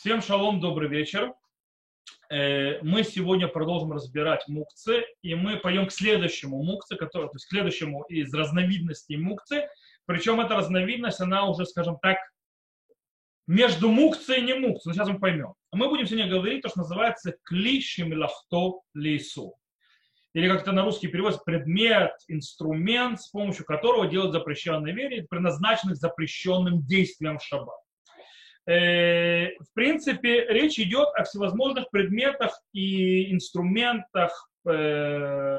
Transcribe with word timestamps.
Всем 0.00 0.22
шалом, 0.22 0.60
добрый 0.60 0.88
вечер. 0.88 1.34
Э, 2.30 2.80
мы 2.82 3.02
сегодня 3.02 3.48
продолжим 3.48 3.90
разбирать 3.90 4.46
мукцы, 4.46 5.04
и 5.22 5.34
мы 5.34 5.56
пойдем 5.56 5.88
к 5.88 5.92
следующему 5.92 6.62
мукце, 6.62 6.94
который, 6.94 7.26
то 7.26 7.34
есть 7.34 7.46
к 7.46 7.48
следующему 7.48 8.04
из 8.04 8.32
разновидностей 8.32 9.16
мукцы. 9.16 9.68
Причем 10.06 10.40
эта 10.40 10.54
разновидность, 10.54 11.20
она 11.20 11.48
уже, 11.48 11.66
скажем 11.66 11.98
так, 12.00 12.16
между 13.48 13.90
мукцией 13.90 14.42
и 14.42 14.44
не 14.44 14.54
мукцией. 14.54 14.94
Сейчас 14.94 15.08
мы 15.08 15.18
поймем. 15.18 15.54
Мы 15.72 15.88
будем 15.88 16.06
сегодня 16.06 16.30
говорить 16.30 16.62
то, 16.62 16.68
что 16.68 16.78
называется 16.78 17.36
клишим 17.42 18.16
лахто 18.16 18.82
лейсу. 18.94 19.56
Или 20.32 20.46
как 20.46 20.62
это 20.62 20.70
на 20.70 20.84
русский 20.84 21.08
переводится, 21.08 21.42
предмет, 21.44 22.12
инструмент, 22.28 23.20
с 23.20 23.30
помощью 23.30 23.64
которого 23.64 24.06
делают 24.06 24.32
запрещенные 24.32 24.94
вещи, 24.94 25.26
предназначенных 25.28 25.96
запрещенным 25.96 26.86
действием 26.86 27.40
шаббат. 27.40 27.87
Э, 28.68 29.56
в 29.60 29.72
принципе, 29.72 30.44
речь 30.46 30.78
идет 30.78 31.08
о 31.14 31.24
всевозможных 31.24 31.88
предметах 31.90 32.60
и 32.74 33.32
инструментах, 33.32 34.50
э, 34.68 35.58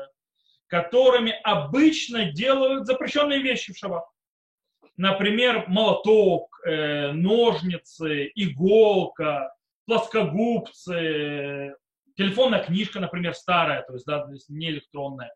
которыми 0.68 1.34
обычно 1.44 2.32
делают 2.32 2.86
запрещенные 2.86 3.42
вещи 3.42 3.74
в 3.74 3.78
шаббат. 3.78 4.06
Например, 4.96 5.66
молоток, 5.68 6.60
э, 6.64 7.12
ножницы, 7.14 8.32
иголка, 8.36 9.56
плоскогубцы, 9.86 11.76
телефонная 12.16 12.64
книжка, 12.64 13.00
например, 13.00 13.34
старая, 13.34 13.82
то 13.82 13.94
есть, 13.94 14.06
да, 14.06 14.28
не 14.50 14.70
электронная, 14.70 15.34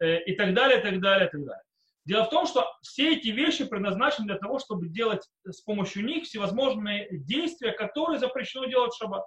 и 0.00 0.32
так 0.36 0.54
далее, 0.54 0.78
и 0.78 0.82
так 0.82 1.00
далее, 1.00 1.28
и 1.28 1.30
так 1.30 1.44
далее. 1.44 1.62
Дело 2.10 2.24
в 2.24 2.30
том, 2.30 2.44
что 2.44 2.66
все 2.82 3.14
эти 3.14 3.28
вещи 3.28 3.64
предназначены 3.64 4.26
для 4.26 4.36
того, 4.36 4.58
чтобы 4.58 4.88
делать 4.88 5.30
с 5.44 5.60
помощью 5.60 6.04
них 6.04 6.24
всевозможные 6.24 7.06
действия, 7.12 7.70
которые 7.70 8.18
запрещено 8.18 8.64
делать 8.64 8.92
в 8.92 8.96
шаббат. 8.96 9.22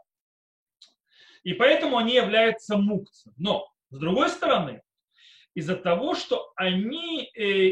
И 1.43 1.53
поэтому 1.53 1.97
они 1.97 2.15
являются 2.15 2.75
мукцем. 2.75 3.31
Но, 3.37 3.65
с 3.89 3.97
другой 3.97 4.27
стороны, 4.27 4.81
из-за 5.53 5.77
того, 5.77 6.13
что 6.13 6.51
они, 6.57 7.31
э, 7.37 7.71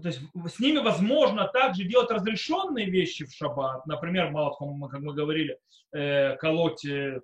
то 0.00 0.08
есть 0.08 0.20
с 0.46 0.58
ними 0.58 0.78
возможно 0.78 1.46
также 1.46 1.84
делать 1.84 2.10
разрешенные 2.10 2.86
вещи 2.86 3.26
в 3.26 3.34
шаббат, 3.34 3.84
например, 3.84 4.30
молотком, 4.30 4.88
как 4.88 5.00
мы 5.00 5.12
говорили, 5.12 5.58
э, 5.92 6.34
колоть 6.36 6.82
э, 6.86 7.20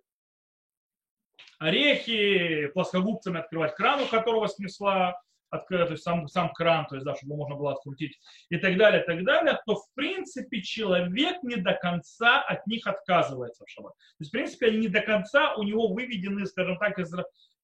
орехи, 1.58 2.66
плоскогубцами 2.74 3.40
открывать 3.40 3.74
кран, 3.74 4.02
у 4.02 4.06
которого 4.06 4.48
снесла 4.48 5.18
открыть, 5.54 5.86
то 5.86 5.92
есть 5.92 6.02
сам, 6.02 6.28
сам 6.28 6.52
кран, 6.52 6.86
то 6.86 6.96
есть, 6.96 7.04
да, 7.04 7.14
чтобы 7.14 7.36
можно 7.36 7.56
было 7.56 7.72
открутить 7.72 8.18
и 8.50 8.56
так 8.56 8.76
далее, 8.76 9.02
и 9.02 9.06
так 9.06 9.24
далее, 9.24 9.60
то 9.66 9.76
в 9.76 9.94
принципе 9.94 10.62
человек 10.62 11.42
не 11.42 11.56
до 11.56 11.74
конца 11.74 12.40
от 12.42 12.66
них 12.66 12.86
отказывается 12.86 13.64
в 13.64 13.70
шаббат. 13.70 13.94
То 13.94 14.20
есть, 14.20 14.30
в 14.30 14.32
принципе, 14.32 14.66
они 14.66 14.78
не 14.78 14.88
до 14.88 15.00
конца 15.00 15.54
у 15.54 15.62
него 15.62 15.88
выведены, 15.88 16.46
скажем 16.46 16.78
так, 16.78 16.98
из, 16.98 17.12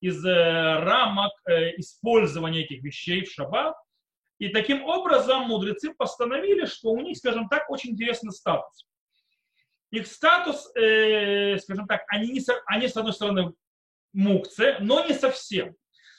из 0.01 0.25
э, 0.25 0.79
рамок 0.81 1.33
э, 1.49 1.77
использования 1.79 2.65
этих 2.65 2.83
вещей 2.83 3.25
в 3.25 3.33
шаббат. 3.33 3.77
И 4.39 4.49
таким 4.49 4.85
образом 4.85 5.43
мудрецы 5.43 5.93
постановили, 5.93 6.65
что 6.65 6.91
у 6.91 7.01
них, 7.01 7.19
скажем 7.19 7.49
так, 7.49 7.69
очень 7.69 7.91
интересный 7.91 8.33
статус. 8.33 8.87
Их 9.91 10.07
статус, 10.07 10.71
э, 10.77 11.59
скажем 11.59 11.87
так, 11.87 12.05
они, 12.09 12.31
не, 12.31 12.41
они 12.67 12.89
с 12.89 12.97
одной 12.97 13.13
стороны 13.13 13.53
мукцы, 14.13 14.77
но 14.81 15.05
не 15.05 15.15
совсем. 15.15 15.75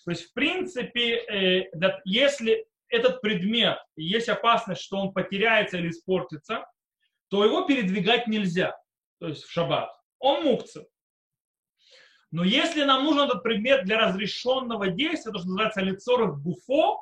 То 0.05 0.11
есть, 0.11 0.29
в 0.29 0.33
принципе, 0.33 1.17
э, 1.17 1.71
если 2.05 2.65
этот 2.89 3.21
предмет, 3.21 3.77
есть 3.95 4.29
опасность, 4.29 4.81
что 4.81 4.97
он 4.97 5.13
потеряется 5.13 5.77
или 5.77 5.89
испортится, 5.89 6.65
то 7.29 7.45
его 7.45 7.65
передвигать 7.65 8.27
нельзя, 8.27 8.75
то 9.19 9.27
есть 9.27 9.43
в 9.43 9.51
шаббат. 9.51 9.89
Он 10.19 10.43
мукция. 10.43 10.85
Но 12.31 12.43
если 12.43 12.83
нам 12.83 13.03
нужен 13.03 13.27
этот 13.27 13.43
предмет 13.43 13.85
для 13.85 13.99
разрешенного 13.99 14.89
действия, 14.89 15.31
то, 15.31 15.39
что 15.39 15.47
называется 15.47 15.81
лицорых 15.81 16.39
буфо, 16.39 17.01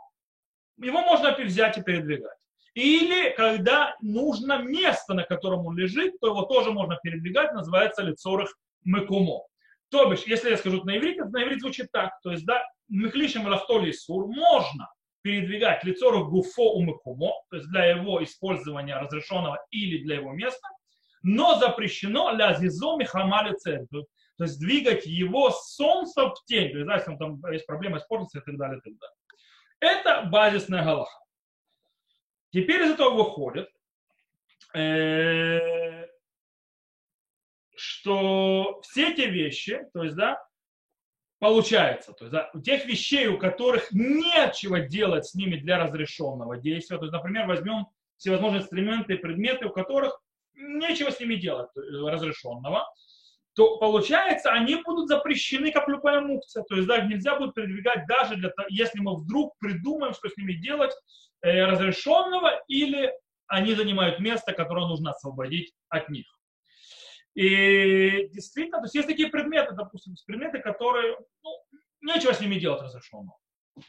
его 0.78 1.02
можно 1.02 1.36
взять 1.36 1.78
и 1.78 1.84
передвигать. 1.84 2.38
Или 2.74 3.32
когда 3.36 3.96
нужно 4.02 4.60
место, 4.60 5.14
на 5.14 5.24
котором 5.24 5.66
он 5.66 5.78
лежит, 5.78 6.20
то 6.20 6.28
его 6.28 6.44
тоже 6.44 6.72
можно 6.72 6.98
передвигать, 7.02 7.54
называется 7.54 8.04
лицорых 8.04 8.56
мекумо. 8.84 9.46
То 9.90 10.10
бишь, 10.10 10.24
если 10.24 10.52
я 10.52 10.58
скажу 10.58 10.84
на 10.84 10.98
иврите, 10.98 11.26
на 11.26 11.44
иврите 11.44 11.62
звучит 11.62 11.92
так. 11.92 12.12
То 12.22 12.32
есть, 12.32 12.46
да, 12.46 12.64
мехлишем 12.90 13.48
лахтоли 13.48 13.92
сур 13.92 14.28
можно 14.28 14.92
передвигать 15.22 15.84
лицо 15.84 16.26
гуфо 16.26 16.74
умыкумо, 16.74 17.34
то 17.50 17.58
есть 17.58 17.70
для 17.70 17.86
его 17.86 18.24
использования 18.24 18.96
разрешенного 18.98 19.60
или 19.72 20.04
для 20.04 20.16
его 20.16 20.32
места, 20.32 20.68
но 21.22 21.60
запрещено 21.60 22.32
ля 22.32 22.54
зизоми 22.54 23.04
хамали 23.04 23.56
церковь, 23.56 24.06
то 24.38 24.44
есть 24.46 24.60
двигать 24.60 25.06
его 25.06 25.52
с 25.52 25.76
солнца 25.76 26.30
в 26.30 26.46
тень, 26.46 26.72
то 26.72 26.78
есть, 26.78 26.90
если 26.90 27.18
там 27.18 27.42
есть 27.52 27.66
проблема 27.66 27.98
испортится 27.98 28.40
и 28.40 28.42
так 28.42 28.58
далее, 28.58 28.80
и 28.80 28.82
так 28.82 28.94
далее. 28.98 29.16
Это 29.82 30.30
базисная 30.30 30.84
галаха. 30.84 31.20
Теперь 32.52 32.82
из 32.82 32.92
этого 32.92 33.12
выходит, 33.12 33.70
э, 34.74 36.08
что 37.76 38.80
все 38.82 39.12
эти 39.12 39.22
вещи, 39.22 39.86
то 39.94 40.04
есть, 40.04 40.16
да, 40.16 40.42
получается, 41.40 42.14
то 42.14 42.26
есть, 42.26 42.32
да, 42.32 42.52
тех 42.64 42.86
вещей, 42.86 43.28
у 43.28 43.38
которых 43.38 43.92
нечего 43.92 44.82
делать 44.82 45.26
с 45.26 45.36
ними 45.36 45.56
для 45.56 45.78
разрешенного 45.78 46.58
действия, 46.58 46.98
то 46.98 47.06
есть, 47.06 47.14
например, 47.14 47.48
возьмем 47.48 47.88
всевозможные 48.18 48.62
инструменты 48.62 49.14
и 49.14 49.18
предметы, 49.18 49.68
у 49.68 49.72
которых 49.72 50.20
нечего 50.54 51.10
с 51.10 51.20
ними 51.20 51.36
делать 51.36 51.70
разрешенного, 51.76 52.86
то 53.56 53.78
получается, 53.78 54.52
они 54.52 54.76
будут 54.76 55.10
запрещены 55.10 55.72
как 55.72 55.88
любая 55.88 56.22
мукция. 56.22 56.64
То 56.64 56.76
есть 56.76 56.88
да, 56.88 57.02
нельзя 57.02 57.38
будет 57.38 57.56
передвигать 57.56 58.06
даже 58.08 58.36
для 58.36 58.50
того, 58.50 58.68
если 58.70 59.00
мы 59.00 59.18
вдруг 59.18 59.58
придумаем, 59.60 60.14
что 60.14 60.30
с 60.30 60.38
ними 60.38 60.54
делать 60.54 60.94
э, 61.42 61.66
разрешенного, 61.66 62.62
или 62.68 63.12
они 63.48 63.74
занимают 63.74 64.20
место, 64.20 64.54
которое 64.54 64.88
нужно 64.88 65.12
освободить 65.12 65.74
от 65.90 66.10
них. 66.10 66.28
И 67.40 68.28
действительно, 68.34 68.80
то 68.80 68.84
есть 68.84 68.96
есть 68.96 69.08
такие 69.08 69.30
предметы, 69.30 69.74
допустим, 69.74 70.14
предметы, 70.28 70.60
которые, 70.60 71.18
ну, 71.42 71.52
нечего 72.02 72.34
с 72.34 72.42
ними 72.42 72.60
делать 72.60 72.82
разрешенного. 72.82 73.38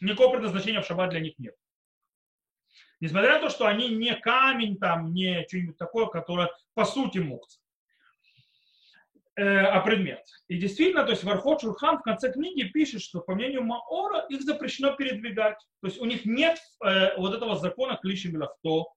Никакого 0.01 0.35
предназначения 0.35 0.81
в 0.81 0.87
шаббат 0.87 1.11
для 1.11 1.19
них 1.19 1.37
нет. 1.39 1.57
Несмотря 3.01 3.35
на 3.35 3.41
то, 3.41 3.49
что 3.49 3.67
они 3.67 3.89
не 3.89 4.15
камень, 4.15 4.79
там, 4.79 5.13
не 5.13 5.45
что-нибудь 5.49 5.77
такое, 5.77 6.07
которое 6.07 6.49
по 6.75 6.85
сути 6.85 7.19
мукция 7.19 7.61
э, 9.35 9.43
а 9.43 9.81
предмет. 9.81 10.25
И 10.47 10.57
действительно, 10.57 11.03
то 11.03 11.11
есть 11.11 11.25
Вархот 11.25 11.63
Шурхан 11.63 11.99
в 11.99 12.03
конце 12.03 12.33
книги 12.33 12.69
пишет, 12.69 13.03
что 13.03 13.19
по 13.19 13.35
мнению 13.35 13.65
Маора 13.65 14.27
их 14.29 14.43
запрещено 14.43 14.93
передвигать. 14.93 15.59
То 15.81 15.89
есть 15.89 16.01
у 16.01 16.05
них 16.05 16.25
нет 16.25 16.57
э, 16.85 17.17
вот 17.17 17.35
этого 17.35 17.57
закона 17.57 17.99
клиши 18.01 18.31
милахто 18.31 18.93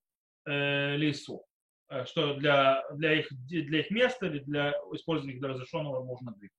э, 0.45 0.95
лейсу. 0.95 1.43
Э, 1.93 2.05
что 2.05 2.33
для, 2.33 2.83
для, 2.93 3.13
их, 3.19 3.27
для 3.47 3.79
их 3.81 3.91
места 3.91 4.25
или 4.25 4.39
для 4.39 4.71
использования 4.93 5.33
их 5.33 5.39
для 5.39 5.49
разрешенного 5.49 6.03
можно 6.03 6.31
двигать. 6.31 6.57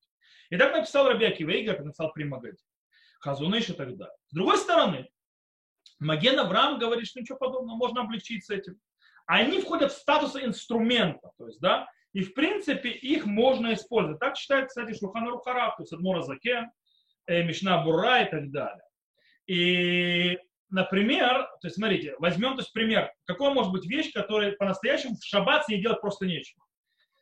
И 0.51 0.57
так 0.57 0.73
написал 0.73 1.09
Раби 1.09 1.27
Акивейга, 1.27 1.73
как 1.73 1.85
написал 1.85 2.13
при 2.13 2.25
Магаде. 2.25 2.63
Хазуныш 3.19 3.71
и 3.71 3.73
так 3.73 3.97
далее. 3.97 4.15
С 4.29 4.35
другой 4.35 4.59
стороны, 4.59 5.09
Маген 5.99 6.39
Авраам 6.39 6.79
говорит, 6.79 7.07
что 7.07 7.21
ничего 7.21 7.39
подобного, 7.39 7.77
можно 7.77 8.03
облегчить 8.03 8.45
с 8.45 8.51
этим. 8.51 8.79
Они 9.27 9.61
входят 9.61 9.91
в 9.91 9.97
статус 9.97 10.37
инструмента, 10.37 11.31
то 11.39 11.47
есть, 11.47 11.59
да, 11.59 11.89
и 12.13 12.23
в 12.23 12.35
принципе 12.35 12.91
их 12.91 13.25
можно 13.25 13.73
использовать. 13.73 14.21
Так 14.21 14.37
считает, 14.37 14.69
кстати, 14.69 14.97
Шухан 14.97 15.27
Рухараб, 15.27 15.77
то 15.77 15.83
есть 15.83 15.93
Адмора 15.93 16.21
Заке, 16.21 16.71
э, 17.27 17.43
Мишна 17.43 17.83
Бура 17.83 18.23
и 18.23 18.31
так 18.31 18.51
далее. 18.51 18.85
И 19.47 20.39
например, 20.75 21.45
то 21.61 21.69
есть 21.69 21.77
смотрите, 21.77 22.15
возьмем 22.19 22.57
то 22.57 22.61
есть, 22.61 22.73
пример, 22.73 23.13
какой 23.27 23.55
может 23.55 23.73
быть 23.73 23.87
вещь, 23.87 24.13
которая 24.13 24.53
по-настоящему 24.53 25.15
в 25.15 25.25
шаббат 25.25 25.65
с 25.65 25.69
ней 25.69 25.81
делать 25.81 26.01
просто 26.01 26.27
нечего. 26.27 26.65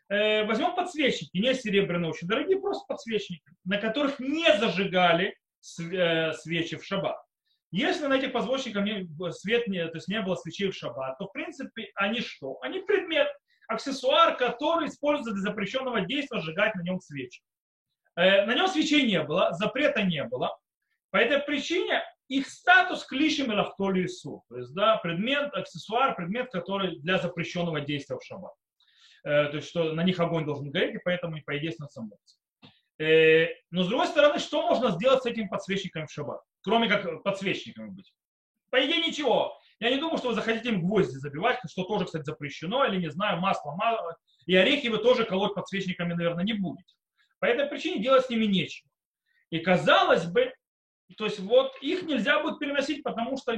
Э, 0.09 0.45
возьмем 0.45 0.75
подсвечники, 0.75 1.37
не 1.37 1.55
серебряные, 1.55 2.11
очень 2.11 2.27
дорогие, 2.27 2.59
просто 2.59 2.85
подсвечники, 2.89 3.43
на 3.65 3.77
которых 3.77 4.19
не 4.19 4.57
зажигали 4.57 5.37
э, 5.81 6.33
свечи 6.33 6.77
в 6.77 6.85
шаббат. 6.85 7.17
Если 7.71 8.07
на 8.07 8.15
этих 8.15 8.33
подсвечниках 8.33 8.87
свет 9.35 9.69
не, 9.69 9.87
то 9.87 9.97
есть 9.97 10.09
не 10.09 10.21
было 10.23 10.35
свечей 10.35 10.71
в 10.71 10.75
шаббат, 10.75 11.19
то 11.19 11.27
в 11.27 11.33
принципе 11.33 11.91
они 11.95 12.21
что? 12.21 12.59
Они 12.63 12.81
предмет, 12.81 13.29
аксессуар, 13.69 14.37
который 14.37 14.89
используется 14.89 15.35
для 15.35 15.43
запрещенного 15.43 16.01
действия 16.03 16.41
сжигать 16.41 16.75
на 16.75 16.83
нем 16.83 17.01
свечи. 17.01 17.43
Э, 18.17 18.47
на 18.47 18.55
нем 18.55 18.67
свечей 18.69 19.07
не 19.07 19.23
было, 19.23 19.53
запрета 19.53 20.03
не 20.03 20.25
было. 20.25 20.59
По 21.11 21.19
этой 21.19 21.41
причине 21.41 22.03
их 22.39 22.49
статус 22.49 23.05
клишем 23.05 23.53
и 23.53 23.55
лахтоли 23.55 24.07
То 24.49 24.57
есть, 24.57 24.75
да, 24.75 24.97
предмет, 24.97 25.53
аксессуар, 25.53 26.15
предмет, 26.17 26.51
который 26.51 26.99
для 27.01 27.19
запрещенного 27.19 27.81
действия 27.81 28.17
в 28.17 28.25
шаббат. 28.25 28.55
Э, 29.25 29.49
то 29.49 29.57
есть, 29.57 29.69
что 29.69 29.93
на 29.93 30.03
них 30.03 30.19
огонь 30.19 30.47
должен 30.47 30.71
гореть, 30.71 30.95
и 30.95 31.01
поэтому 31.05 31.35
они, 31.35 31.43
по 31.43 31.57
идее, 31.59 31.73
становятся 31.73 32.39
э, 32.99 33.49
но 33.71 33.85
с 33.85 33.89
другой 33.89 34.07
стороны, 34.07 34.39
что 34.39 34.63
можно 34.63 34.91
сделать 34.93 35.23
с 35.23 35.27
этими 35.27 35.47
подсвечниками 35.47 36.07
в 36.07 36.13
шаббат? 36.13 36.41
Кроме 36.63 36.89
как 36.89 37.23
подсвечниками 37.23 37.91
быть. 37.91 38.13
По 38.71 38.85
идее, 38.85 39.07
ничего. 39.07 39.59
Я 39.81 39.91
не 39.91 39.97
думаю, 39.97 40.17
что 40.17 40.29
вы 40.29 40.35
захотите 40.35 40.71
им 40.71 40.81
гвозди 40.81 41.17
забивать, 41.17 41.59
что 41.69 41.85
тоже, 41.85 42.07
кстати, 42.07 42.25
запрещено, 42.25 42.87
или, 42.87 42.97
не 42.99 43.11
знаю, 43.11 43.41
масло 43.41 43.73
мало. 43.73 44.17
И 44.47 44.57
орехи 44.57 44.87
вы 44.87 44.99
тоже 44.99 45.25
колоть 45.25 45.55
подсвечниками, 45.55 46.15
наверное, 46.15 46.45
не 46.45 46.55
будете. 46.55 46.95
По 47.41 47.47
этой 47.47 47.67
причине 47.67 48.01
делать 48.01 48.25
с 48.25 48.31
ними 48.31 48.47
нечего. 48.47 48.89
И 49.51 49.59
казалось 49.59 50.25
бы, 50.25 50.55
то 51.17 51.25
есть 51.25 51.41
вот 51.41 51.77
их 51.81 52.03
нельзя 52.03 52.43
будет 52.43 52.59
переносить, 52.59 53.03
потому 53.03 53.37
что 53.37 53.57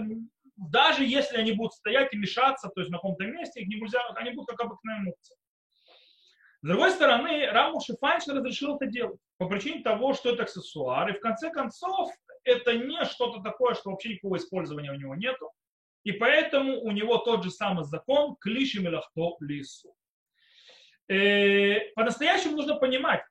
даже 0.57 1.05
если 1.05 1.37
они 1.37 1.53
будут 1.53 1.73
стоять 1.73 2.13
и 2.15 2.17
мешаться, 2.17 2.69
то 2.69 2.81
есть 2.81 2.91
на 2.91 2.99
каком-то 2.99 3.25
месте, 3.27 3.61
их 3.61 3.69
нельзя, 3.69 4.01
они 4.17 4.31
будут 4.31 4.51
как 4.51 4.67
обыкновенные 4.67 5.07
мукцы. 5.07 5.35
С 6.63 6.67
другой 6.67 6.93
стороны, 6.93 7.47
Раму 7.51 7.81
Шифанчин 7.81 8.37
разрешил 8.37 8.77
это 8.77 8.87
делать 8.87 9.21
по 9.37 9.47
причине 9.49 9.83
того, 9.83 10.15
что 10.15 10.31
это 10.31 10.45
аксессуар. 10.45 11.11
И 11.11 11.19
в 11.19 11.21
конце 11.21 11.51
концов, 11.51 12.11
это 12.43 12.75
не 12.75 13.05
что-то 13.05 13.43
такое, 13.43 13.75
что 13.75 13.91
вообще 13.91 14.11
никакого 14.11 14.37
использования 14.37 14.91
у 14.91 14.95
него 14.97 15.15
нету. 15.15 15.51
И 16.05 16.13
поэтому 16.13 16.81
у 16.81 16.91
него 16.91 17.19
тот 17.19 17.45
же 17.45 17.51
самый 17.51 17.85
закон 17.85 18.37
клиши 18.41 18.81
мелахто 18.81 19.37
лису. 19.41 19.95
Э, 21.09 21.81
по-настоящему 21.95 22.57
нужно 22.57 22.77
понимать, 22.77 23.23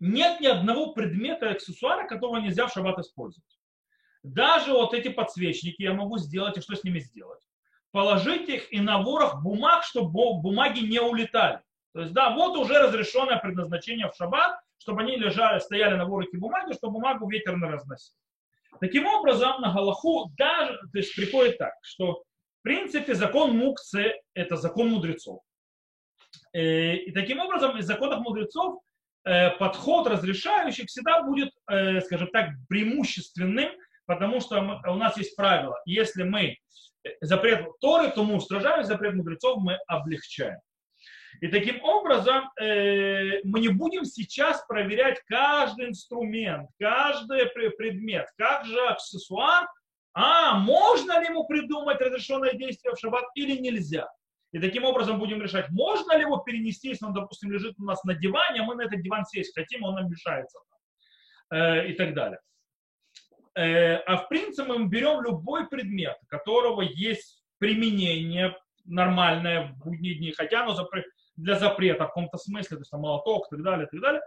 нет 0.00 0.40
ни 0.40 0.46
одного 0.46 0.92
предмета 0.92 1.50
аксессуара, 1.50 2.06
которого 2.06 2.38
нельзя 2.38 2.66
в 2.66 2.72
шаббат 2.72 2.98
использовать. 2.98 3.58
Даже 4.22 4.72
вот 4.72 4.92
эти 4.94 5.08
подсвечники 5.08 5.82
я 5.82 5.94
могу 5.94 6.18
сделать, 6.18 6.56
и 6.56 6.60
что 6.60 6.74
с 6.74 6.84
ними 6.84 6.98
сделать? 6.98 7.40
Положить 7.92 8.48
их 8.48 8.72
и 8.72 8.80
на 8.80 9.02
ворох 9.02 9.42
бумаг, 9.42 9.84
чтобы 9.84 10.40
бумаги 10.40 10.80
не 10.80 11.00
улетали. 11.00 11.60
То 11.92 12.02
есть, 12.02 12.12
да, 12.12 12.30
вот 12.34 12.56
уже 12.56 12.78
разрешенное 12.78 13.38
предназначение 13.38 14.10
в 14.10 14.14
шаббат, 14.14 14.60
чтобы 14.78 15.02
они 15.02 15.16
лежали, 15.16 15.58
стояли 15.58 15.96
на 15.96 16.06
ворохе 16.06 16.38
бумаги, 16.38 16.72
чтобы 16.74 16.94
бумагу 16.94 17.28
ветер 17.28 17.56
не 17.56 17.66
разносил. 17.66 18.14
Таким 18.78 19.06
образом, 19.06 19.60
на 19.60 19.72
Галаху 19.72 20.30
даже, 20.36 20.78
то 20.78 20.98
есть 20.98 21.14
приходит 21.14 21.58
так, 21.58 21.74
что 21.82 22.22
в 22.60 22.62
принципе 22.62 23.14
закон 23.14 23.56
мукцы– 23.56 24.14
это 24.34 24.56
закон 24.56 24.90
мудрецов. 24.90 25.42
Э, 26.52 26.94
и 26.94 27.12
таким 27.12 27.40
образом 27.40 27.76
из 27.78 27.86
законов 27.86 28.20
мудрецов 28.20 28.80
подход 29.58 30.06
разрешающих 30.06 30.86
всегда 30.86 31.22
будет, 31.22 31.50
э, 31.70 32.00
скажем 32.00 32.28
так, 32.28 32.50
преимущественным, 32.68 33.70
потому 34.06 34.40
что 34.40 34.80
у 34.86 34.94
нас 34.96 35.16
есть 35.16 35.36
правило, 35.36 35.80
если 35.84 36.24
мы 36.24 36.56
запрет 37.20 37.66
Торы, 37.80 38.10
то 38.10 38.24
мы 38.24 38.36
устражаем, 38.36 38.84
запрет 38.84 39.14
мудрецов 39.14 39.58
мы 39.62 39.78
облегчаем. 39.86 40.58
И 41.40 41.48
таким 41.48 41.82
образом 41.82 42.50
э, 42.60 43.40
мы 43.44 43.60
не 43.60 43.68
будем 43.68 44.04
сейчас 44.04 44.64
проверять 44.66 45.20
каждый 45.26 45.88
инструмент, 45.88 46.68
каждый 46.78 47.46
предмет, 47.46 48.26
каждый 48.36 48.88
аксессуар, 48.88 49.68
а 50.12 50.54
можно 50.54 51.20
ли 51.20 51.26
ему 51.26 51.46
придумать 51.46 52.00
разрешенное 52.00 52.54
действие 52.54 52.94
в 52.94 52.98
шаббат 52.98 53.24
или 53.36 53.56
нельзя. 53.58 54.08
И 54.52 54.58
таким 54.58 54.84
образом 54.84 55.18
будем 55.18 55.40
решать, 55.40 55.70
можно 55.70 56.16
ли 56.16 56.22
его 56.22 56.38
перенести, 56.38 56.88
если 56.88 57.06
он, 57.06 57.12
допустим, 57.12 57.52
лежит 57.52 57.74
у 57.78 57.84
нас 57.84 58.02
на 58.04 58.14
диване, 58.14 58.60
а 58.60 58.64
мы 58.64 58.74
на 58.74 58.82
этот 58.82 59.00
диван 59.02 59.24
сесть 59.24 59.54
хотим, 59.54 59.84
он 59.84 59.94
нам 59.94 60.10
мешается. 60.10 60.58
Э, 61.50 61.86
и 61.86 61.94
так 61.94 62.14
далее. 62.14 62.38
Э, 63.56 63.96
а 63.96 64.16
в 64.18 64.28
принципе 64.28 64.72
мы 64.72 64.86
берем 64.86 65.22
любой 65.22 65.68
предмет, 65.68 66.16
которого 66.28 66.82
есть 66.82 67.42
применение 67.58 68.56
нормальное 68.84 69.68
в 69.68 69.78
будние 69.78 70.14
дни, 70.14 70.32
хотя 70.32 70.62
оно 70.62 70.76
для 71.36 71.58
запрета 71.58 72.04
в 72.04 72.08
каком-то 72.08 72.38
смысле, 72.38 72.76
то 72.76 72.80
есть 72.80 72.90
там 72.90 73.00
молоток 73.00 73.46
и 73.46 73.56
так 73.56 73.62
далее, 73.64 73.86
и 73.86 73.90
так 73.90 74.00
далее, 74.00 74.22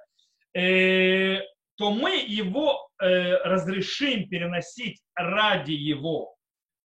э, 0.54 1.42
то 1.76 1.92
мы 1.92 2.24
его 2.28 2.90
э, 3.02 3.36
разрешим 3.44 4.28
переносить 4.30 5.02
ради 5.16 5.72
его 5.72 6.36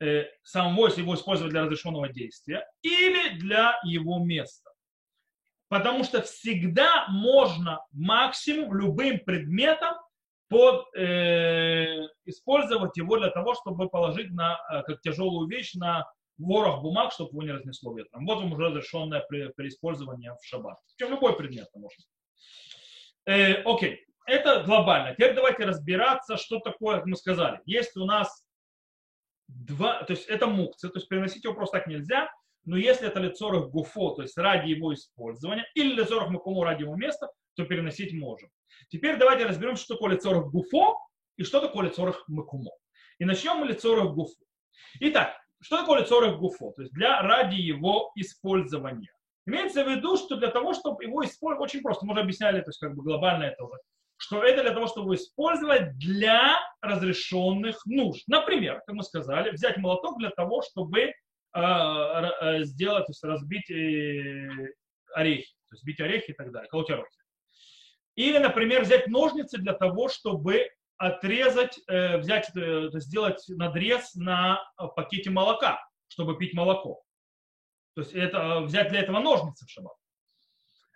э, 0.06 0.30
самого, 0.44 0.88
если 0.88 1.02
его 1.02 1.16
использовать 1.16 1.52
для 1.52 1.64
разрешенного 1.64 2.10
действия, 2.10 2.68
или 2.82 3.38
для 3.38 3.80
его 3.84 4.20
места. 4.20 4.72
Потому 5.68 6.04
что 6.04 6.22
всегда 6.22 7.08
можно 7.10 7.80
максимум 7.92 8.74
любым 8.76 9.20
предметом 9.20 9.96
под, 10.48 10.86
э, 10.96 12.08
использовать 12.26 12.96
его 12.98 13.18
для 13.18 13.30
того, 13.30 13.56
чтобы 13.56 13.90
положить 13.90 14.32
на, 14.32 14.60
э, 14.72 14.84
как 14.84 15.02
тяжелую 15.02 15.48
вещь 15.48 15.74
на 15.74 16.06
ворох 16.38 16.82
бумаг, 16.82 17.12
чтобы 17.12 17.32
его 17.32 17.44
не 17.44 17.52
разнесло 17.52 17.94
ветром. 17.94 18.26
Вот 18.26 18.38
вам 18.38 18.54
уже 18.54 18.66
разрешенное 18.66 19.22
при, 19.28 19.48
при 19.50 19.70
использовании 19.70 20.30
в 20.30 20.46
шаббат. 20.46 20.78
Причем 20.98 21.14
любой 21.14 21.36
предмет 21.36 21.68
может. 21.74 22.00
Э, 23.26 23.64
окей, 23.64 24.06
это 24.28 24.64
глобально. 24.64 25.14
Теперь 25.14 25.34
давайте 25.34 25.66
разбираться, 25.66 26.38
что 26.38 26.60
такое, 26.60 26.98
как 26.98 27.06
мы 27.06 27.16
сказали. 27.16 27.60
Есть 27.66 27.98
у 27.98 28.06
нас 28.06 28.45
два, 29.48 30.04
то 30.04 30.14
есть 30.14 30.28
это 30.28 30.48
мукцы, 30.48 30.90
то 30.90 30.98
есть 30.98 31.08
переносить 31.08 31.44
его 31.44 31.54
просто 31.54 31.80
так 31.80 31.88
нельзя, 31.88 32.30
но 32.66 32.78
если 32.78 33.08
это 33.08 33.20
лицорах 33.20 33.70
гуфо, 33.70 34.12
то 34.16 34.24
есть 34.24 34.38
ради 34.38 34.70
его 34.70 34.94
использования, 34.94 35.66
или 35.76 35.96
лицорах 35.96 36.30
макуму 36.30 36.64
ради 36.64 36.82
его 36.82 36.96
места, 36.96 37.30
то 37.56 37.66
переносить 37.66 38.14
можем. 38.14 38.50
Теперь 38.90 39.18
давайте 39.18 39.46
разберем, 39.46 39.76
что 39.76 39.96
такое 39.96 40.14
лицорах 40.14 40.48
гуфо 40.52 40.98
и 41.38 41.44
что 41.44 41.62
такое 41.62 41.88
лицорах 41.88 42.24
макумо. 42.28 42.72
И 43.20 43.26
начнем 43.26 43.58
мы 43.58 43.68
лицорах 43.68 44.14
гуфо. 44.14 44.44
Итак, 45.00 45.38
что 45.62 45.78
такое 45.78 46.02
лицорах 46.02 46.38
гуфо? 46.38 46.72
То 46.72 46.82
есть 46.82 46.94
для, 46.94 47.22
ради 47.22 47.56
его 47.56 48.12
использования. 48.16 49.12
Имеется 49.48 49.84
в 49.84 49.88
виду, 49.88 50.18
что 50.18 50.38
для 50.38 50.50
того, 50.50 50.74
чтобы 50.74 51.04
его 51.04 51.24
использовать, 51.24 51.70
очень 51.70 51.82
просто, 51.82 52.06
мы 52.06 52.14
уже 52.14 52.22
объясняли, 52.22 52.62
то 52.62 52.70
есть 52.70 52.80
как 52.80 52.96
бы 52.96 53.04
глобально 53.04 53.44
это 53.44 53.64
уже, 53.64 53.78
что 54.18 54.44
это 54.44 54.64
для 54.64 54.72
того, 54.72 54.88
чтобы 54.88 55.16
использовать 55.16 55.98
для 55.98 56.58
разрешенных 56.82 57.86
нужд. 57.86 58.24
Например, 58.28 58.82
как 58.86 58.96
мы 58.96 59.04
сказали, 59.04 59.52
взять 59.52 59.78
молоток 59.78 60.18
для 60.18 60.30
того, 60.30 60.62
чтобы 60.62 61.02
э, 61.02 61.12
э, 61.54 62.64
сделать, 62.64 63.06
то 63.06 63.12
есть 63.12 63.24
разбить 63.24 63.70
э, 63.70 64.74
орехи, 65.14 65.54
то 65.70 65.76
есть 65.76 65.86
бить 65.86 66.00
орехи 66.00 66.32
и 66.32 66.34
так 66.34 66.52
далее, 66.52 66.70
колоть 66.70 66.90
орехи. 66.90 67.10
Или, 68.16 68.38
например, 68.38 68.84
взять 68.84 69.08
ножницы 69.08 69.58
для 69.58 69.74
того, 69.74 70.08
чтобы 70.08 70.70
отрезать, 70.98 71.80
э, 71.88 72.18
взять, 72.18 72.50
э, 72.56 72.90
сделать 72.94 73.44
надрез 73.50 74.16
на 74.16 74.62
пакете 74.96 75.30
молока, 75.30 75.80
чтобы 76.08 76.38
пить 76.38 76.54
молоко. 76.54 77.02
То 77.96 78.02
есть 78.02 78.14
это, 78.14 78.38
э, 78.38 78.60
взять 78.62 78.90
для 78.90 79.02
этого 79.02 79.20
ножницы 79.20 79.66
в 79.66 79.70
шаббат. 79.70 79.96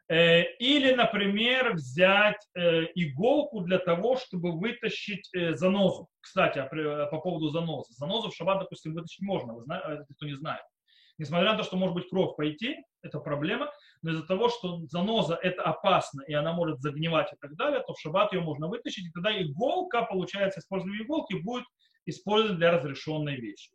Или, 0.09 0.93
например, 0.93 1.73
взять 1.75 2.41
иголку 2.55 3.61
для 3.61 3.77
того, 3.77 4.17
чтобы 4.17 4.57
вытащить 4.57 5.29
занозу. 5.51 6.07
Кстати, 6.19 6.67
по 7.11 7.19
поводу 7.19 7.49
занозы. 7.49 7.93
Занозу 7.93 8.29
в 8.31 8.35
шаббат, 8.35 8.59
допустим, 8.59 8.95
вытащить 8.95 9.21
можно, 9.21 9.53
вы 9.53 9.63
знаете, 9.63 10.05
кто 10.15 10.25
не 10.25 10.35
знает. 10.35 10.63
Несмотря 11.19 11.51
на 11.51 11.57
то, 11.57 11.63
что 11.63 11.77
может 11.77 11.93
быть 11.95 12.09
кровь 12.09 12.35
пойти, 12.37 12.77
это 13.01 13.19
проблема, 13.19 13.69
но 14.01 14.11
из-за 14.11 14.25
того, 14.25 14.49
что 14.49 14.79
заноза 14.87 15.35
это 15.35 15.63
опасно, 15.63 16.21
и 16.21 16.33
она 16.33 16.53
может 16.53 16.79
загнивать 16.79 17.31
и 17.33 17.35
так 17.41 17.55
далее, 17.55 17.83
то 17.85 17.93
в 17.93 17.99
шаббат 17.99 18.31
ее 18.31 18.39
можно 18.39 18.67
вытащить, 18.67 19.05
и 19.05 19.11
тогда 19.11 19.31
иголка, 19.41 20.03
получается, 20.03 20.61
использование 20.61 21.03
иголки 21.03 21.33
будет 21.33 21.65
использована 22.05 22.57
для 22.57 22.71
разрешенной 22.71 23.35
вещи. 23.35 23.69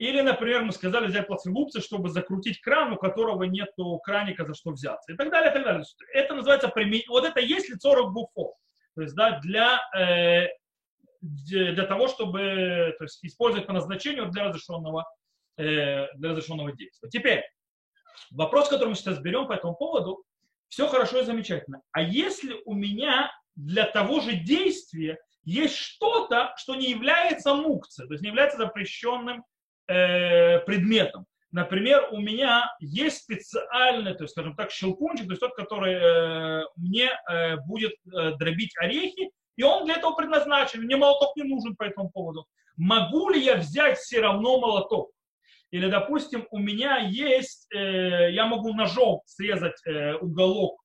Или, 0.00 0.22
например, 0.22 0.64
мы 0.64 0.72
сказали 0.72 1.06
взять 1.06 1.26
плацелупцы, 1.26 1.80
чтобы 1.80 2.08
закрутить 2.08 2.60
кран, 2.60 2.92
у 2.92 2.96
которого 2.96 3.44
нет 3.44 3.68
краника, 4.02 4.44
за 4.46 4.54
что 4.54 4.70
взяться. 4.70 5.12
И 5.12 5.16
так 5.16 5.30
далее, 5.30 5.50
и 5.50 5.54
так 5.54 5.62
далее. 5.62 5.84
Это 6.12 6.34
называется 6.34 6.68
применение. 6.68 7.06
Вот 7.08 7.24
это 7.24 7.38
есть 7.40 7.68
лицо 7.68 8.08
буфо. 8.10 8.54
То 8.94 9.02
есть, 9.02 9.14
да, 9.14 9.38
для, 9.40 9.78
э, 9.96 10.48
для 11.20 11.84
того, 11.84 12.08
чтобы 12.08 12.94
то 12.98 13.04
есть, 13.04 13.22
использовать 13.22 13.66
по 13.66 13.74
назначению 13.74 14.30
для 14.30 14.44
разрешенного, 14.44 15.04
э, 15.58 16.06
для 16.14 16.30
разрешенного 16.30 16.72
действия. 16.72 17.08
Теперь, 17.10 17.44
Вопрос, 18.30 18.68
который 18.68 18.90
мы 18.90 18.94
сейчас 18.94 19.18
берем 19.18 19.46
по 19.46 19.52
этому 19.52 19.74
поводу, 19.74 20.24
все 20.68 20.86
хорошо 20.88 21.20
и 21.20 21.24
замечательно. 21.24 21.82
А 21.92 22.02
если 22.02 22.60
у 22.64 22.74
меня 22.74 23.30
для 23.56 23.86
того 23.86 24.20
же 24.20 24.34
действия 24.34 25.18
есть 25.42 25.74
что-то, 25.74 26.54
что 26.56 26.74
не 26.74 26.90
является 26.90 27.54
мукцией, 27.54 28.06
то 28.06 28.14
есть 28.14 28.22
не 28.22 28.28
является 28.28 28.58
запрещенным 28.58 29.44
э, 29.88 30.60
предметом. 30.60 31.26
Например, 31.52 32.08
у 32.12 32.18
меня 32.18 32.72
есть 32.78 33.22
специальный, 33.22 34.14
то 34.14 34.24
есть, 34.24 34.32
скажем 34.32 34.54
так, 34.54 34.70
щелкунчик, 34.70 35.26
то 35.26 35.32
есть 35.32 35.40
тот, 35.40 35.54
который 35.56 35.94
э, 35.94 36.64
мне 36.76 37.10
э, 37.28 37.56
будет 37.66 37.92
э, 38.06 38.36
дробить 38.36 38.72
орехи, 38.78 39.30
и 39.56 39.62
он 39.62 39.84
для 39.84 39.96
этого 39.96 40.14
предназначен. 40.14 40.82
Мне 40.82 40.96
молоток 40.96 41.34
не 41.36 41.42
нужен 41.42 41.74
по 41.74 41.82
этому 41.82 42.08
поводу. 42.10 42.46
Могу 42.76 43.30
ли 43.30 43.40
я 43.40 43.56
взять 43.56 43.98
все 43.98 44.20
равно 44.20 44.60
молоток? 44.60 45.10
Или, 45.70 45.88
допустим, 45.88 46.46
у 46.50 46.58
меня 46.58 46.98
есть, 46.98 47.66
э, 47.74 48.32
я 48.32 48.46
могу 48.46 48.72
ножом 48.72 49.20
срезать 49.24 49.80
э, 49.86 50.14
уголок 50.14 50.80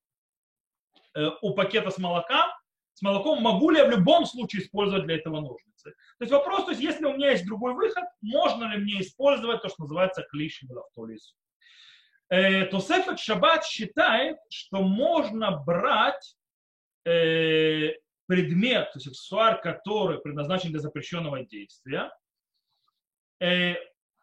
э, 1.16 1.30
у 1.42 1.54
пакета 1.54 1.90
с 1.90 1.98
молоком, 1.98 2.46
с 2.94 3.02
молоком, 3.02 3.42
могу 3.42 3.72
ли 3.72 3.80
я 3.80 3.86
в 3.86 3.92
любом 3.92 4.26
случае 4.26 4.62
использовать 4.62 5.06
для 5.06 5.16
этого 5.16 5.42
ножницы. 5.86 5.92
То 6.18 6.24
есть 6.24 6.32
вопрос, 6.32 6.66
то 6.66 6.72
есть 6.72 6.82
если 6.82 7.06
у 7.06 7.14
меня 7.14 7.32
есть 7.32 7.46
другой 7.46 7.74
выход, 7.74 8.04
можно 8.22 8.66
ли 8.66 8.82
мне 8.82 9.02
использовать 9.02 9.62
то, 9.62 9.70
что 9.70 9.84
называется 9.84 10.24
клишем 10.24 10.70
в. 10.70 11.16
Э, 12.30 12.66
то 12.66 12.80
Сефет 12.80 13.20
Шаббат 13.20 13.66
считает, 13.66 14.38
что 14.50 14.82
можно 14.82 15.52
брать 15.52 16.36
э, 17.06 17.94
предмет, 18.26 18.92
то 18.92 18.98
есть 18.98 19.08
аксессуар, 19.08 19.62
который 19.62 20.20
предназначен 20.20 20.72
для 20.72 20.80
запрещенного 20.80 21.44
действия, 21.46 22.12
э, 23.40 23.76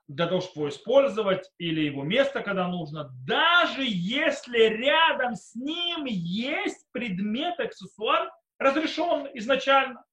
для 0.09 0.27
того, 0.27 0.41
чтобы 0.41 0.67
его 0.67 0.69
использовать, 0.69 1.49
или 1.59 1.83
его 1.83 2.03
место, 2.03 2.43
когда 2.43 2.67
нужно, 2.67 3.09
даже 3.25 3.85
если 3.85 4.59
рядом 4.59 5.37
с 5.37 5.55
ним 5.55 6.05
есть 6.07 6.85
предмет, 6.91 7.61
аксессуар, 7.61 8.31
разрешен 8.59 9.29
изначально. 9.35 10.05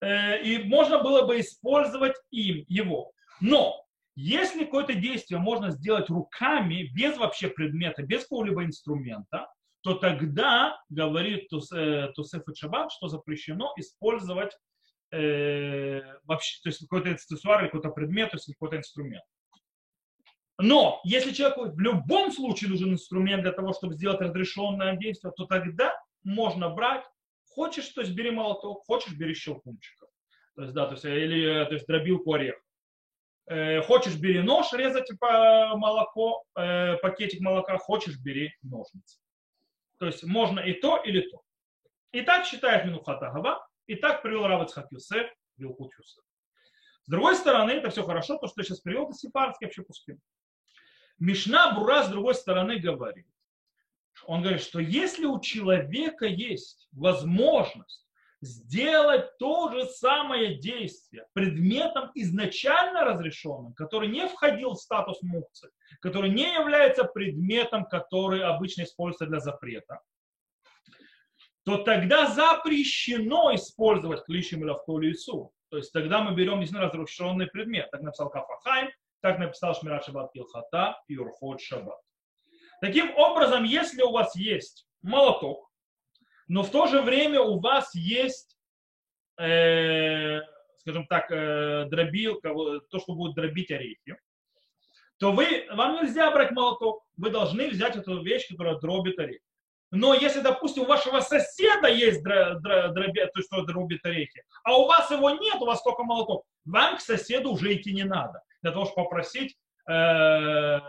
Э, 0.00 0.40
и 0.42 0.64
можно 0.64 1.02
было 1.02 1.26
бы 1.26 1.40
использовать 1.40 2.16
им 2.30 2.64
его. 2.68 3.12
Но 3.40 3.84
если 4.14 4.64
какое-то 4.64 4.94
действие 4.94 5.38
можно 5.40 5.70
сделать 5.70 6.10
руками, 6.10 6.90
без 6.94 7.16
вообще 7.16 7.48
предмета, 7.48 8.02
без 8.02 8.22
какого-либо 8.22 8.64
инструмента, 8.64 9.48
то 9.82 9.94
тогда, 9.94 10.80
говорит 10.88 11.48
Тусеф 11.48 12.48
и 12.48 12.54
Шаббат, 12.54 12.90
что 12.92 13.08
запрещено 13.08 13.72
использовать 13.76 14.56
э, 15.12 16.00
вообще, 16.24 16.60
то 16.62 16.68
есть 16.68 16.80
какой-то 16.80 17.10
аксессуар 17.10 17.60
или 17.60 17.68
какой-то 17.68 17.90
предмет, 17.90 18.30
то 18.30 18.36
есть 18.36 18.46
какой-то 18.46 18.76
инструмент. 18.76 19.24
Но 20.60 21.00
если 21.04 21.32
человеку 21.32 21.70
в 21.70 21.78
любом 21.78 22.32
случае 22.32 22.70
нужен 22.70 22.92
инструмент 22.92 23.42
для 23.42 23.52
того, 23.52 23.72
чтобы 23.72 23.94
сделать 23.94 24.20
разрешенное 24.20 24.96
действие, 24.96 25.32
то 25.36 25.46
тогда 25.46 25.94
можно 26.24 26.68
брать, 26.68 27.04
хочешь, 27.58 27.88
то 27.88 28.02
есть 28.02 28.14
бери 28.14 28.30
молоток, 28.30 28.84
хочешь, 28.86 29.14
бери 29.14 29.34
щелкунчика. 29.34 30.06
То 30.54 30.62
есть, 30.62 30.74
да, 30.74 30.86
то 30.86 30.92
есть, 30.92 31.04
или 31.04 31.64
то 31.64 31.74
есть, 31.74 31.86
дробилку 31.88 32.32
орех. 32.34 32.54
Э, 33.46 33.82
хочешь, 33.82 34.14
бери 34.14 34.42
нож, 34.42 34.72
резать 34.72 35.10
по 35.18 35.76
молоко, 35.76 36.44
э, 36.56 36.96
пакетик 36.98 37.40
молока, 37.40 37.76
хочешь, 37.78 38.16
бери 38.16 38.52
ножницы. 38.62 39.18
То 39.98 40.06
есть 40.06 40.22
можно 40.22 40.60
и 40.60 40.72
то, 40.72 40.98
или 40.98 41.20
то. 41.28 41.42
И 42.12 42.20
так 42.20 42.46
считает 42.46 42.84
Минухата 42.84 43.28
Гава, 43.30 43.66
и 43.88 43.96
так 43.96 44.22
привел 44.22 44.46
Равацхак 44.46 44.86
Юсеф, 44.92 45.26
Вилкут 45.56 45.90
Юсеф. 45.98 46.24
С 47.06 47.10
другой 47.10 47.34
стороны, 47.34 47.72
это 47.72 47.90
все 47.90 48.04
хорошо, 48.04 48.38
то, 48.38 48.46
что 48.46 48.60
я 48.60 48.64
сейчас 48.64 48.80
привел, 48.80 49.06
это 49.06 49.14
сепарский 49.14 49.66
вообще 49.66 49.82
пустым. 49.82 50.20
Мишна 51.18 51.74
Бура, 51.74 52.04
с 52.04 52.08
другой 52.08 52.36
стороны, 52.36 52.78
говорит, 52.78 53.26
он 54.26 54.42
говорит, 54.42 54.62
что 54.62 54.78
если 54.78 55.24
у 55.24 55.40
человека 55.40 56.26
есть 56.26 56.88
возможность 56.92 58.06
сделать 58.40 59.36
то 59.38 59.70
же 59.72 59.84
самое 59.86 60.58
действие 60.58 61.26
предметом 61.32 62.10
изначально 62.14 63.04
разрешенным, 63.04 63.74
который 63.74 64.08
не 64.08 64.28
входил 64.28 64.74
в 64.74 64.80
статус 64.80 65.20
мукцы, 65.22 65.70
который 66.00 66.30
не 66.30 66.54
является 66.54 67.04
предметом, 67.04 67.84
который 67.86 68.42
обычно 68.42 68.82
используется 68.82 69.26
для 69.26 69.40
запрета, 69.40 70.00
то 71.64 71.78
тогда 71.78 72.26
запрещено 72.26 73.54
использовать 73.54 74.24
клишем 74.24 74.62
или 74.62 74.70
автолицу. 74.70 75.52
То 75.70 75.76
есть 75.76 75.92
тогда 75.92 76.22
мы 76.22 76.34
берем 76.34 76.60
действительно 76.60 76.88
разрешенный 76.88 77.46
предмет. 77.46 77.90
Так 77.90 78.00
написал 78.00 78.30
Кафахайм, 78.30 78.88
так 79.20 79.38
написал 79.38 79.74
Шмират 79.74 80.04
Шаббат 80.04 80.32
Килхата 80.32 80.98
и 81.08 81.18
Урхот 81.18 81.60
Шаббат. 81.60 81.98
Таким 82.80 83.14
образом, 83.16 83.64
если 83.64 84.02
у 84.02 84.12
вас 84.12 84.36
есть 84.36 84.86
молоток, 85.02 85.70
но 86.46 86.62
в 86.62 86.70
то 86.70 86.86
же 86.86 87.02
время 87.02 87.40
у 87.40 87.60
вас 87.60 87.94
есть, 87.94 88.56
э, 89.38 90.40
скажем 90.78 91.06
так, 91.06 91.30
э, 91.30 91.86
дробилка, 91.90 92.54
то, 92.90 92.98
что 92.98 93.14
будет 93.14 93.34
дробить 93.34 93.70
орехи, 93.70 94.16
то 95.18 95.32
вы, 95.32 95.66
вам 95.72 95.96
нельзя 95.96 96.30
брать 96.30 96.52
молоток, 96.52 97.04
вы 97.16 97.30
должны 97.30 97.68
взять 97.68 97.96
эту 97.96 98.22
вещь, 98.22 98.48
которая 98.48 98.78
дробит 98.78 99.18
орехи. 99.18 99.42
Но 99.90 100.14
если, 100.14 100.40
допустим, 100.40 100.82
у 100.82 100.86
вашего 100.86 101.20
соседа 101.20 101.88
есть 101.88 102.22
дробя, 102.22 103.26
то, 103.34 103.42
что 103.42 103.62
дробит 103.62 104.04
орехи, 104.04 104.42
а 104.62 104.76
у 104.78 104.86
вас 104.86 105.10
его 105.10 105.30
нет, 105.30 105.56
у 105.60 105.66
вас 105.66 105.82
только 105.82 106.04
молоток, 106.04 106.44
вам 106.64 106.98
к 106.98 107.00
соседу 107.00 107.52
уже 107.52 107.74
идти 107.74 107.92
не 107.92 108.04
надо. 108.04 108.42
Для 108.62 108.72
того, 108.72 108.84
чтобы 108.84 109.04
попросить, 109.04 109.56
э, 109.88 110.80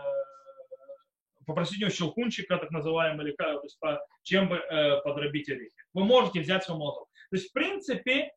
попросить 1.50 1.78
у 1.78 1.80
него 1.82 1.90
щелкунчика, 1.90 2.56
так 2.56 2.70
называемый, 2.70 3.26
или 3.26 3.36
то 3.36 3.60
есть, 3.62 3.78
по, 3.78 4.00
чем 4.22 4.48
бы 4.48 4.56
э, 4.56 5.00
подробить 5.02 5.48
орехи. 5.48 5.74
Вы 5.92 6.04
можете 6.04 6.40
взять 6.40 6.64
свой 6.64 6.78
молоток. 6.78 7.08
То 7.30 7.36
есть, 7.36 7.50
в 7.50 7.52
принципе, 7.52 8.32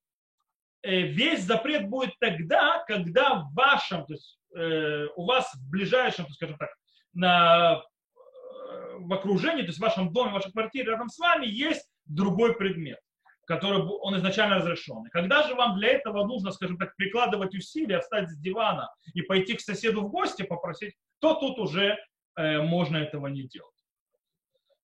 э, 0.81 1.01
весь 1.01 1.43
запрет 1.43 1.89
будет 1.89 2.13
тогда, 2.19 2.83
когда 2.87 3.35
в 3.35 3.53
вашем, 3.53 4.05
то 4.05 4.13
есть, 4.13 4.39
э, 4.55 5.07
у 5.15 5.25
вас 5.25 5.51
в 5.53 5.71
ближайшем, 5.71 6.27
скажем 6.29 6.57
так, 6.57 6.69
на 7.13 7.83
в 8.99 9.13
окружении, 9.13 9.61
то 9.61 9.67
есть 9.67 9.79
в 9.79 9.81
вашем 9.81 10.11
доме, 10.11 10.31
в 10.31 10.33
вашей 10.33 10.51
квартире 10.51 10.91
рядом 10.91 11.09
с 11.09 11.17
вами 11.17 11.45
есть 11.45 11.89
другой 12.05 12.55
предмет, 12.55 12.99
который 13.45 13.81
он 13.81 14.15
изначально 14.17 14.57
разрешен. 14.57 15.05
И 15.05 15.09
когда 15.09 15.47
же 15.47 15.55
вам 15.55 15.77
для 15.77 15.89
этого 15.89 16.25
нужно, 16.25 16.51
скажем 16.51 16.77
так, 16.77 16.95
прикладывать 16.95 17.55
усилия, 17.55 17.99
встать 17.99 18.29
с 18.29 18.37
дивана 18.37 18.93
и 19.13 19.21
пойти 19.21 19.55
к 19.55 19.61
соседу 19.61 20.01
в 20.01 20.09
гости 20.09 20.43
попросить, 20.43 20.95
то 21.19 21.35
тут 21.35 21.59
уже 21.59 21.83
э, 21.85 21.97
можно 22.35 22.97
этого 22.97 23.27
не 23.27 23.43
делать. 23.43 23.73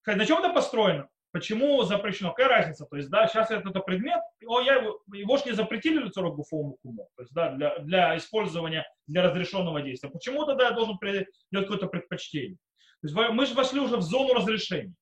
На 0.05 0.25
чем 0.25 0.39
это 0.39 0.53
построено? 0.53 1.07
Почему 1.31 1.83
запрещено? 1.83 2.29
Какая 2.29 2.47
разница? 2.47 2.85
То 2.85 2.97
есть, 2.97 3.09
да, 3.09 3.27
сейчас 3.27 3.51
это, 3.51 3.69
это 3.69 3.81
предмет, 3.81 4.19
о, 4.47 4.61
я 4.61 4.75
его, 4.75 4.99
его 5.13 5.37
же 5.37 5.45
не 5.45 5.51
запретили 5.51 5.99
лицо 5.99 6.23
гуфовому 6.31 6.77
куму, 6.81 7.07
то 7.15 7.21
есть, 7.21 7.33
да, 7.33 7.51
для, 7.51 7.77
для 7.79 8.17
использования, 8.17 8.83
для 9.05 9.21
разрешенного 9.21 9.81
действия. 9.81 10.09
Почему 10.09 10.45
тогда 10.45 10.69
я 10.69 10.71
должен 10.71 10.97
делать 10.99 11.67
какое-то 11.67 11.85
предпочтение? 11.85 12.57
То 13.01 13.07
есть 13.07 13.15
мы 13.15 13.45
же 13.45 13.53
вошли 13.53 13.79
уже 13.79 13.97
в 13.97 14.01
зону 14.01 14.33
разрешения. 14.33 14.95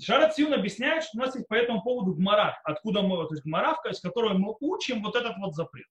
Шарат 0.00 0.34
Сиун 0.34 0.52
объясняет, 0.52 1.04
что 1.04 1.18
у 1.18 1.20
нас 1.20 1.34
есть 1.36 1.48
по 1.48 1.54
этому 1.54 1.82
поводу 1.82 2.14
гмара, 2.14 2.60
откуда 2.64 3.02
мы, 3.02 3.16
то 3.26 3.34
есть 3.34 3.44
гмара, 3.44 3.76
из 3.90 4.00
которой 4.00 4.36
мы 4.36 4.56
учим 4.60 5.02
вот 5.02 5.14
этот 5.14 5.36
вот 5.38 5.54
запрет. 5.54 5.86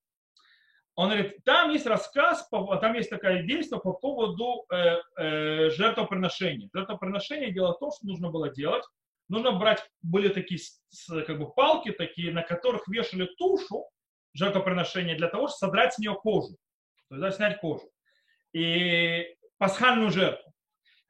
Он 0.98 1.10
говорит, 1.10 1.44
там 1.44 1.70
есть 1.70 1.86
рассказ, 1.86 2.48
там 2.50 2.94
есть 2.94 3.08
такое 3.08 3.44
действие 3.44 3.80
по 3.80 3.92
поводу 3.92 4.66
э, 4.68 4.96
э, 5.16 5.70
жертвоприношения. 5.70 6.68
Жертвоприношение 6.74 7.52
дело 7.52 7.74
в 7.74 7.78
том, 7.78 7.92
что 7.92 8.04
нужно 8.04 8.30
было 8.30 8.52
делать. 8.52 8.82
Нужно 9.28 9.52
брать, 9.52 9.88
были 10.02 10.28
такие 10.28 10.58
как 11.24 11.38
бы 11.38 11.52
палки 11.54 11.92
такие, 11.92 12.32
на 12.32 12.42
которых 12.42 12.88
вешали 12.88 13.26
тушу 13.38 13.88
жертвоприношения 14.34 15.16
для 15.16 15.28
того, 15.28 15.46
чтобы 15.46 15.58
содрать 15.58 15.94
с 15.94 15.98
нее 16.00 16.16
кожу. 16.16 16.56
То 17.08 17.14
есть 17.14 17.20
да, 17.20 17.30
снять 17.30 17.60
кожу. 17.60 17.88
И 18.52 19.36
пасхальную 19.56 20.10
жертву. 20.10 20.52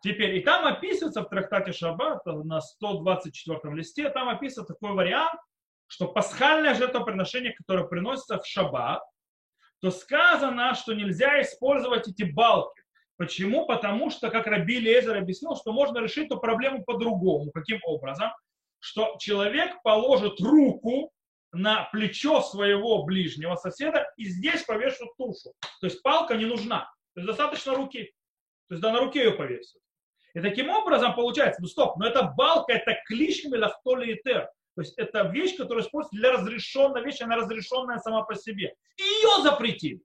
Теперь, 0.03 0.37
и 0.37 0.41
там 0.41 0.67
описывается 0.67 1.23
в 1.23 1.31
трактате 1.31 1.73
Шаббат 1.73 2.27
на 2.27 2.61
124 2.61 3.75
листе, 3.75 4.11
там 4.11 4.29
описывается 4.29 4.75
такой 4.75 4.95
вариант, 4.95 5.41
что 5.87 6.09
пасхальное 6.09 6.75
жертвоприношение, 6.75 7.55
которое 7.55 7.87
приносится 7.87 8.39
в 8.39 8.47
Шаббат, 8.47 9.03
то 9.81 9.91
сказано, 9.91 10.75
что 10.75 10.95
нельзя 10.95 11.41
использовать 11.41 12.09
эти 12.09 12.25
балки. 12.25 12.83
Почему? 13.17 13.67
Потому 13.67 14.11
что, 14.11 14.31
как 14.31 14.47
Раби 14.47 14.79
Лезер 14.79 15.17
объяснил, 15.17 15.57
что 15.57 15.73
можно 15.73 15.99
решить 15.99 16.27
эту 16.27 16.39
проблему 16.39 16.85
по-другому. 16.85 17.51
Каким 17.51 17.81
образом? 17.85 18.31
Что 18.81 19.17
человек 19.19 19.83
положит 19.83 20.41
руку 20.41 21.11
на 21.53 21.89
плечо 21.93 22.41
своего 22.43 23.05
ближнего 23.05 23.57
соседа 23.57 24.07
и 24.17 24.27
здесь 24.27 24.63
повешает 24.63 25.17
тушу. 25.17 25.53
То 25.81 25.87
есть 25.87 26.03
палка 26.03 26.37
не 26.37 26.45
нужна. 26.45 26.91
То 27.15 27.21
есть 27.21 27.27
достаточно 27.27 27.75
руки. 27.75 28.13
То 28.69 28.75
есть 28.75 28.83
да, 28.83 28.93
на 28.93 29.01
руке 29.01 29.25
ее 29.25 29.33
повесят. 29.33 29.81
И 30.35 30.41
таким 30.41 30.69
образом 30.69 31.15
получается, 31.15 31.61
ну 31.63 31.69
стоп, 31.69 31.97
но 31.97 32.07
эта 32.07 32.23
балка, 32.23 32.73
это 32.73 32.97
клишми 33.07 33.57
лахтоли 33.57 34.13
и 34.13 34.23
тер. 34.23 34.49
То 34.79 34.83
есть 34.83 34.95
это 34.97 35.23
вещь, 35.23 35.57
которая 35.57 35.85
используется 35.85 36.21
для 36.21 36.31
разрешенной 36.35 37.03
вещи, 37.03 37.25
она 37.25 37.35
разрешенная 37.35 37.99
сама 37.99 38.23
по 38.23 38.37
себе. 38.37 38.77
И 38.97 39.03
ее 39.03 39.43
запретили. 39.43 40.01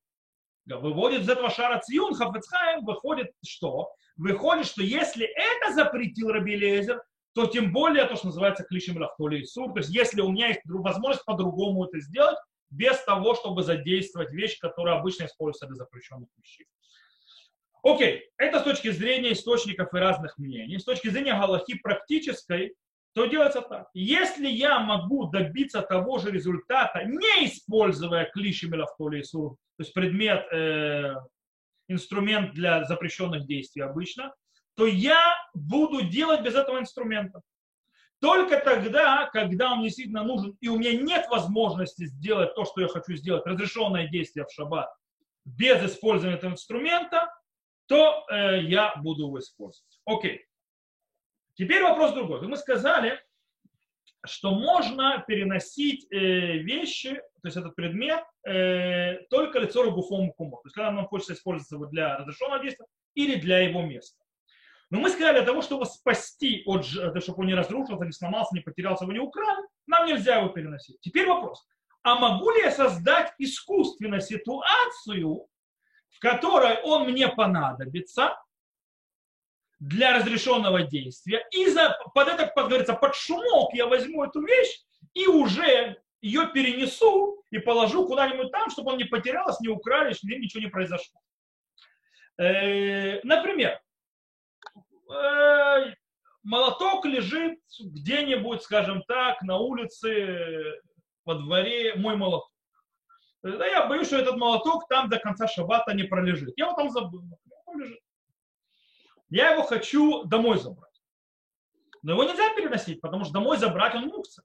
Выводит 0.66 1.22
из 1.22 1.30
этого 1.30 1.52
шара 1.52 1.80
циюн, 1.80 2.16
хафецхайм, 2.16 2.84
выходит 2.84 3.28
что? 3.46 3.92
Выходит, 4.18 4.66
что 4.66 4.82
если 4.82 5.28
это 5.28 5.76
запретил 5.76 6.30
Раби 6.30 6.56
Лезер, 6.56 7.04
то 7.36 7.46
тем 7.46 7.72
более 7.72 8.06
то, 8.06 8.16
что 8.16 8.26
называется 8.26 8.64
клишем 8.64 8.98
лахтоли 8.98 9.42
и 9.42 9.46
сур. 9.46 9.72
То 9.74 9.82
есть 9.82 9.92
если 9.92 10.22
у 10.22 10.32
меня 10.32 10.48
есть 10.48 10.62
возможность 10.66 11.26
по-другому 11.26 11.86
это 11.86 12.00
сделать, 12.00 12.40
без 12.72 12.98
того, 13.04 13.36
чтобы 13.36 13.62
задействовать 13.62 14.32
вещь, 14.32 14.58
которая 14.58 14.98
обычно 14.98 15.26
используется 15.26 15.68
для 15.68 15.76
запрещенных 15.76 16.30
вещей. 16.36 16.66
Окей, 17.84 18.28
это 18.38 18.60
с 18.60 18.64
точки 18.64 18.90
зрения 18.90 19.34
источников 19.34 19.94
и 19.94 19.98
разных 19.98 20.36
мнений. 20.40 20.80
С 20.80 20.84
точки 20.84 21.10
зрения 21.10 21.40
галахи 21.40 21.78
практической, 21.78 22.74
то 23.14 23.26
делается 23.28 23.62
так. 23.62 23.90
Если 23.94 24.48
я 24.48 24.80
могу 24.80 25.28
добиться 25.28 25.82
того 25.82 26.18
же 26.18 26.32
результата, 26.32 27.04
не 27.04 27.46
используя 27.46 28.26
клиши 28.26 28.68
мелавтолису, 28.68 29.58
то 29.78 29.84
есть 29.84 29.94
предмет, 29.94 30.46
э, 30.52 31.16
инструмент 31.88 32.54
для 32.54 32.86
запрещенных 32.86 33.46
действий 33.46 33.84
обычно, 33.84 34.34
то 34.76 34.86
я 34.88 35.22
буду 35.54 36.04
делать 36.04 36.42
без 36.42 36.56
этого 36.56 36.80
инструмента. 36.80 37.42
Только 38.20 38.58
тогда, 38.58 39.30
когда 39.32 39.74
он 39.74 39.80
мне 39.80 39.88
действительно 39.88 40.24
нужен, 40.24 40.58
и 40.62 40.70
у 40.70 40.80
меня 40.80 40.94
нет 40.94 41.28
возможности 41.30 42.06
сделать 42.06 42.56
то, 42.56 42.66
что 42.66 42.82
я 42.82 42.88
хочу 42.88 43.16
сделать, 43.16 43.46
разрешенное 43.46 44.08
действие 44.08 44.46
в 44.46 44.52
шаббат, 44.52 44.90
без 45.46 45.84
использования 45.84 46.38
этого 46.38 46.52
инструмента, 46.52 47.30
то 47.88 48.26
э, 48.32 48.62
я 48.62 48.96
буду 48.96 49.24
его 49.24 49.40
использовать. 49.40 50.00
Окей. 50.06 50.46
Теперь 51.56 51.84
вопрос 51.84 52.14
другой. 52.14 52.42
Мы 52.48 52.58
сказали, 52.58 53.20
что 54.26 54.52
можно 54.52 55.24
переносить 55.28 56.08
э, 56.12 56.58
вещи, 56.60 57.16
то 57.16 57.48
есть 57.48 57.58
этот 57.58 57.76
предмет, 57.76 58.24
э, 58.48 59.18
только 59.30 59.60
лицо 59.60 59.84
ругуфом 59.84 60.32
кумо. 60.32 60.58
То 60.58 60.68
есть 60.68 60.76
когда 60.76 60.92
нам 60.92 61.08
хочется 61.08 61.34
использовать 61.34 61.72
его 61.72 61.86
для 61.86 62.18
разрешенного 62.18 62.62
действия 62.62 62.86
или 63.16 63.36
для 63.36 63.60
его 63.60 63.82
места. 63.82 64.24
Но 64.90 65.00
мы 65.00 65.10
сказали, 65.10 65.38
для 65.38 65.46
того, 65.46 65.62
чтобы 65.62 65.86
спасти, 65.86 66.64
от, 66.66 66.86
чтобы 66.86 67.42
он 67.42 67.48
не 67.48 67.56
разрушился, 67.56 68.06
не 68.06 68.12
сломался, 68.12 68.56
не 68.56 68.62
потерялся, 68.62 69.06
его 69.06 69.14
не 69.14 69.20
украли, 69.20 69.68
нам 69.88 70.08
нельзя 70.08 70.38
его 70.38 70.50
переносить. 70.50 71.00
Теперь 71.02 71.28
вопрос. 71.28 71.66
А 72.04 72.16
могу 72.16 72.52
ли 72.52 72.62
я 72.62 72.72
создать 72.72 73.34
искусственно 73.40 74.20
ситуацию, 74.20 75.48
в 76.10 76.20
которой 76.20 76.80
он 76.84 77.10
мне 77.10 77.28
понадобится, 77.28 78.38
для 79.84 80.18
разрешенного 80.18 80.84
действия. 80.84 81.46
И 81.52 81.68
за, 81.68 81.98
под 82.14 82.30
это, 82.30 82.48
как 82.48 82.68
говорится, 82.68 82.94
под 82.94 83.16
шумок 83.16 83.74
я 83.74 83.86
возьму 83.86 84.24
эту 84.24 84.42
вещь 84.42 84.80
и 85.14 85.28
уже 85.28 85.98
ее 86.22 86.50
перенесу 86.54 87.44
и 87.52 87.60
положу 87.60 88.08
куда-нибудь 88.08 88.52
там, 88.52 88.70
чтобы 88.70 88.94
он 88.94 88.98
не 88.98 89.04
потерялся, 89.04 89.62
не 89.62 89.68
украли, 89.68 90.14
чтобы 90.14 90.36
ничего 90.36 90.64
не 90.64 90.70
произошло. 90.70 91.20
Э, 92.38 93.20
например, 93.24 93.82
э, 95.12 95.94
молоток 96.44 97.06
лежит 97.06 97.60
где-нибудь, 97.80 98.62
скажем 98.62 99.04
так, 99.04 99.42
на 99.42 99.58
улице, 99.58 100.82
во 101.26 101.36
дворе, 101.36 101.96
мой 101.96 102.16
молоток. 102.16 102.52
Да 103.42 103.68
я 103.68 103.86
боюсь, 103.88 104.08
что 104.08 104.18
этот 104.18 104.38
молоток 104.38 104.88
там 104.88 105.10
до 105.10 105.20
конца 105.20 105.46
шаббата 105.46 105.94
не 105.94 106.04
пролежит. 106.04 106.54
Я 106.56 106.68
его 106.68 106.76
там 106.76 106.90
забыл. 106.90 107.22
Он 107.66 107.82
лежит. 107.82 108.00
Я 109.34 109.50
его 109.50 109.64
хочу 109.64 110.26
домой 110.26 110.60
забрать. 110.60 110.94
Но 112.04 112.12
его 112.12 112.24
нельзя 112.24 112.54
переносить, 112.54 113.02
потому 113.02 113.24
что 113.24 113.34
домой 113.34 113.58
забрать 113.58 113.96
он 113.96 114.06
мукса. 114.06 114.44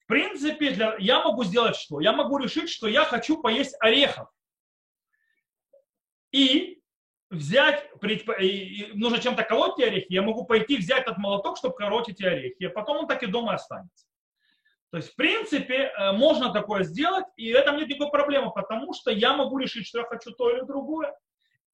В 0.00 0.06
принципе, 0.06 0.70
для... 0.70 0.96
я 0.98 1.22
могу 1.22 1.44
сделать 1.44 1.76
что? 1.76 2.00
Я 2.00 2.14
могу 2.14 2.38
решить, 2.38 2.70
что 2.70 2.86
я 2.88 3.04
хочу 3.04 3.42
поесть 3.42 3.76
орехов. 3.80 4.30
И 6.32 6.80
взять, 7.28 7.90
нужно 8.94 9.20
чем-то 9.20 9.42
колоть 9.42 9.78
эти 9.78 9.88
орехи, 9.88 10.06
я 10.08 10.22
могу 10.22 10.46
пойти 10.46 10.78
взять 10.78 11.02
этот 11.02 11.18
молоток, 11.18 11.58
чтобы 11.58 11.74
колоть 11.74 12.08
эти 12.08 12.22
орехи, 12.22 12.56
и 12.62 12.68
потом 12.68 13.00
он 13.00 13.06
так 13.06 13.22
и 13.24 13.26
дома 13.26 13.54
останется. 13.54 14.06
То 14.90 14.96
есть, 14.96 15.12
в 15.12 15.16
принципе, 15.16 15.92
э, 15.94 16.12
можно 16.12 16.50
такое 16.50 16.84
сделать, 16.84 17.26
и 17.36 17.48
это 17.48 17.72
нет 17.72 17.88
никакой 17.88 18.10
проблемы, 18.10 18.52
потому 18.54 18.94
что 18.94 19.10
я 19.10 19.36
могу 19.36 19.58
решить, 19.58 19.86
что 19.86 19.98
я 19.98 20.04
хочу 20.06 20.30
то 20.30 20.48
или 20.48 20.64
другое. 20.64 21.14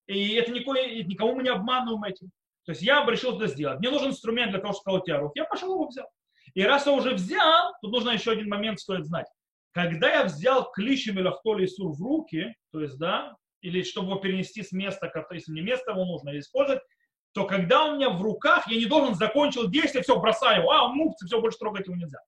И 0.06 0.34
это 0.34 0.52
никакой, 0.52 1.02
никому 1.04 1.34
мы 1.34 1.42
не 1.42 1.50
обманываем 1.50 2.04
этим. 2.04 2.30
То 2.64 2.72
есть 2.72 2.82
я 2.82 3.04
решил 3.06 3.36
это 3.36 3.46
сделать. 3.48 3.80
Мне 3.80 3.90
нужен 3.90 4.10
инструмент 4.10 4.52
для 4.52 4.60
того, 4.60 4.72
чтобы 4.72 5.00
колоть 5.04 5.20
рук. 5.20 5.32
Я 5.34 5.44
пошел 5.44 5.72
его 5.72 5.88
взял. 5.88 6.06
И 6.54 6.62
раз 6.62 6.86
я 6.86 6.92
уже 6.92 7.14
взял, 7.14 7.72
тут 7.80 7.92
нужно 7.92 8.10
еще 8.10 8.32
один 8.32 8.48
момент 8.48 8.78
стоит 8.80 9.06
знать. 9.06 9.26
Когда 9.72 10.10
я 10.10 10.24
взял 10.24 10.70
клишем 10.70 11.18
или 11.18 11.26
ахтоли 11.26 11.66
в 11.66 12.02
руки, 12.02 12.54
то 12.72 12.80
есть, 12.80 12.98
да, 12.98 13.36
или 13.62 13.82
чтобы 13.82 14.10
его 14.10 14.20
перенести 14.20 14.62
с 14.62 14.72
места, 14.72 15.10
если 15.30 15.52
мне 15.52 15.62
место 15.62 15.92
его 15.92 16.04
нужно 16.04 16.38
использовать, 16.38 16.82
то 17.32 17.46
когда 17.46 17.84
у 17.84 17.96
меня 17.96 18.10
в 18.10 18.20
руках, 18.20 18.68
я 18.68 18.76
не 18.76 18.84
должен 18.84 19.14
закончил 19.14 19.68
действие, 19.70 20.02
все, 20.02 20.18
бросаю 20.20 20.60
его, 20.60 20.72
а, 20.72 20.88
мукцы, 20.88 21.26
все, 21.26 21.40
больше 21.40 21.58
трогать 21.58 21.86
его 21.86 21.96
нельзя. 21.96 22.18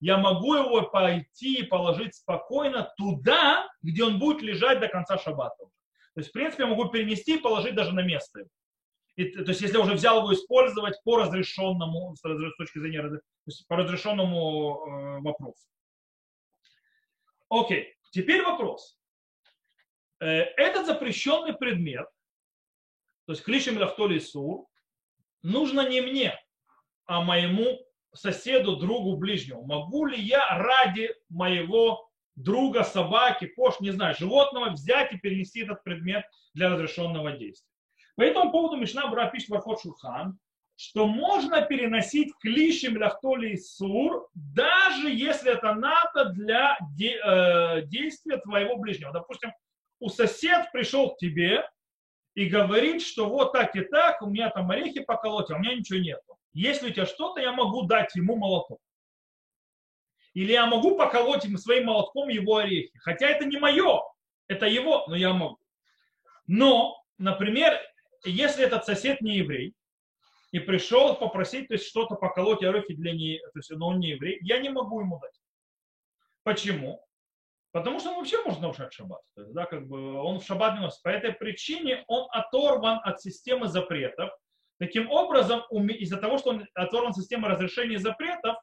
Я 0.00 0.18
могу 0.18 0.54
его 0.54 0.82
пойти 0.82 1.60
и 1.60 1.62
положить 1.64 2.14
спокойно 2.14 2.92
туда, 2.96 3.68
где 3.82 4.04
он 4.04 4.18
будет 4.18 4.42
лежать 4.42 4.78
до 4.78 4.88
конца 4.88 5.18
шаббата. 5.18 5.64
То 6.14 6.20
есть, 6.20 6.30
в 6.30 6.32
принципе, 6.32 6.62
я 6.62 6.68
могу 6.68 6.88
перенести 6.88 7.36
и 7.36 7.40
положить 7.40 7.74
даже 7.74 7.92
на 7.92 8.02
место. 8.02 8.44
И, 9.16 9.26
то 9.30 9.48
есть, 9.48 9.60
если 9.60 9.76
я 9.76 9.82
уже 9.82 9.94
взял 9.94 10.18
его 10.18 10.32
использовать 10.32 11.00
по 11.04 11.18
разрешенному, 11.18 12.14
с 12.16 12.20
точки 12.56 12.78
зрения, 12.78 13.02
то 13.02 13.20
есть 13.46 13.66
по 13.68 13.76
разрешенному 13.76 14.86
э, 14.86 15.20
вопросу. 15.20 15.68
Окей, 17.48 17.94
теперь 18.10 18.42
вопрос. 18.42 18.98
Э, 20.20 20.26
этот 20.56 20.86
запрещенный 20.86 21.54
предмет, 21.54 22.08
то 23.26 23.32
есть 23.32 23.44
клишем 23.44 23.78
лахтоли 23.78 24.18
сур, 24.18 24.66
нужно 25.42 25.88
не 25.88 26.00
мне, 26.00 26.38
а 27.06 27.22
моему 27.22 27.78
соседу, 28.14 28.76
другу, 28.76 29.16
ближнему. 29.16 29.64
Могу 29.64 30.06
ли 30.06 30.20
я 30.20 30.58
ради 30.58 31.14
моего 31.28 32.10
друга, 32.36 32.84
собаки, 32.84 33.46
кош, 33.46 33.80
не 33.80 33.90
знаю, 33.90 34.14
животного 34.18 34.70
взять 34.70 35.12
и 35.12 35.18
перенести 35.18 35.62
этот 35.62 35.82
предмет 35.84 36.24
для 36.54 36.70
разрешенного 36.70 37.32
действия. 37.32 37.70
По 38.16 38.22
этому 38.22 38.50
поводу 38.50 38.76
Мишна 38.76 39.08
Бра 39.08 39.26
пишет 39.26 39.50
Вархот 39.50 39.80
Шурхан, 39.80 40.38
что 40.76 41.06
можно 41.06 41.62
переносить 41.62 42.32
клишем 42.40 42.96
ляхтоли 42.96 43.50
и 43.50 43.56
сур, 43.56 44.28
даже 44.34 45.10
если 45.10 45.52
это 45.52 45.74
надо 45.74 46.26
для 46.30 46.76
де, 46.96 47.16
э, 47.24 47.82
действия 47.86 48.38
твоего 48.38 48.76
ближнего. 48.76 49.12
Допустим, 49.12 49.52
у 50.00 50.08
сосед 50.08 50.70
пришел 50.72 51.14
к 51.14 51.18
тебе 51.18 51.68
и 52.34 52.46
говорит, 52.46 53.02
что 53.02 53.28
вот 53.28 53.52
так 53.52 53.76
и 53.76 53.82
так, 53.82 54.20
у 54.22 54.26
меня 54.26 54.50
там 54.50 54.70
орехи 54.70 55.00
поколоть, 55.00 55.50
а 55.50 55.56
у 55.56 55.58
меня 55.58 55.74
ничего 55.76 56.00
нет. 56.00 56.20
Если 56.52 56.88
у 56.88 56.92
тебя 56.92 57.06
что-то, 57.06 57.40
я 57.40 57.52
могу 57.52 57.82
дать 57.82 58.14
ему 58.16 58.36
молоток. 58.36 58.80
Или 60.34 60.52
я 60.52 60.66
могу 60.66 60.96
поколоть 60.96 61.44
им 61.44 61.56
своим 61.56 61.86
молотком 61.86 62.28
его 62.28 62.56
орехи. 62.56 62.98
Хотя 62.98 63.28
это 63.28 63.44
не 63.44 63.58
мое, 63.58 64.02
это 64.48 64.66
его, 64.66 65.04
но 65.06 65.16
я 65.16 65.32
могу. 65.32 65.58
Но, 66.46 67.02
например, 67.18 67.80
если 68.24 68.64
этот 68.64 68.84
сосед 68.84 69.20
не 69.20 69.36
еврей, 69.36 69.74
и 70.50 70.60
пришел 70.60 71.16
попросить 71.16 71.66
то 71.66 71.74
есть, 71.74 71.86
что-то 71.86 72.14
поколоть 72.14 72.62
орехи 72.62 72.94
для 72.94 73.12
не, 73.12 73.38
то 73.38 73.58
есть, 73.58 73.70
но 73.70 73.88
он 73.88 73.98
не 73.98 74.10
еврей, 74.10 74.38
я 74.42 74.58
не 74.58 74.68
могу 74.68 75.00
ему 75.00 75.18
дать. 75.18 75.40
Почему? 76.44 77.04
Потому 77.72 77.98
что 77.98 78.10
он 78.10 78.18
вообще 78.18 78.40
может 78.44 78.60
нарушать 78.60 78.92
шаббат. 78.92 79.20
То 79.34 79.42
есть, 79.42 79.52
да, 79.52 79.66
как 79.66 79.88
бы 79.88 80.14
он 80.14 80.38
в 80.38 80.44
шаббат 80.44 80.74
не 80.74 80.80
носит. 80.80 81.02
По 81.02 81.08
этой 81.08 81.32
причине 81.32 82.04
он 82.06 82.28
оторван 82.30 83.00
от 83.02 83.20
системы 83.20 83.66
запретов. 83.66 84.30
Таким 84.78 85.10
образом, 85.10 85.62
из-за 85.70 86.18
того, 86.18 86.38
что 86.38 86.50
он 86.50 86.66
оторван 86.74 87.10
от 87.10 87.16
системы 87.16 87.48
разрешений 87.48 87.96
запретов, 87.96 88.56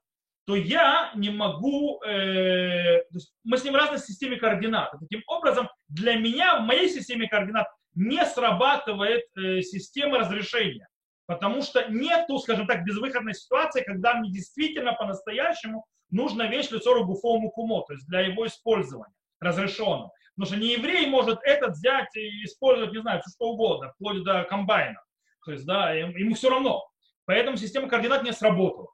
то 0.45 0.55
я 0.55 1.11
не 1.15 1.29
могу, 1.29 2.01
э, 2.03 3.03
мы 3.43 3.57
с 3.57 3.63
ним 3.63 3.73
в 3.73 3.77
разной 3.77 3.99
системе 3.99 4.37
координат. 4.37 4.91
Таким 4.99 5.23
образом, 5.27 5.69
для 5.87 6.15
меня 6.15 6.59
в 6.59 6.61
моей 6.63 6.89
системе 6.89 7.27
координат 7.27 7.67
не 7.93 8.25
срабатывает 8.25 9.23
э, 9.37 9.61
система 9.61 10.19
разрешения, 10.19 10.87
потому 11.27 11.61
что 11.61 11.87
нету, 11.89 12.39
скажем 12.39 12.67
так, 12.67 12.83
безвыходной 12.83 13.33
ситуации, 13.33 13.83
когда 13.83 14.15
мне 14.15 14.31
действительно 14.31 14.93
по-настоящему 14.93 15.85
нужна 16.09 16.47
вещь 16.47 16.71
лицо 16.71 17.03
гуфовому 17.03 17.51
кумо, 17.51 17.83
то 17.87 17.93
есть 17.93 18.07
для 18.07 18.21
его 18.21 18.47
использования 18.47 19.13
разрешенного. 19.39 20.11
Потому 20.35 20.45
что 20.47 20.57
не 20.57 20.73
еврей 20.73 21.07
может 21.07 21.39
этот 21.43 21.71
взять 21.71 22.15
и 22.15 22.43
использовать, 22.45 22.93
не 22.93 23.01
знаю, 23.01 23.21
что 23.27 23.49
угодно, 23.49 23.91
вплоть 23.93 24.23
до 24.23 24.43
комбайна. 24.43 25.01
То 25.45 25.51
есть, 25.51 25.65
да, 25.65 25.91
ему 25.93 26.35
все 26.35 26.49
равно. 26.49 26.83
Поэтому 27.25 27.57
система 27.57 27.87
координат 27.87 28.23
не 28.23 28.31
сработала. 28.31 28.89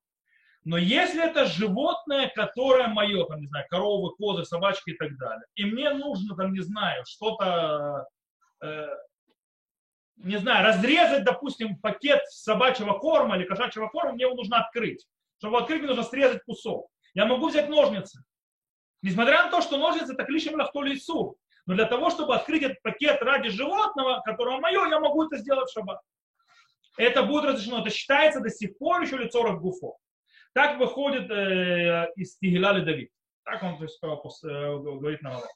Но 0.68 0.78
если 0.78 1.24
это 1.24 1.46
животное, 1.46 2.30
которое 2.36 2.90
мое, 2.90 3.26
там, 3.26 3.40
не 3.40 3.48
знаю, 3.48 3.66
коровы, 3.70 4.14
козы, 4.18 4.44
собачки 4.44 4.90
и 4.90 4.98
так 4.98 5.18
далее, 5.18 5.46
и 5.56 5.64
мне 5.64 5.92
нужно, 5.92 6.36
там, 6.36 6.52
не 6.52 6.60
знаю, 6.60 7.06
что-то, 7.08 8.06
э, 8.62 8.88
не 10.18 10.36
знаю, 10.36 10.66
разрезать, 10.66 11.24
допустим, 11.24 11.80
пакет 11.80 12.22
собачьего 12.28 13.00
корма 13.00 13.38
или 13.38 13.46
кошачьего 13.46 13.88
корма, 13.88 14.12
мне 14.12 14.26
его 14.26 14.36
нужно 14.36 14.58
открыть. 14.58 15.08
Чтобы 15.38 15.60
открыть, 15.60 15.80
мне 15.80 15.88
нужно 15.88 16.04
срезать 16.04 16.44
кусок. 16.44 16.90
Я 17.14 17.26
могу 17.26 17.48
взять 17.48 17.70
ножницы. 17.70 18.26
Несмотря 19.02 19.46
на 19.46 19.52
то, 19.52 19.62
что 19.62 19.78
ножницы 19.78 20.16
это 20.16 20.26
клишем 20.26 20.56
лахтоли 20.56 20.98
сур. 20.98 21.38
Но 21.66 21.76
для 21.76 21.86
того, 21.86 22.10
чтобы 22.10 22.36
открыть 22.36 22.64
этот 22.64 22.82
пакет 22.82 23.22
ради 23.22 23.48
животного, 23.48 24.20
которого 24.26 24.60
мое, 24.60 24.86
я 24.90 25.00
могу 25.00 25.28
это 25.28 25.38
сделать 25.38 25.72
шаббат. 25.72 26.02
Это 26.98 27.24
будет 27.24 27.46
разрешено. 27.46 27.80
Это 27.80 27.90
считается 27.90 28.42
до 28.42 28.50
сих 28.50 28.78
пор 28.78 29.04
еще 29.04 29.16
лицо 29.16 29.44
гуфов. 29.56 29.96
Так 30.58 30.80
выходит 30.80 31.30
э, 31.30 32.12
из 32.16 32.36
Тигеляли 32.40 32.84
Давид. 32.84 33.12
Так 33.44 33.62
он 33.62 33.78
то 33.78 33.84
есть, 33.84 34.00
э, 34.04 34.08
говорит 34.08 35.22
на 35.22 35.30
Малах. 35.30 35.52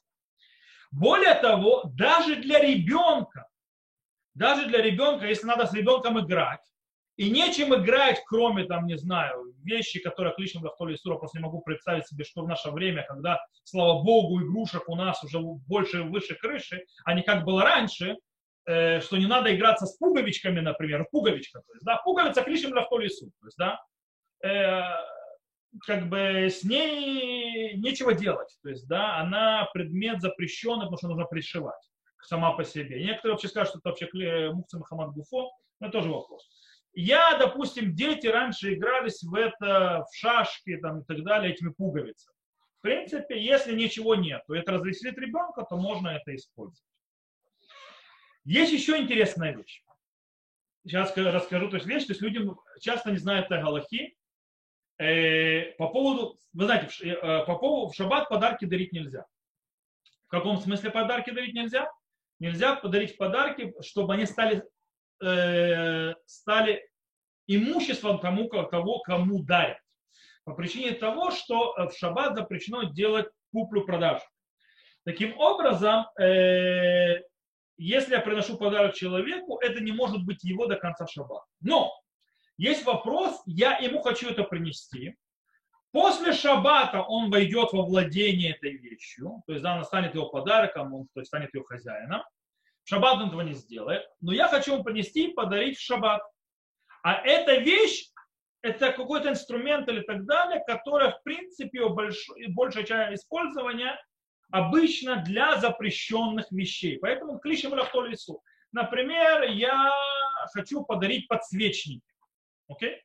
Более 0.92 1.34
того, 1.34 1.90
даже 1.92 2.36
для 2.36 2.60
ребенка, 2.60 3.48
даже 4.34 4.68
для 4.68 4.80
ребенка, 4.80 5.26
если 5.26 5.48
надо 5.48 5.66
с 5.66 5.74
ребенком 5.74 6.20
играть, 6.20 6.60
и 7.16 7.32
нечем 7.32 7.74
играть, 7.74 8.22
кроме, 8.28 8.62
там, 8.62 8.86
не 8.86 8.96
знаю, 8.96 9.52
вещи, 9.64 9.98
которые 9.98 10.34
лично 10.36 10.60
в 10.60 10.76
Толе 10.76 10.96
Сура, 10.96 11.16
просто 11.16 11.38
не 11.38 11.42
могу 11.42 11.62
представить 11.62 12.06
себе, 12.06 12.22
что 12.22 12.42
в 12.42 12.48
наше 12.48 12.70
время, 12.70 13.04
когда, 13.08 13.40
слава 13.64 14.04
богу, 14.04 14.40
игрушек 14.40 14.88
у 14.88 14.94
нас 14.94 15.24
уже 15.24 15.40
больше 15.40 15.98
и 15.98 16.08
выше 16.08 16.36
крыши, 16.36 16.84
а 17.04 17.14
не 17.14 17.22
как 17.24 17.44
было 17.44 17.64
раньше, 17.64 18.18
э, 18.66 19.00
что 19.00 19.16
не 19.16 19.26
надо 19.26 19.52
играться 19.52 19.84
с 19.84 19.96
пуговичками, 19.96 20.60
например, 20.60 21.08
пуговичка, 21.10 21.58
то 21.58 21.72
есть, 21.72 21.84
да, 21.84 21.96
пуговица 22.04 22.42
клишем 22.42 22.70
в 22.70 22.88
Толе 22.88 23.10
Сура, 23.10 23.32
то 23.40 23.46
есть, 23.48 23.58
да, 23.58 23.80
Э, 24.42 24.82
как 25.86 26.08
бы 26.08 26.48
с 26.50 26.64
ней 26.64 27.76
нечего 27.76 28.12
делать. 28.12 28.58
То 28.62 28.68
есть, 28.68 28.86
да, 28.88 29.18
она 29.18 29.68
предмет 29.72 30.20
запрещенный, 30.20 30.84
потому 30.84 30.98
что 30.98 31.08
нужно 31.08 31.24
пришивать 31.24 31.90
сама 32.24 32.52
по 32.52 32.64
себе. 32.64 33.02
некоторые 33.02 33.32
вообще 33.32 33.48
скажут, 33.48 33.70
что 33.70 33.78
это 33.78 33.88
вообще 33.88 34.50
Мухса 34.52 34.78
Мухаммад 34.78 35.12
Гуфо, 35.12 35.50
но 35.80 35.88
это 35.88 35.98
тоже 35.98 36.10
вопрос. 36.10 36.48
Я, 36.94 37.36
допустим, 37.38 37.94
дети 37.94 38.26
раньше 38.26 38.74
игрались 38.74 39.22
в 39.22 39.34
это, 39.34 40.04
в 40.08 40.16
шашки 40.16 40.76
там, 40.76 41.00
и 41.00 41.04
так 41.04 41.24
далее, 41.24 41.52
этими 41.52 41.70
пуговицами. 41.70 42.36
В 42.78 42.82
принципе, 42.82 43.42
если 43.42 43.74
ничего 43.74 44.14
нет, 44.14 44.42
то 44.46 44.54
это 44.54 44.72
развеселит 44.72 45.16
ребенка, 45.18 45.64
то 45.68 45.76
можно 45.76 46.08
это 46.08 46.34
использовать. 46.34 46.86
Есть 48.44 48.72
еще 48.72 48.98
интересная 48.98 49.56
вещь. 49.56 49.82
Сейчас 50.84 51.16
расскажу, 51.16 51.70
то 51.70 51.76
есть 51.76 51.86
вещь, 51.86 52.06
то 52.06 52.12
есть 52.12 52.22
люди 52.22 52.44
часто 52.80 53.12
не 53.12 53.18
знают 53.18 53.50
о 53.52 53.62
Галахи. 53.62 54.16
Э, 54.98 55.72
по 55.72 55.88
поводу, 55.88 56.38
вы 56.52 56.64
знаете, 56.66 56.88
э, 57.08 57.44
по 57.46 57.56
поводу 57.56 57.90
в 57.90 57.94
шаббат 57.94 58.28
подарки 58.28 58.64
дарить 58.64 58.92
нельзя. 58.92 59.26
В 60.26 60.28
каком 60.28 60.58
смысле 60.58 60.90
подарки 60.90 61.30
дарить 61.30 61.54
нельзя? 61.54 61.90
Нельзя 62.38 62.76
подарить 62.76 63.16
подарки, 63.16 63.74
чтобы 63.80 64.14
они 64.14 64.26
стали, 64.26 64.64
э, 65.22 66.14
стали 66.26 66.88
имуществом 67.46 68.20
тому, 68.20 68.48
того, 68.48 69.00
кому 69.00 69.42
дарят. 69.42 69.78
По 70.44 70.54
причине 70.54 70.92
того, 70.92 71.30
что 71.30 71.74
в 71.76 71.92
шаббат 71.96 72.36
запрещено 72.36 72.84
делать 72.84 73.28
куплю-продажу. 73.52 74.24
Таким 75.04 75.38
образом, 75.38 76.06
э, 76.20 77.22
если 77.76 78.14
я 78.14 78.20
приношу 78.20 78.56
подарок 78.56 78.94
человеку, 78.94 79.58
это 79.58 79.80
не 79.80 79.92
может 79.92 80.24
быть 80.24 80.44
его 80.44 80.66
до 80.66 80.76
конца 80.76 81.06
шаббата. 81.06 81.44
Но 81.60 81.92
есть 82.62 82.84
вопрос, 82.84 83.42
я 83.44 83.76
ему 83.78 84.02
хочу 84.02 84.30
это 84.30 84.44
принести. 84.44 85.16
После 85.90 86.32
шаббата 86.32 87.02
он 87.02 87.28
войдет 87.28 87.72
во 87.72 87.82
владение 87.82 88.52
этой 88.52 88.76
вещью, 88.76 89.42
то 89.46 89.52
есть 89.52 89.64
она 89.64 89.82
станет 89.82 90.14
его 90.14 90.28
подарком, 90.28 90.94
он 90.94 91.08
то 91.12 91.20
есть, 91.20 91.28
станет 91.28 91.52
его 91.52 91.64
хозяином. 91.64 92.22
В 92.84 92.88
шаббат 92.88 93.16
он 93.16 93.28
этого 93.28 93.40
не 93.40 93.54
сделает, 93.54 94.04
но 94.20 94.32
я 94.32 94.46
хочу 94.46 94.74
ему 94.74 94.84
принести 94.84 95.26
и 95.26 95.34
подарить 95.34 95.76
в 95.76 95.82
шаббат. 95.82 96.22
А 97.02 97.14
эта 97.14 97.56
вещь, 97.56 98.10
это 98.62 98.92
какой-то 98.92 99.30
инструмент 99.30 99.88
или 99.88 100.02
так 100.02 100.24
далее, 100.24 100.62
которая, 100.64 101.10
в 101.10 101.22
принципе, 101.24 101.88
большой, 101.88 102.46
большая 102.46 102.84
часть 102.84 103.22
использования 103.22 104.00
обычно 104.52 105.16
для 105.16 105.56
запрещенных 105.56 106.46
вещей. 106.52 106.98
Поэтому 107.00 107.40
клишем 107.40 107.72
лахто 107.72 108.02
лесу. 108.02 108.40
Например, 108.70 109.42
я 109.50 109.92
хочу 110.52 110.84
подарить 110.84 111.26
подсвечники. 111.26 112.11
Окей? 112.72 113.02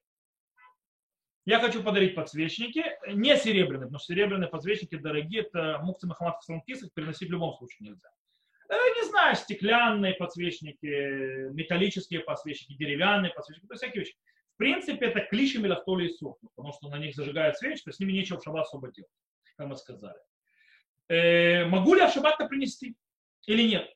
Я 1.45 1.59
хочу 1.59 1.81
подарить 1.83 2.15
подсвечники, 2.15 2.83
не 3.07 3.37
серебряные, 3.37 3.87
потому 3.87 3.99
что 3.99 4.13
серебряные 4.13 4.49
подсвечники 4.49 4.95
дорогие, 4.95 5.41
это 5.43 5.79
мукцы 5.81 6.07
Махамад 6.07 6.41
Салмкисов 6.43 6.93
переносить 6.93 7.29
в 7.29 7.31
любом 7.31 7.53
случае 7.53 7.89
нельзя. 7.89 8.09
Э, 8.69 8.75
не 8.95 9.07
знаю, 9.09 9.35
стеклянные 9.35 10.13
подсвечники, 10.15 11.51
металлические 11.53 12.21
подсвечники, 12.21 12.77
деревянные 12.77 13.31
подсвечники, 13.31 13.67
то 13.67 13.75
всякие 13.75 14.03
вещи. 14.03 14.15
В 14.55 14.57
принципе, 14.57 15.05
это 15.05 15.21
клишем 15.21 15.65
или 15.65 15.73
автоли 15.73 16.07
и 16.07 16.17
потому 16.55 16.73
что 16.73 16.89
на 16.89 16.97
них 16.97 17.15
зажигают 17.15 17.57
свечи, 17.57 17.83
то 17.83 17.91
с 17.91 17.99
ними 17.99 18.11
нечего 18.11 18.39
в 18.39 18.43
шаббат 18.43 18.65
особо 18.65 18.91
делать, 18.91 19.11
как 19.55 19.67
мы 19.67 19.77
сказали. 19.77 20.19
Э, 21.07 21.65
могу 21.65 21.93
ли 21.93 22.01
я 22.01 22.09
в 22.09 22.13
шаббат 22.13 22.37
принести 22.49 22.95
или 23.45 23.63
нет? 23.63 23.89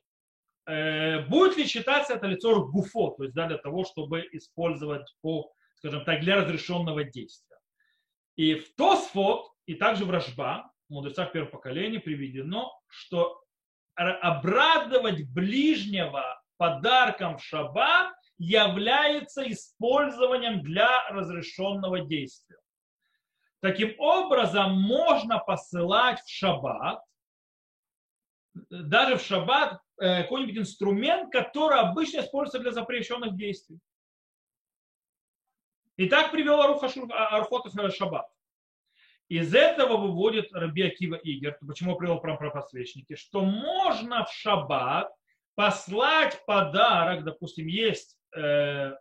Э, 0.64 1.26
будет 1.26 1.56
ли 1.56 1.66
считаться 1.66 2.14
это 2.14 2.26
лицо 2.26 2.64
гуфо, 2.66 3.10
то 3.10 3.24
есть 3.24 3.34
да, 3.34 3.48
для 3.48 3.58
того, 3.58 3.84
чтобы 3.84 4.26
использовать 4.32 5.14
по, 5.20 5.52
скажем 5.82 6.04
так, 6.04 6.20
для 6.20 6.36
разрешенного 6.36 7.02
действия. 7.02 7.58
И 8.36 8.54
в 8.54 8.72
Тосфот, 8.76 9.52
и 9.66 9.74
также 9.74 10.04
в 10.04 10.10
Рожба, 10.10 10.70
в 10.88 10.92
мудрецах 10.92 11.32
первого 11.32 11.50
поколения 11.50 11.98
приведено, 11.98 12.72
что 12.86 13.42
обрадовать 13.94 15.28
ближнего 15.28 16.40
подарком 16.56 17.36
в 17.36 17.42
шаббат 17.42 18.14
является 18.38 19.50
использованием 19.50 20.62
для 20.62 20.88
разрешенного 21.10 22.00
действия. 22.00 22.58
Таким 23.60 23.94
образом, 23.98 24.80
можно 24.80 25.38
посылать 25.38 26.20
в 26.20 26.30
шаббат, 26.30 27.02
даже 28.70 29.16
в 29.16 29.22
шаббат, 29.22 29.80
э, 30.00 30.22
какой-нибудь 30.22 30.58
инструмент, 30.58 31.32
который 31.32 31.78
обычно 31.80 32.20
используется 32.20 32.60
для 32.60 32.72
запрещенных 32.72 33.36
действий. 33.36 33.78
И 36.02 36.08
так 36.08 36.32
привел 36.32 36.60
Аруха 36.60 36.88
Архотов 37.12 37.72
Шаббат. 37.94 38.26
Из 39.28 39.54
этого 39.54 39.96
выводит 39.96 40.52
Раби 40.52 40.82
Акива 40.82 41.14
Игер, 41.14 41.56
почему 41.64 41.94
привел 41.94 42.18
про, 42.18 42.36
про 42.36 42.50
что 43.14 43.42
можно 43.42 44.24
в 44.24 44.32
шаббат 44.32 45.14
послать 45.54 46.44
подарок, 46.44 47.22
допустим, 47.22 47.68
есть 47.68 48.18
э, 48.36 48.96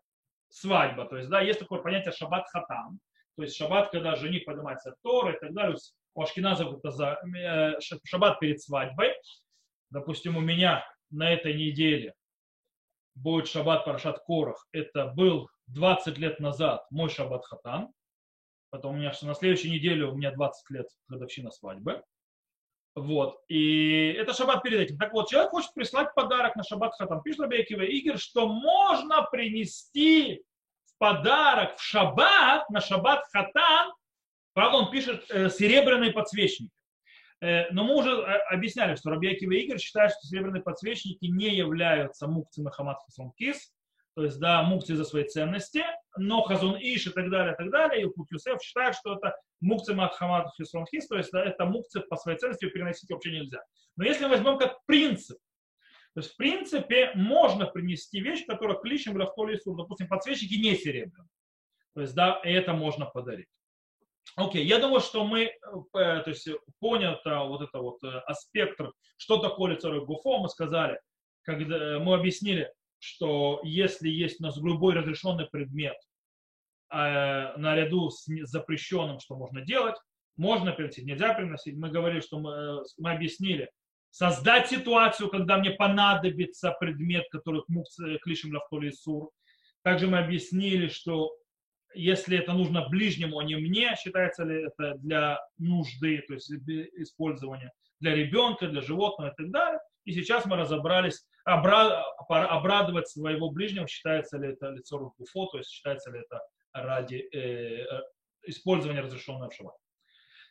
свадьба, 0.50 1.06
то 1.06 1.18
есть, 1.18 1.28
да, 1.30 1.42
есть 1.42 1.58
такое 1.58 1.82
понятие 1.82 2.12
шаббат 2.12 2.48
хатам, 2.50 3.00
то 3.36 3.42
есть 3.42 3.56
шаббат, 3.56 3.90
когда 3.90 4.16
жених 4.16 4.46
поднимается 4.46 4.94
Тор 5.02 5.32
и 5.32 5.40
так 5.40 5.56
далее. 5.56 5.78
У 6.14 6.22
ашкеназов 6.22 6.78
это 6.78 6.92
за 6.92 7.20
э, 7.36 7.80
шаббат 8.04 8.40
перед 8.40 8.62
свадьбой. 8.62 9.16
Допустим, 9.90 10.38
у 10.38 10.42
меня 10.42 10.86
на 11.10 11.34
этой 11.34 11.56
неделе 11.56 12.14
будет 13.16 13.48
шаббат 13.48 13.86
Парашат 13.86 14.20
Корах. 14.20 14.68
Это 14.72 15.08
был 15.08 15.50
20 15.74 16.18
лет 16.18 16.40
назад 16.40 16.86
мой 16.92 17.10
шаббат 17.10 17.46
Хатан. 17.46 17.90
Потом 18.70 18.96
у 18.96 18.98
меня 18.98 19.12
на 19.22 19.36
следующей 19.36 19.70
неделе 19.70 20.06
у 20.06 20.16
меня 20.16 20.32
20 20.32 20.70
лет 20.70 20.88
годовщина 21.08 21.52
свадьбы. 21.52 22.04
Вот. 22.96 23.42
И 23.48 24.14
это 24.18 24.34
шаббат 24.34 24.64
перед 24.64 24.80
этим. 24.80 24.98
Так 24.98 25.14
вот, 25.14 25.30
человек 25.30 25.52
хочет 25.52 25.74
прислать 25.74 26.14
подарок 26.14 26.56
на 26.56 26.64
шаббат 26.64 26.94
хатан. 26.98 27.22
Пишет 27.22 27.42
Рабейкива 27.42 27.84
Игорь, 27.84 28.18
что 28.18 28.48
можно 28.48 29.24
принести 29.32 30.44
подарок 30.98 31.78
в 31.78 31.82
шаббат, 31.82 32.70
на 32.70 32.82
шаббат 32.82 33.26
хатан, 33.32 33.94
правда, 34.54 34.78
он 34.78 34.92
пишет 34.92 35.26
э, 35.32 35.50
серебряные 35.50 36.12
подсвечники. 36.12 36.72
Э, 37.42 37.72
но 37.72 37.84
мы 37.86 37.96
уже 37.96 38.12
э, 38.12 38.38
объясняли, 38.52 38.96
что 38.96 39.10
Рабиакива 39.10 39.54
Игорь 39.54 39.80
считает, 39.80 40.12
что 40.12 40.28
серебряные 40.28 40.62
подсвечники 40.62 41.26
не 41.26 41.56
являются 41.56 42.28
мукци 42.28 42.62
Махамад 42.62 43.00
Хасан 43.06 43.32
Кис, 43.32 43.74
то 44.15 44.24
есть, 44.24 44.39
да, 44.39 44.62
мукци 44.63 44.95
за 44.95 45.06
свои 45.06 45.24
ценности, 45.24 45.84
но 46.17 46.41
Хазун 46.41 46.76
Иш 46.78 47.08
и 47.08 47.10
так 47.12 47.30
далее, 47.30 47.54
и 47.54 47.58
так 47.58 47.71
далее, 47.71 48.04
и 48.04 48.10
Пут 48.10 48.30
Юсеф 48.32 48.62
считают, 48.62 48.95
что 48.95 49.15
это 49.15 49.36
мукци 49.62 49.93
Махамад 49.93 50.47
Хасан 50.58 50.86
Кис, 50.86 51.08
то 51.08 51.17
есть, 51.17 51.32
да, 51.32 51.43
это 51.43 51.65
мукци 51.65 52.02
по 52.02 52.17
своей 52.17 52.38
ценности 52.38 52.69
переносить 52.69 53.10
вообще 53.10 53.32
нельзя. 53.32 53.62
Но 53.95 54.04
если 54.04 54.26
возьмем 54.26 54.58
как 54.58 54.78
принцип, 54.86 55.38
то 56.13 56.19
есть, 56.19 56.34
в 56.34 56.36
принципе, 56.36 57.12
можно 57.15 57.67
принести 57.67 58.19
вещь, 58.19 58.45
которая 58.45 58.78
кличем 58.78 59.13
в 59.13 59.47
лесу, 59.47 59.76
допустим, 59.76 60.10
подсвечники 60.10 60.56
не 60.56 60.76
серебряные. 60.76 61.30
То 61.93 62.02
есть, 62.02 62.13
да, 62.13 62.39
это 62.43 62.74
можно 62.74 63.06
подарить. 63.06 63.47
Окей, 64.36 64.65
я 64.65 64.80
думаю, 64.80 65.02
что 65.02 65.26
мы 65.26 65.43
э, 65.43 65.52
то 65.93 66.24
есть, 66.28 66.47
понято 66.80 67.43
вот 67.43 67.62
это 67.62 67.80
вот 67.80 68.04
э, 68.04 68.19
аспект, 68.26 68.80
что 69.17 69.38
такое 69.38 69.74
лицо 69.74 70.06
гуфо, 70.06 70.39
мы 70.39 70.50
сказали, 70.50 71.00
когда 71.43 71.78
э, 71.78 72.00
мы 72.00 72.15
объяснили, 72.15 72.71
что 73.02 73.60
если 73.64 74.10
есть 74.10 74.40
у 74.40 74.44
нас 74.44 74.58
любой 74.58 74.94
разрешенный 74.94 75.48
предмет, 75.48 75.98
э, 76.92 77.58
наряду 77.58 78.10
с 78.12 78.26
запрещенным, 78.44 79.20
что 79.20 79.36
можно 79.36 79.62
делать, 79.62 79.96
можно 80.38 80.72
приносить, 80.72 81.06
нельзя 81.06 81.34
приносить. 81.34 81.76
Мы 81.76 81.90
говорили, 81.90 82.22
что 82.22 82.40
мы, 82.40 82.84
мы 82.98 83.12
объяснили, 83.12 83.70
создать 84.12 84.70
ситуацию, 84.70 85.30
когда 85.30 85.58
мне 85.58 85.72
понадобится 85.72 86.72
предмет, 86.80 87.26
который 87.32 87.64
клишем 88.20 88.54
лавтоли 88.54 88.92
сур. 88.92 89.32
Также 89.84 90.08
мы 90.08 90.20
объяснили, 90.20 90.88
что 90.88 91.32
если 91.96 92.38
это 92.38 92.54
нужно 92.54 92.88
ближнему, 92.88 93.40
а 93.40 93.44
не 93.44 93.56
мне, 93.56 93.96
считается 94.02 94.44
ли 94.44 94.66
это 94.66 94.96
для 95.00 95.40
нужды, 95.58 96.24
то 96.28 96.34
есть 96.36 96.52
использования 96.52 97.72
для 98.00 98.16
ребенка, 98.16 98.68
для 98.68 98.82
животного 98.82 99.32
и 99.32 99.36
так 99.36 99.52
далее. 99.52 99.80
И 100.06 100.14
сейчас 100.14 100.46
мы 100.46 100.58
разобрались, 100.58 101.26
обрадовать 101.46 103.08
своего 103.08 103.50
ближнего, 103.50 103.88
считается 103.88 104.38
ли 104.38 104.50
это 104.50 104.70
лицо 104.70 104.98
руфо, 104.98 105.46
то 105.48 105.58
есть 105.58 105.70
считается 105.70 106.12
ли 106.12 106.20
это 106.20 106.42
ради 106.74 107.28
э, 107.34 107.84
э 107.84 108.02
использования 108.44 109.02
разрешенного 109.02 109.50
в. 109.50 109.78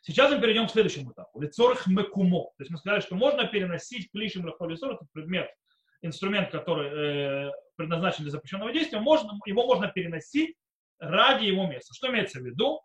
Сейчас 0.01 0.31
мы 0.31 0.39
перейдем 0.39 0.67
к 0.67 0.71
следующему 0.71 1.11
этапу. 1.11 1.41
Лицорх 1.41 1.87
мекумо. 1.87 2.45
То 2.57 2.61
есть 2.61 2.71
мы 2.71 2.77
сказали, 2.77 3.01
что 3.01 3.15
можно 3.15 3.45
переносить 3.45 4.09
клишем 4.11 4.47
лихолисор, 4.47 4.93
это 4.93 5.05
предмет, 5.11 5.49
инструмент, 6.01 6.51
который 6.51 7.49
э, 7.49 7.51
предназначен 7.75 8.23
для 8.23 8.31
запрещенного 8.31 8.71
действия, 8.71 8.99
можно, 8.99 9.37
его 9.45 9.65
можно 9.67 9.87
переносить 9.89 10.55
ради 10.99 11.45
его 11.45 11.67
места. 11.67 11.93
Что 11.93 12.09
имеется 12.09 12.39
в 12.39 12.45
виду? 12.45 12.81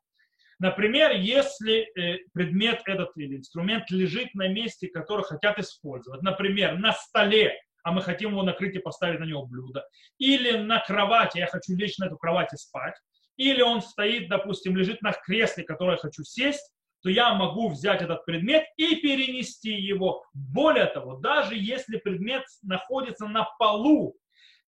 Например, 0.59 1.13
если 1.13 1.87
э, 1.99 2.19
предмет 2.33 2.81
этот 2.87 3.17
или 3.17 3.37
инструмент 3.37 3.91
лежит 3.91 4.35
на 4.35 4.49
месте, 4.49 4.89
который 4.89 5.25
хотят 5.25 5.59
использовать, 5.59 6.23
например, 6.23 6.79
на 6.79 6.93
столе, 6.93 7.53
а 7.83 7.93
мы 7.93 8.03
хотим 8.03 8.31
его 8.31 8.43
накрыть 8.43 8.75
и 8.75 8.81
поставить 8.81 9.21
на 9.21 9.25
него 9.25 9.47
блюдо, 9.47 9.87
или 10.19 10.57
на 10.57 10.81
кровати, 10.81 11.39
я 11.39 11.47
хочу 11.47 11.77
лечь 11.77 11.99
на 11.99 12.07
эту 12.07 12.17
кровать 12.17 12.53
и 12.53 12.57
спать, 12.57 12.97
или 13.37 13.61
он 13.61 13.83
стоит, 13.83 14.29
допустим, 14.29 14.77
лежит 14.77 15.03
на 15.03 15.13
кресле, 15.13 15.65
которое 15.65 15.93
я 15.93 15.99
хочу 15.99 16.25
сесть, 16.25 16.73
то 17.03 17.11
я 17.11 17.35
могу 17.35 17.69
взять 17.69 18.03
этот 18.03 18.25
предмет 18.25 18.65
и 18.77 18.97
перенести 18.97 19.71
его. 19.71 20.25
Более 20.33 20.87
того, 20.87 21.19
даже 21.19 21.55
если 21.55 21.99
предмет 21.99 22.43
находится 22.63 23.27
на 23.27 23.45
полу, 23.59 24.17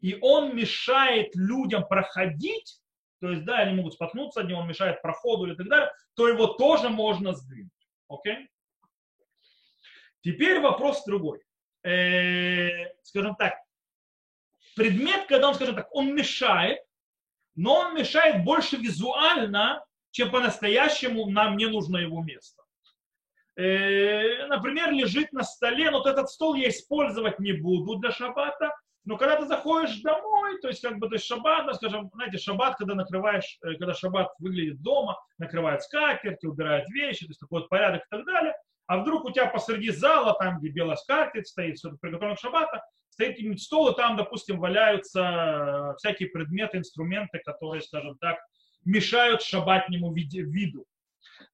и 0.00 0.16
он 0.20 0.54
мешает 0.54 1.34
людям 1.34 1.88
проходить, 1.88 2.78
то 3.20 3.30
есть, 3.30 3.44
да, 3.44 3.58
они 3.58 3.74
могут 3.74 3.94
споткнуться 3.94 4.40
от 4.40 4.48
него, 4.48 4.60
он 4.60 4.68
мешает 4.68 5.02
проходу 5.02 5.50
и 5.50 5.56
так 5.56 5.68
далее, 5.68 5.92
то 6.14 6.28
его 6.28 6.46
тоже 6.46 6.88
можно 6.88 7.34
сдвинуть. 7.34 7.72
Окей? 8.08 8.48
Теперь 10.20 10.60
вопрос 10.60 11.04
другой. 11.04 11.40
Э, 11.84 12.92
скажем 13.02 13.34
так, 13.36 13.54
предмет, 14.76 15.26
когда 15.26 15.48
он, 15.48 15.54
скажем 15.54 15.74
так, 15.74 15.88
он 15.94 16.14
мешает, 16.14 16.80
но 17.54 17.74
он 17.74 17.94
мешает 17.94 18.44
больше 18.44 18.76
визуально, 18.76 19.84
чем 20.10 20.30
по-настоящему 20.30 21.28
нам 21.30 21.56
не 21.56 21.66
нужно 21.66 21.98
его 21.98 22.22
место. 22.22 22.62
Э, 23.56 24.46
например, 24.46 24.92
лежит 24.92 25.32
на 25.32 25.42
столе, 25.42 25.90
вот 25.90 26.06
этот 26.06 26.30
стол 26.30 26.54
я 26.54 26.68
использовать 26.68 27.40
не 27.40 27.52
буду 27.52 27.96
для 27.96 28.12
шаббата, 28.12 28.72
но 29.08 29.16
когда 29.16 29.36
ты 29.36 29.46
заходишь 29.46 30.02
домой, 30.02 30.60
то 30.60 30.68
есть 30.68 30.82
как 30.82 30.98
бы 30.98 31.08
то 31.08 31.14
есть 31.14 31.24
шаббат, 31.24 31.64
да, 31.64 31.72
скажем, 31.72 32.10
знаете, 32.12 32.36
шаббат, 32.36 32.76
когда 32.76 32.94
накрываешь, 32.94 33.56
э, 33.62 33.72
когда 33.76 33.94
шаббат 33.94 34.28
выглядит 34.38 34.82
дома, 34.82 35.18
накрывает 35.38 35.82
скатерти, 35.82 36.44
убирает 36.44 36.86
вещи, 36.90 37.24
то 37.24 37.30
есть 37.30 37.40
такой 37.40 37.62
вот 37.62 37.70
порядок 37.70 38.02
и 38.02 38.08
так 38.10 38.26
далее, 38.26 38.54
а 38.86 38.98
вдруг 38.98 39.24
у 39.24 39.30
тебя 39.30 39.46
посреди 39.46 39.92
зала, 39.92 40.36
там, 40.38 40.58
где 40.58 40.68
белая 40.68 40.96
скатерть 40.96 41.48
стоит, 41.48 41.78
все 41.78 41.90
приготовлено 41.96 42.36
к 42.36 42.38
шаббата, 42.38 42.84
стоит 43.08 43.62
стол, 43.62 43.88
и 43.88 43.96
там, 43.96 44.18
допустим, 44.18 44.60
валяются 44.60 45.22
э, 45.22 45.96
всякие 45.96 46.28
предметы, 46.28 46.76
инструменты, 46.76 47.40
которые, 47.42 47.80
скажем 47.80 48.18
так, 48.18 48.36
мешают 48.84 49.40
шабатнему 49.40 50.12
виду. 50.12 50.84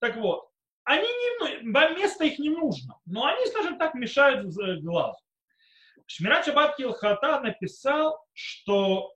Так 0.01 0.17
вот, 0.17 0.49
они 0.83 1.07
не, 1.07 1.71
вам 1.71 1.95
место 1.95 2.25
их 2.25 2.41
не 2.41 2.51
нужно, 2.51 2.99
но 3.07 3.27
они, 3.27 3.47
скажем 3.47 3.79
так, 3.79 3.95
мешают 3.95 4.45
глазу. 4.83 5.24
Шмират 6.07 6.45
Шаббат 6.45 6.77
Килхата 6.77 7.41
написал, 7.41 8.19
что 8.33 9.15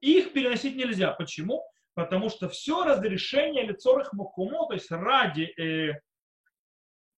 их 0.00 0.32
переносить 0.32 0.76
нельзя. 0.76 1.12
Почему? 1.12 1.64
Потому 1.94 2.28
что 2.28 2.48
все 2.48 2.84
разрешение 2.84 3.64
лицорых 3.64 4.12
мукумо, 4.12 4.66
то 4.68 4.74
есть 4.74 4.90
ради 4.90 5.52
э, 5.58 6.00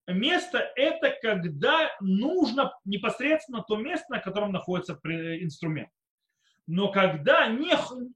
места, 0.06 0.70
это 0.76 1.14
когда 1.20 1.90
нужно 2.00 2.72
непосредственно 2.84 3.62
то 3.62 3.76
место, 3.76 4.06
на 4.10 4.20
котором 4.20 4.52
находится 4.52 4.94
инструмент. 5.04 5.90
Но 6.66 6.92
когда 6.92 7.48
не, 7.48 7.72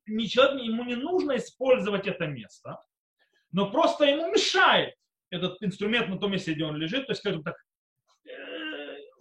не 0.07 0.29
человек, 0.29 0.63
ему 0.63 0.85
не 0.85 0.95
нужно 0.95 1.37
использовать 1.37 2.07
это 2.07 2.27
место, 2.27 2.79
но 3.51 3.71
просто 3.71 4.05
ему 4.05 4.31
мешает 4.31 4.95
этот 5.31 5.63
инструмент 5.63 6.09
на 6.09 6.19
том 6.19 6.33
месте, 6.33 6.53
где 6.53 6.65
он 6.65 6.77
лежит, 6.77 7.07
то 7.07 7.13
есть, 7.13 7.21
скажем 7.21 7.43
так, 7.43 7.57
э, 8.27 8.52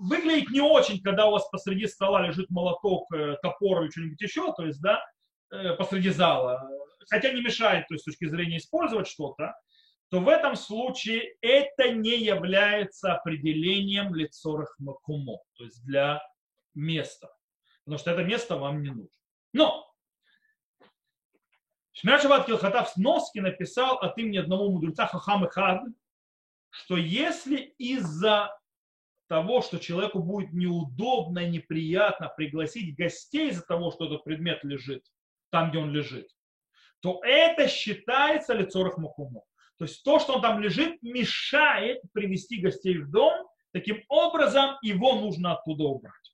выглядит 0.01 0.49
не 0.49 0.61
очень, 0.61 1.01
когда 1.01 1.27
у 1.27 1.31
вас 1.31 1.47
посреди 1.49 1.87
стола 1.87 2.25
лежит 2.25 2.49
молоток, 2.49 3.11
э, 3.13 3.37
топор 3.41 3.83
или 3.83 3.91
что-нибудь 3.91 4.21
еще, 4.21 4.53
то 4.53 4.65
есть, 4.65 4.81
да, 4.81 5.03
э, 5.51 5.73
посреди 5.75 6.09
зала, 6.09 6.67
хотя 7.09 7.31
не 7.31 7.41
мешает, 7.41 7.87
то 7.87 7.93
есть, 7.93 8.03
с 8.03 8.05
точки 8.05 8.27
зрения 8.27 8.57
использовать 8.57 9.07
что-то, 9.07 9.53
то 10.09 10.19
в 10.19 10.27
этом 10.27 10.55
случае 10.55 11.35
это 11.41 11.91
не 11.91 12.17
является 12.17 13.13
определением 13.13 14.13
лицорых 14.13 14.75
макумо, 14.79 15.39
то 15.55 15.63
есть 15.63 15.85
для 15.85 16.21
места. 16.73 17.29
Потому 17.85 17.99
что 17.99 18.11
это 18.11 18.23
место 18.23 18.57
вам 18.57 18.81
не 18.81 18.89
нужно. 18.89 19.09
Но 19.53 19.87
Шмир 21.93 22.19
Шаббат 22.19 22.47
Килхатав 22.47 22.93
в 22.93 22.97
Носке 22.97 23.41
написал 23.41 23.97
от 23.97 24.17
имени 24.17 24.37
одного 24.37 24.69
мудреца 24.69 25.05
Хахам 25.05 25.47
Хад, 25.47 25.81
что 26.71 26.97
если 26.97 27.57
из-за 27.77 28.57
того, 29.31 29.61
что 29.61 29.79
человеку 29.79 30.19
будет 30.19 30.51
неудобно 30.51 31.47
неприятно 31.47 32.27
пригласить 32.35 32.97
гостей 32.97 33.47
из-за 33.51 33.61
того, 33.61 33.89
что 33.89 34.07
этот 34.07 34.25
предмет 34.25 34.61
лежит 34.65 35.05
там, 35.51 35.69
где 35.69 35.79
он 35.79 35.91
лежит, 35.91 36.27
то 36.99 37.21
это 37.23 37.69
считается 37.69 38.53
лицорах 38.53 38.97
мухуму. 38.97 39.45
То 39.77 39.85
есть 39.85 40.03
то, 40.03 40.19
что 40.19 40.33
он 40.33 40.41
там 40.41 40.59
лежит, 40.59 41.01
мешает 41.01 42.01
привести 42.11 42.59
гостей 42.59 42.97
в 42.97 43.09
дом. 43.09 43.47
Таким 43.71 44.03
образом, 44.09 44.75
его 44.81 45.15
нужно 45.15 45.53
оттуда 45.53 45.85
убрать. 45.85 46.33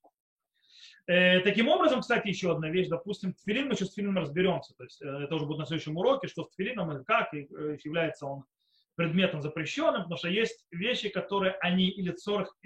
Э, 1.05 1.41
таким 1.41 1.67
образом, 1.67 2.01
кстати, 2.01 2.29
еще 2.29 2.51
одна 2.51 2.71
вещь, 2.71 2.87
допустим, 2.87 3.33
тфилин, 3.33 3.67
мы 3.67 3.75
сейчас 3.75 3.89
с 3.89 3.93
тфилином 3.93 4.23
разберемся, 4.23 4.73
то 4.75 4.83
есть 4.83 4.99
э, 5.03 5.05
это 5.05 5.35
уже 5.35 5.45
будет 5.45 5.59
на 5.59 5.65
следующем 5.67 5.97
уроке, 5.97 6.27
что 6.27 6.45
с 6.45 6.49
тфилином, 6.49 7.05
как 7.05 7.31
и 7.35 7.47
э, 7.47 7.77
является 7.83 8.25
он 8.25 8.43
предметом 8.97 9.41
запрещенным, 9.41 10.01
потому 10.01 10.17
что 10.17 10.27
есть 10.27 10.65
вещи, 10.71 11.09
которые 11.09 11.53
они 11.61 11.87
или 11.87 12.11
цорх, 12.11 12.57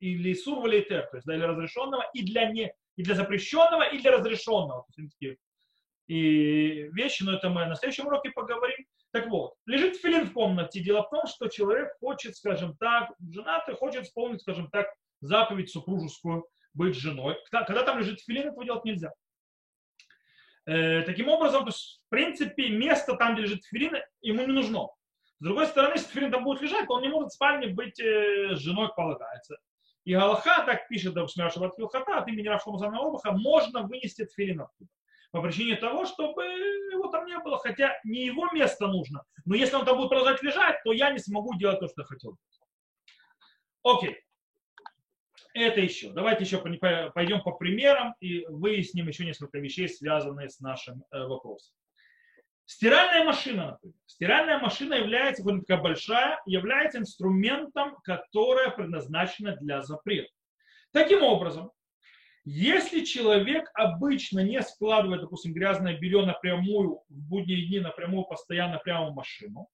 или 0.00 0.34
сур 0.34 0.62
то 0.62 0.68
есть 0.68 1.26
для 1.26 1.46
разрешенного, 1.46 2.04
и 2.14 2.22
для, 2.22 2.50
не, 2.50 2.72
и 2.96 3.02
для 3.02 3.14
запрещенного, 3.14 3.82
и 3.82 3.98
для 3.98 4.12
разрешенного. 4.12 4.84
То 4.94 5.02
есть, 5.02 5.14
такие 5.14 5.38
и 6.08 6.88
вещи, 6.92 7.22
но 7.22 7.34
это 7.34 7.50
мы 7.50 7.66
на 7.66 7.76
следующем 7.76 8.06
уроке 8.06 8.30
поговорим. 8.30 8.86
Так 9.12 9.28
вот, 9.28 9.54
лежит 9.66 9.96
филин 9.96 10.26
в 10.26 10.32
комнате. 10.32 10.80
Дело 10.80 11.02
в 11.02 11.10
том, 11.10 11.26
что 11.26 11.48
человек 11.48 11.90
хочет, 12.00 12.34
скажем 12.36 12.76
так, 12.76 13.12
женатый 13.30 13.74
хочет 13.76 14.04
исполнить, 14.04 14.40
скажем 14.40 14.68
так, 14.70 14.88
заповедь 15.20 15.70
супружескую, 15.70 16.46
быть 16.72 16.96
женой. 16.96 17.36
Когда 17.50 17.82
там 17.82 17.98
лежит 17.98 18.20
филин, 18.20 18.48
этого 18.48 18.64
делать 18.64 18.84
нельзя. 18.84 19.12
Э, 20.66 21.02
таким 21.02 21.28
образом, 21.28 21.62
то 21.62 21.68
есть, 21.68 22.00
в 22.06 22.08
принципе, 22.10 22.70
место 22.70 23.14
там, 23.14 23.34
где 23.34 23.42
лежит 23.42 23.64
филин, 23.64 23.96
ему 24.22 24.46
не 24.46 24.52
нужно. 24.52 24.88
С 25.40 25.44
другой 25.44 25.66
стороны, 25.66 25.94
если 25.94 26.10
филин 26.10 26.30
там 26.30 26.44
будет 26.44 26.62
лежать, 26.62 26.86
то 26.86 26.94
он 26.94 27.02
не 27.02 27.08
может 27.08 27.30
в 27.30 27.34
спальне 27.34 27.68
быть 27.68 28.00
э, 28.00 28.54
женой, 28.54 28.88
полагается. 28.94 29.58
И 30.08 30.14
Галаха 30.14 30.64
так 30.64 30.88
пишет, 30.88 31.12
да, 31.12 31.28
Шмирашабат 31.28 31.74
Хата, 31.92 32.20
от 32.20 32.28
имени 32.28 32.48
Рафшома 32.48 32.78
Обаха, 32.98 33.32
можно 33.32 33.82
вынести 33.82 34.24
тфилин 34.24 34.62
оттуда 34.62 34.90
по 35.32 35.42
причине 35.42 35.76
того, 35.76 36.06
чтобы 36.06 36.44
его 36.44 37.08
там 37.08 37.26
не 37.26 37.38
было, 37.40 37.58
хотя 37.58 38.00
не 38.04 38.24
его 38.24 38.50
место 38.52 38.86
нужно. 38.86 39.22
Но 39.44 39.54
если 39.54 39.76
он 39.76 39.84
там 39.84 39.98
будет 39.98 40.08
продолжать 40.08 40.42
лежать, 40.42 40.82
то 40.82 40.92
я 40.92 41.10
не 41.10 41.18
смогу 41.18 41.58
делать 41.58 41.80
то, 41.80 41.88
что 41.88 42.04
хотел. 42.04 42.38
Окей. 43.82 44.16
Это 45.52 45.82
еще. 45.82 46.10
Давайте 46.12 46.44
еще 46.44 46.56
пойдем 47.12 47.42
по 47.42 47.52
примерам 47.52 48.14
и 48.20 48.46
выясним 48.46 49.08
еще 49.08 49.26
несколько 49.26 49.58
вещей, 49.58 49.90
связанные 49.90 50.48
с 50.48 50.58
нашим 50.60 51.04
э, 51.10 51.22
вопросом. 51.26 51.74
Стиральная 52.68 53.24
машина, 53.24 53.70
например. 53.70 53.96
Стиральная 54.04 54.58
машина 54.58 54.92
является, 54.92 55.42
вот 55.42 55.60
такая 55.60 55.82
большая, 55.82 56.38
является 56.44 56.98
инструментом, 56.98 57.96
которое 58.04 58.68
предназначено 58.68 59.56
для 59.56 59.80
запрета. 59.80 60.30
Таким 60.92 61.22
образом, 61.22 61.72
если 62.44 63.06
человек 63.06 63.70
обычно 63.72 64.40
не 64.40 64.60
складывает, 64.60 65.22
допустим, 65.22 65.54
грязное 65.54 65.98
белье 65.98 66.26
напрямую 66.26 67.00
в 67.08 67.28
будние 67.28 67.66
дни, 67.66 67.80
напрямую, 67.80 68.26
постоянно 68.26 68.76
прямо 68.78 69.08
в 69.08 69.14
машину, 69.14 69.70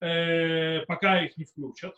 э, 0.00 0.86
пока 0.86 1.24
их 1.24 1.36
не 1.36 1.44
включат, 1.44 1.96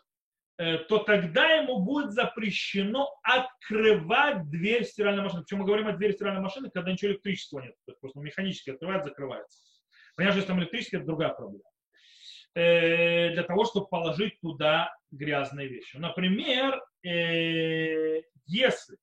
то 0.56 0.98
тогда 0.98 1.46
ему 1.54 1.80
будет 1.80 2.12
запрещено 2.12 3.08
открывать 3.22 4.48
дверь 4.50 4.84
стиральной 4.84 5.24
машины. 5.24 5.42
Причем 5.42 5.58
мы 5.58 5.64
говорим 5.66 5.88
о 5.88 5.92
двери 5.92 6.12
стиральной 6.12 6.42
машины, 6.42 6.70
когда 6.70 6.92
ничего 6.92 7.12
электричества 7.12 7.60
нет. 7.60 7.74
То 7.86 7.92
есть 7.92 8.00
просто 8.00 8.20
механически 8.20 8.70
открывает, 8.70 9.04
закрывается. 9.04 9.58
Понятно, 10.16 10.36
если 10.36 10.48
там 10.48 10.60
электрический, 10.60 10.96
это 10.96 11.06
другая 11.06 11.30
проблема. 11.30 11.64
Э, 12.54 13.32
для 13.32 13.42
того, 13.42 13.64
чтобы 13.64 13.88
положить 13.88 14.40
туда 14.40 14.94
грязные 15.10 15.66
вещи. 15.66 15.96
Например, 15.96 16.80
если 17.02 18.96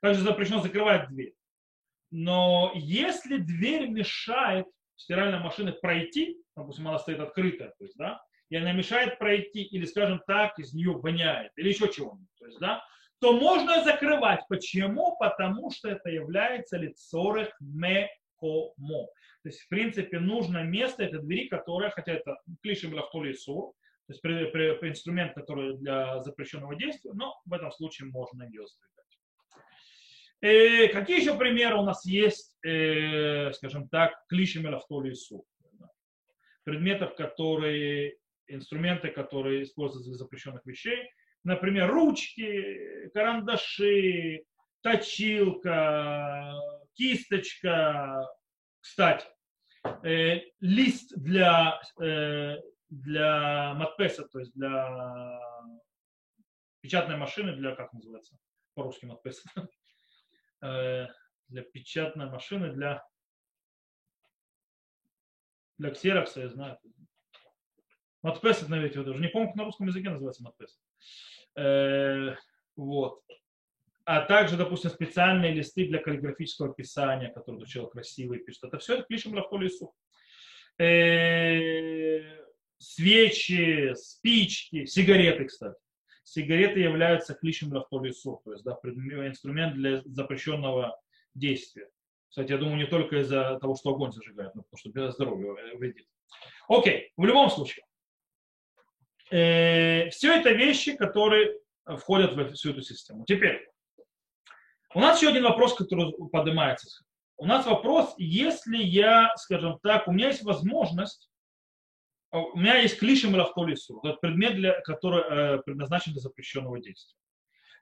также 0.00 0.20
запрещено 0.20 0.60
закрывать 0.60 1.08
дверь. 1.08 1.34
Но 2.10 2.72
если 2.74 3.38
дверь 3.38 3.88
мешает 3.88 4.66
стиральной 4.96 5.40
машине 5.40 5.72
пройти, 5.72 6.40
допустим, 6.56 6.88
она 6.88 6.98
стоит 6.98 7.20
открытая, 7.20 7.68
то 7.78 7.84
есть, 7.84 7.96
да, 7.96 8.22
и 8.50 8.56
она 8.56 8.72
мешает 8.72 9.18
пройти, 9.18 9.62
или, 9.62 9.84
скажем 9.84 10.22
так, 10.26 10.58
из 10.58 10.72
нее 10.72 10.92
воняет, 10.92 11.52
или 11.56 11.68
еще 11.68 11.92
чего-нибудь, 11.92 12.28
то 12.38 12.46
есть, 12.46 12.58
да, 12.58 12.82
то 13.20 13.32
можно 13.32 13.82
закрывать. 13.82 14.40
Почему? 14.48 15.16
Потому 15.18 15.70
что 15.70 15.88
это 15.88 16.08
является 16.08 16.76
лицорых 16.76 17.50
мекомо. 17.60 19.06
То 19.42 19.48
есть, 19.48 19.62
в 19.62 19.68
принципе, 19.68 20.20
нужно 20.20 20.62
место 20.62 21.04
этой 21.04 21.20
двери, 21.20 21.48
которое, 21.48 21.90
хотя 21.90 22.12
это 22.12 22.36
клишем 22.62 22.94
лахтоли 22.94 23.34
то 24.08 24.12
есть 24.12 24.22
при, 24.22 24.46
при, 24.46 24.72
при 24.78 24.88
инструмент, 24.88 25.34
который 25.34 25.76
для 25.76 26.22
запрещенного 26.22 26.74
действия, 26.76 27.12
но 27.12 27.38
в 27.44 27.52
этом 27.52 27.70
случае 27.70 28.08
можно 28.08 28.44
ее 28.44 28.66
сдвигать. 28.66 28.98
Э, 30.40 30.88
какие 30.88 31.20
еще 31.20 31.36
примеры 31.36 31.76
у 31.76 31.82
нас 31.82 32.06
есть, 32.06 32.56
э, 32.64 33.52
скажем 33.52 33.86
так, 33.88 34.14
клишами 34.28 34.68
лавтоли 34.68 35.12
су? 35.12 35.44
Предметов, 36.64 37.16
которые, 37.16 38.16
инструменты, 38.48 39.10
которые 39.10 39.62
используются 39.62 40.10
для 40.10 40.18
запрещенных 40.18 40.64
вещей. 40.66 41.10
Например, 41.44 41.90
ручки, 41.90 43.08
карандаши, 43.14 44.44
точилка, 44.82 46.52
кисточка. 46.94 48.26
Кстати, 48.80 49.26
э, 50.04 50.40
лист 50.60 51.12
для, 51.16 51.80
э, 52.00 52.56
для 52.88 53.74
матпеса, 53.74 54.26
то 54.28 54.38
есть 54.40 54.52
для 54.54 55.40
печатной 56.80 57.16
машины, 57.16 57.54
для, 57.56 57.74
как 57.74 57.92
называется, 57.92 58.36
по-русски 58.74 59.06
матпеса, 59.06 59.42
Э, 60.60 61.06
для 61.46 61.62
печатной 61.62 62.28
машины, 62.28 62.72
для, 62.72 63.06
для 65.78 65.90
ксерокса, 65.92 66.40
я 66.40 66.48
знаю. 66.48 66.78
Матпес 68.22 68.62
это, 68.62 68.70
наверное, 68.70 69.04
даже 69.04 69.20
не 69.20 69.28
помню, 69.28 69.48
как 69.48 69.56
на 69.56 69.64
русском 69.64 69.86
языке 69.86 70.10
называется 70.10 70.42
матпес. 70.42 70.78
Э, 71.56 72.34
вот. 72.76 73.22
А 74.04 74.22
также, 74.22 74.56
допустим, 74.56 74.90
специальные 74.90 75.52
листы 75.52 75.86
для 75.86 75.98
каллиграфического 75.98 76.72
писания, 76.72 77.30
которые 77.30 77.66
человек 77.66 77.92
красивый 77.92 78.38
пишет. 78.38 78.64
Это 78.64 78.78
все 78.78 78.94
это 78.94 79.02
клишем 79.04 79.34
лахту 79.34 79.58
лесу. 79.58 79.94
Э, 80.78 82.20
свечи, 82.78 83.92
спички, 83.94 84.86
сигареты, 84.86 85.44
кстати. 85.44 85.76
Сигареты 86.24 86.80
являются 86.80 87.34
клишем 87.34 87.72
лахту 87.72 88.02
лесу, 88.02 88.40
то 88.44 88.52
есть 88.52 88.64
да, 88.64 88.78
инструмент 88.82 89.74
для 89.74 90.02
запрещенного 90.04 90.98
действия. 91.34 91.88
Кстати, 92.28 92.52
я 92.52 92.58
думаю, 92.58 92.76
не 92.76 92.86
только 92.86 93.20
из-за 93.20 93.58
того, 93.60 93.74
что 93.76 93.90
огонь 93.90 94.12
зажигает, 94.12 94.54
но 94.54 94.62
потому 94.62 94.78
что 94.78 94.90
для 94.90 95.10
здоровья 95.10 95.54
вредит. 95.76 96.06
Окей, 96.68 97.12
в 97.16 97.24
любом 97.24 97.48
случае. 97.48 97.84
Э, 99.30 100.08
все 100.10 100.34
это 100.34 100.50
вещи, 100.50 100.96
которые 100.96 101.58
входят 101.84 102.34
в 102.34 102.52
всю 102.54 102.70
эту 102.70 102.82
систему. 102.82 103.24
Теперь, 103.26 103.68
у 104.94 105.00
нас 105.00 105.20
еще 105.20 105.30
один 105.30 105.44
вопрос, 105.44 105.74
который 105.74 106.12
поднимается. 106.30 107.04
У 107.36 107.46
нас 107.46 107.66
вопрос, 107.66 108.14
если 108.18 108.78
я, 108.78 109.32
скажем 109.36 109.78
так, 109.82 110.08
у 110.08 110.12
меня 110.12 110.28
есть 110.28 110.42
возможность, 110.42 111.30
у 112.30 112.58
меня 112.58 112.78
есть 112.78 112.98
клишем 112.98 113.34
или 113.34 113.40
автолису, 113.40 114.00
это 114.02 114.14
предмет, 114.14 114.56
для, 114.56 114.80
который 114.80 115.22
э, 115.22 115.58
предназначен 115.62 116.12
для 116.12 116.20
запрещенного 116.20 116.80
действия. 116.80 117.16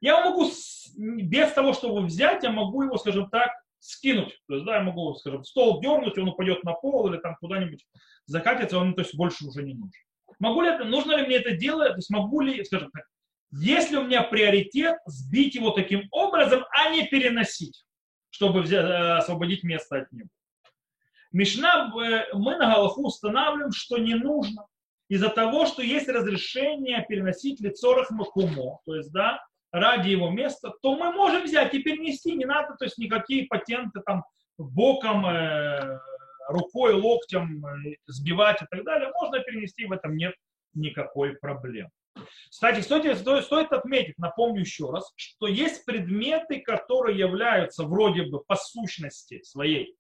Я 0.01 0.25
могу, 0.25 0.51
без 0.97 1.53
того, 1.53 1.73
чтобы 1.73 2.05
взять, 2.05 2.43
я 2.43 2.51
могу 2.51 2.83
его, 2.83 2.99
скажем 2.99 3.31
так, 3.31 3.51
скинуть. 3.79 4.39
То 4.47 4.55
есть, 4.55 4.67
да, 4.67 4.77
я 4.77 4.83
могу, 4.83 5.15
скажем, 5.15 5.43
стол 5.45 5.81
дернуть, 5.81 6.19
он 6.19 6.29
упадет 6.29 6.63
на 6.65 6.75
пол 6.75 7.09
или 7.09 7.19
там 7.19 7.37
куда-нибудь 7.37 7.87
закатится, 8.27 8.79
он, 8.79 8.95
то 8.95 9.03
есть, 9.03 9.17
больше 9.17 9.47
уже 9.47 9.63
не 9.63 9.75
нужен. 9.75 10.06
Могу 10.39 10.63
ли 10.63 10.69
это, 10.69 10.85
нужно 10.85 11.17
ли 11.17 11.27
мне 11.27 11.37
это 11.37 11.53
делать, 11.53 11.93
то 11.93 11.97
есть 11.97 12.11
могу 12.11 12.41
ли, 12.41 12.65
скажем 12.65 12.91
так, 12.91 13.05
если 13.53 13.97
у 13.97 14.05
меня 14.05 14.23
приоритет, 14.23 14.97
сбить 15.07 15.55
его 15.55 15.71
таким 15.71 16.09
образом, 16.11 16.65
а 16.71 16.91
не 16.91 17.07
переносить, 17.07 17.85
чтобы 18.31 18.63
взять, 18.63 18.85
э, 18.85 19.17
освободить 19.17 19.63
место 19.63 19.99
от 19.99 20.13
него. 20.13 20.29
Мишна, 21.33 21.93
э, 22.03 22.35
мы 22.35 22.57
на 22.57 22.67
Галаху 22.67 23.07
устанавливаем, 23.07 23.73
что 23.73 23.99
не 23.99 24.15
нужно. 24.15 24.67
Из-за 25.09 25.29
того, 25.29 25.67
что 25.67 25.83
есть 25.83 26.09
разрешение 26.09 27.05
переносить 27.09 27.61
лицорах 27.61 28.11
макумо, 28.11 28.81
то 28.85 28.97
есть, 28.97 29.13
да, 29.13 29.41
ради 29.71 30.09
его 30.11 30.31
места, 30.31 30.73
то 30.83 30.97
мы 30.97 31.13
можем 31.13 31.45
взять 31.45 31.73
и 31.75 31.83
перенести, 31.83 32.35
не 32.35 32.45
надо, 32.45 32.75
то 32.77 32.85
есть 32.85 32.99
никакие 32.99 33.47
патенты 33.47 34.01
там 34.01 34.25
боком, 34.59 35.27
э, 35.27 35.99
рукой, 36.49 36.95
локтем 36.95 37.65
э, 37.65 37.97
сбивать 38.07 38.63
и 38.63 38.67
так 38.71 38.85
далее, 38.85 39.11
можно 39.15 39.41
перенести, 39.41 39.87
в 39.87 39.93
этом 39.93 40.17
нет 40.17 40.35
никакой 40.75 41.35
проблемы. 41.37 41.91
Кстати, 42.51 42.81
стоит, 42.81 43.19
стоит 43.19 43.73
отметить, 43.73 44.19
напомню 44.19 44.61
еще 44.61 44.91
раз, 44.91 45.13
что 45.17 45.47
есть 45.47 45.85
предметы, 45.85 46.61
которые 46.61 47.19
являются 47.19 47.85
вроде 47.85 48.23
бы 48.23 48.43
по 48.43 48.57
сущности 48.57 49.43
своей 49.43 49.97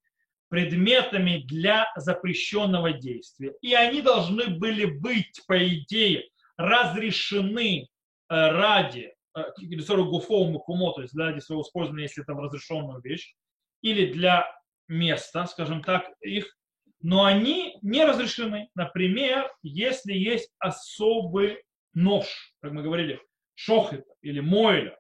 предметами 0.48 1.44
для 1.46 1.92
запрещенного 1.96 2.92
действия. 2.92 3.52
И 3.60 3.74
они 3.74 4.00
должны 4.00 4.48
были 4.48 4.86
быть, 4.86 5.42
по 5.46 5.66
идее, 5.66 6.28
разрешены 6.56 7.82
э, 7.82 7.86
ради 8.28 9.12
Герисору 9.58 10.06
Гуфовому 10.06 10.60
кумо, 10.60 10.92
то 10.92 11.02
есть 11.02 11.14
для 11.14 11.38
своего 11.40 11.62
использования, 11.62 12.04
если 12.04 12.22
это 12.22 12.34
в 12.34 12.40
разрешенную 12.40 13.00
вещь, 13.02 13.34
или 13.82 14.12
для 14.12 14.46
места, 14.88 15.46
скажем 15.46 15.82
так, 15.82 16.10
их, 16.20 16.56
но 17.00 17.24
они 17.24 17.78
не 17.82 18.04
разрешены. 18.04 18.68
Например, 18.74 19.50
если 19.62 20.12
есть 20.12 20.50
особый 20.58 21.62
нож, 21.94 22.26
как 22.60 22.72
мы 22.72 22.82
говорили, 22.82 23.20
шохет 23.54 24.04
или 24.22 24.40
мойля, 24.40 24.98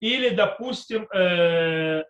или, 0.00 0.30
допустим, 0.30 1.06
э, 1.10 2.04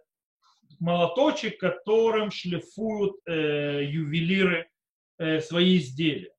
молоточек, 0.78 1.58
которым 1.58 2.30
шлифуют 2.30 3.16
э, 3.26 3.84
ювелиры 3.84 4.68
э, 5.18 5.40
свои 5.40 5.78
изделия 5.78 6.32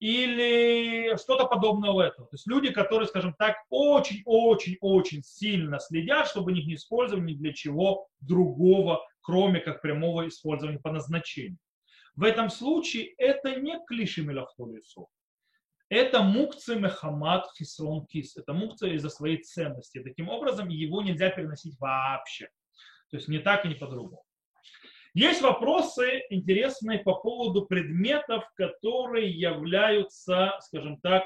или 0.00 1.14
что-то 1.18 1.44
подобное 1.44 1.90
в 1.90 1.98
этом. 1.98 2.24
То 2.24 2.34
есть 2.34 2.46
люди, 2.46 2.72
которые, 2.72 3.06
скажем 3.06 3.34
так, 3.38 3.56
очень-очень-очень 3.68 5.22
сильно 5.22 5.78
следят, 5.78 6.26
чтобы 6.26 6.52
их 6.52 6.66
не 6.66 6.74
использовали 6.74 7.32
ни 7.32 7.34
для 7.34 7.52
чего 7.52 8.08
другого, 8.20 9.06
кроме 9.30 9.60
как 9.60 9.80
прямого 9.80 10.26
использования 10.26 10.80
по 10.80 10.90
назначению. 10.90 11.58
В 12.16 12.24
этом 12.24 12.50
случае 12.50 13.14
это 13.16 13.54
не 13.60 13.78
клиши 13.86 14.22
мелахтолису. 14.22 15.08
Это 15.88 16.22
мукцы 16.22 16.74
мехамат 16.74 17.46
хисрон 17.56 18.06
кис. 18.06 18.36
Это 18.36 18.52
мукцы 18.52 18.90
из-за 18.94 19.08
своей 19.08 19.36
ценности. 19.42 20.02
Таким 20.02 20.28
образом, 20.28 20.68
его 20.68 21.02
нельзя 21.02 21.30
переносить 21.30 21.78
вообще. 21.78 22.48
То 23.10 23.18
есть 23.18 23.28
не 23.28 23.38
так 23.38 23.64
и 23.64 23.68
не 23.68 23.76
по-другому. 23.76 24.24
Есть 25.14 25.42
вопросы 25.42 26.22
интересные 26.30 26.98
по 26.98 27.14
поводу 27.14 27.66
предметов, 27.66 28.44
которые 28.56 29.30
являются, 29.30 30.58
скажем 30.60 31.00
так, 31.00 31.24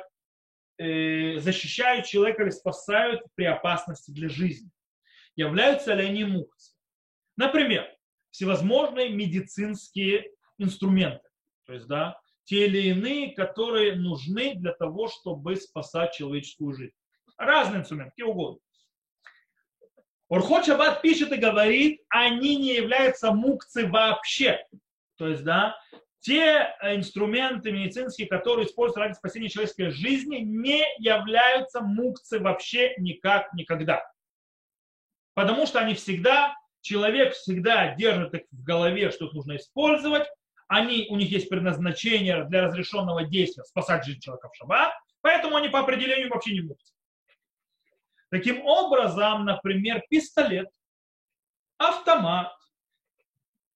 э, 0.79 1.39
защищают 1.39 2.05
человека 2.07 2.43
или 2.43 2.51
спасают 2.51 3.23
при 3.35 3.45
опасности 3.45 4.11
для 4.11 4.29
жизни. 4.29 4.71
Являются 5.37 5.95
ли 5.95 6.05
они 6.05 6.25
мукцы? 6.25 6.75
Например, 7.37 7.94
всевозможные 8.35 9.11
медицинские 9.11 10.29
инструменты, 10.59 11.29
то 11.67 11.73
есть, 11.73 11.87
да, 11.87 12.19
те 12.43 12.67
или 12.67 12.89
иные, 12.89 13.33
которые 13.33 13.95
нужны 13.95 14.57
для 14.57 14.73
того, 14.73 15.07
чтобы 15.07 15.55
спасать 15.55 16.15
человеческую 16.15 16.75
жизнь. 16.75 16.97
Разные 17.39 17.83
инструменты, 17.83 18.11
какие 18.11 18.27
угодно. 18.27 18.59
Орхот 20.29 20.67
Шаббат 20.67 21.01
пишет 21.01 21.31
и 21.31 21.37
говорит, 21.37 22.03
они 22.09 22.57
не 22.57 22.75
являются 22.75 23.31
мукцы 23.31 23.87
вообще. 23.87 24.67
То 25.17 25.29
есть, 25.29 25.45
да, 25.45 25.79
те 26.19 26.75
инструменты 26.83 27.71
медицинские, 27.71 28.27
которые 28.27 28.67
используются 28.67 29.01
ради 29.01 29.13
спасения 29.13 29.49
человеческой 29.49 29.91
жизни, 29.91 30.39
не 30.39 30.85
являются 30.99 31.83
мукцы 31.83 32.41
вообще 32.41 32.95
никак, 32.99 33.55
никогда. 33.55 34.03
Потому 35.35 35.67
что 35.67 35.79
они 35.79 35.95
всегда, 35.95 36.57
человек 36.85 37.33
всегда 37.33 37.95
держит 37.95 38.35
их 38.35 38.43
в 38.53 38.63
голове, 38.63 39.11
что 39.11 39.27
их 39.27 39.33
нужно 39.33 39.57
использовать, 39.57 40.29
они, 40.69 41.07
у 41.09 41.17
них 41.17 41.31
есть 41.31 41.49
предназначение 41.49 42.45
для 42.45 42.63
разрешенного 42.63 43.25
действия 43.25 43.65
спасать 43.65 44.05
жизнь 44.05 44.21
человека 44.21 44.49
в 44.51 44.57
шаббат, 44.57 44.95
поэтому 45.21 45.57
они 45.57 45.69
по 45.69 45.81
определению 45.81 46.31
вообще 46.31 46.53
не 46.53 46.61
мукцы. 46.61 46.93
Таким 48.31 48.65
образом, 48.67 49.45
например, 49.45 50.03
пистолет, 50.11 50.69
автомат, 51.79 52.53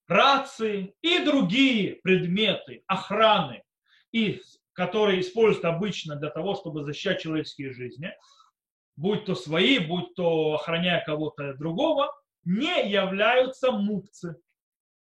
рации 0.07 0.94
и 1.01 1.18
другие 1.21 1.97
предметы 2.03 2.83
охраны, 2.87 3.62
и, 4.12 4.40
которые 4.73 5.21
используют 5.21 5.64
обычно 5.64 6.16
для 6.16 6.31
того, 6.31 6.55
чтобы 6.57 6.85
защищать 6.85 7.21
человеческие 7.21 7.73
жизни, 7.73 8.12
будь 8.97 9.25
то 9.25 9.35
свои, 9.35 9.79
будь 9.79 10.14
то 10.14 10.55
охраняя 10.55 11.05
кого-то 11.05 11.55
другого, 11.55 12.12
не 12.44 12.88
являются 12.90 13.72
мукцы 13.72 14.37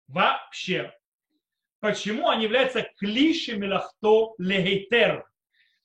вообще. 0.08 0.92
Почему 1.80 2.28
они 2.28 2.44
являются 2.44 2.82
клишами 2.98 3.66
лахто 3.66 4.34
легейтер, 4.38 5.26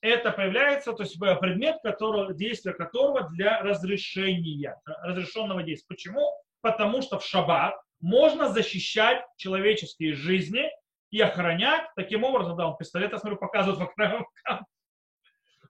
это 0.01 0.31
появляется, 0.31 0.93
то 0.93 1.03
есть 1.03 1.19
предмет, 1.19 1.77
которого, 1.83 2.33
действие 2.33 2.73
которого 2.73 3.29
для 3.29 3.61
разрешения, 3.61 4.79
разрешенного 4.85 5.61
действия. 5.61 5.87
Почему? 5.89 6.33
Потому 6.61 7.01
что 7.01 7.19
в 7.19 7.25
шаббат 7.25 7.75
можно 7.99 8.49
защищать 8.49 9.23
человеческие 9.37 10.13
жизни 10.13 10.69
и 11.11 11.21
охранять. 11.21 11.87
Таким 11.95 12.23
образом, 12.23 12.57
да, 12.57 12.67
он 12.67 12.77
пистолет, 12.77 13.11
я 13.11 13.19
смотрю, 13.19 13.37
показывает 13.37 13.79
вокруг. 13.79 14.27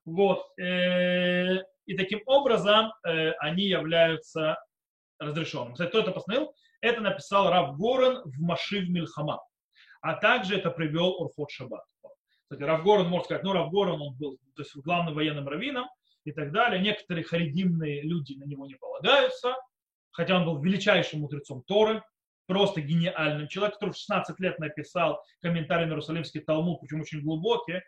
Вот. 0.05 0.47
Э, 0.59 1.57
и 1.85 1.95
таким 1.95 2.21
образом 2.25 2.91
э, 3.05 3.31
они 3.33 3.65
являются 3.65 4.57
разрешенными. 5.21 5.73
Кстати, 5.73 5.89
кто 5.89 5.99
это 5.99 6.11
постановил? 6.11 6.53
Это 6.81 7.01
написал 7.01 7.49
Рав 7.49 7.77
Горен 7.77 8.21
в 8.25 8.41
Машив 8.41 8.89
Мильхама. 8.89 9.39
А 10.01 10.15
также 10.15 10.57
это 10.57 10.71
привел 10.71 11.09
Урфот 11.21 11.51
Шаббат. 11.51 11.83
Кстати, 12.43 12.63
Равгоран, 12.63 13.07
можно 13.07 13.23
сказать, 13.23 13.43
ну, 13.43 13.53
Равгоран, 13.53 14.01
он 14.01 14.15
был 14.17 14.37
то 14.55 14.63
есть, 14.63 14.75
главным 14.75 15.13
военным 15.13 15.47
раввином 15.47 15.85
и 16.25 16.33
так 16.33 16.51
далее. 16.51 16.81
Некоторые 16.81 17.23
харидимные 17.23 18.01
люди 18.01 18.33
на 18.33 18.43
него 18.43 18.65
не 18.65 18.75
полагаются, 18.75 19.55
хотя 20.11 20.35
он 20.35 20.45
был 20.45 20.61
величайшим 20.61 21.21
мудрецом 21.21 21.63
Торы, 21.63 22.03
просто 22.47 22.81
гениальным 22.81 23.47
человек, 23.47 23.75
который 23.75 23.91
в 23.91 23.97
16 23.97 24.37
лет 24.39 24.59
написал 24.59 25.23
комментарий 25.41 25.85
на 25.85 25.91
Иерусалимский 25.91 26.41
Талмуд, 26.41 26.81
причем 26.81 27.01
очень 27.01 27.21
глубокий. 27.21 27.81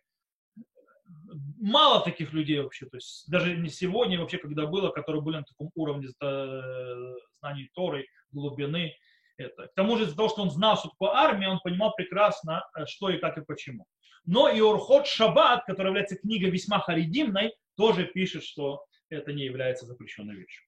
Мало 1.59 2.03
таких 2.03 2.33
людей 2.33 2.59
вообще, 2.59 2.85
то 2.85 2.97
есть 2.97 3.29
даже 3.29 3.55
не 3.55 3.69
сегодня 3.69 4.19
вообще, 4.19 4.37
когда 4.37 4.65
было, 4.65 4.89
которые 4.89 5.21
были 5.21 5.37
на 5.37 5.43
таком 5.43 5.71
уровне 5.75 6.09
знаний 6.19 7.69
Торы, 7.73 8.05
глубины, 8.31 8.93
это. 9.37 9.67
К 9.67 9.73
тому 9.73 9.97
же 9.97 10.03
из-за 10.03 10.15
того, 10.15 10.29
что 10.29 10.41
он 10.41 10.51
знал, 10.51 10.77
что 10.77 10.89
такое 10.89 11.11
армия, 11.11 11.49
он 11.49 11.59
понимал 11.59 11.93
прекрасно, 11.95 12.63
э, 12.77 12.85
что 12.85 13.09
и 13.09 13.17
как 13.17 13.37
и 13.37 13.41
почему. 13.43 13.85
Но 14.25 14.49
и 14.49 14.61
Урхот 14.61 15.07
Шаббат, 15.07 15.65
который 15.65 15.87
является 15.87 16.15
книгой 16.15 16.49
весьма 16.49 16.79
харидимной, 16.79 17.53
тоже 17.75 18.05
пишет, 18.05 18.43
что 18.43 18.85
это 19.09 19.33
не 19.33 19.43
является 19.43 19.85
запрещенной 19.85 20.35
вещью. 20.35 20.65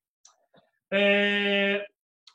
Э, 0.92 1.86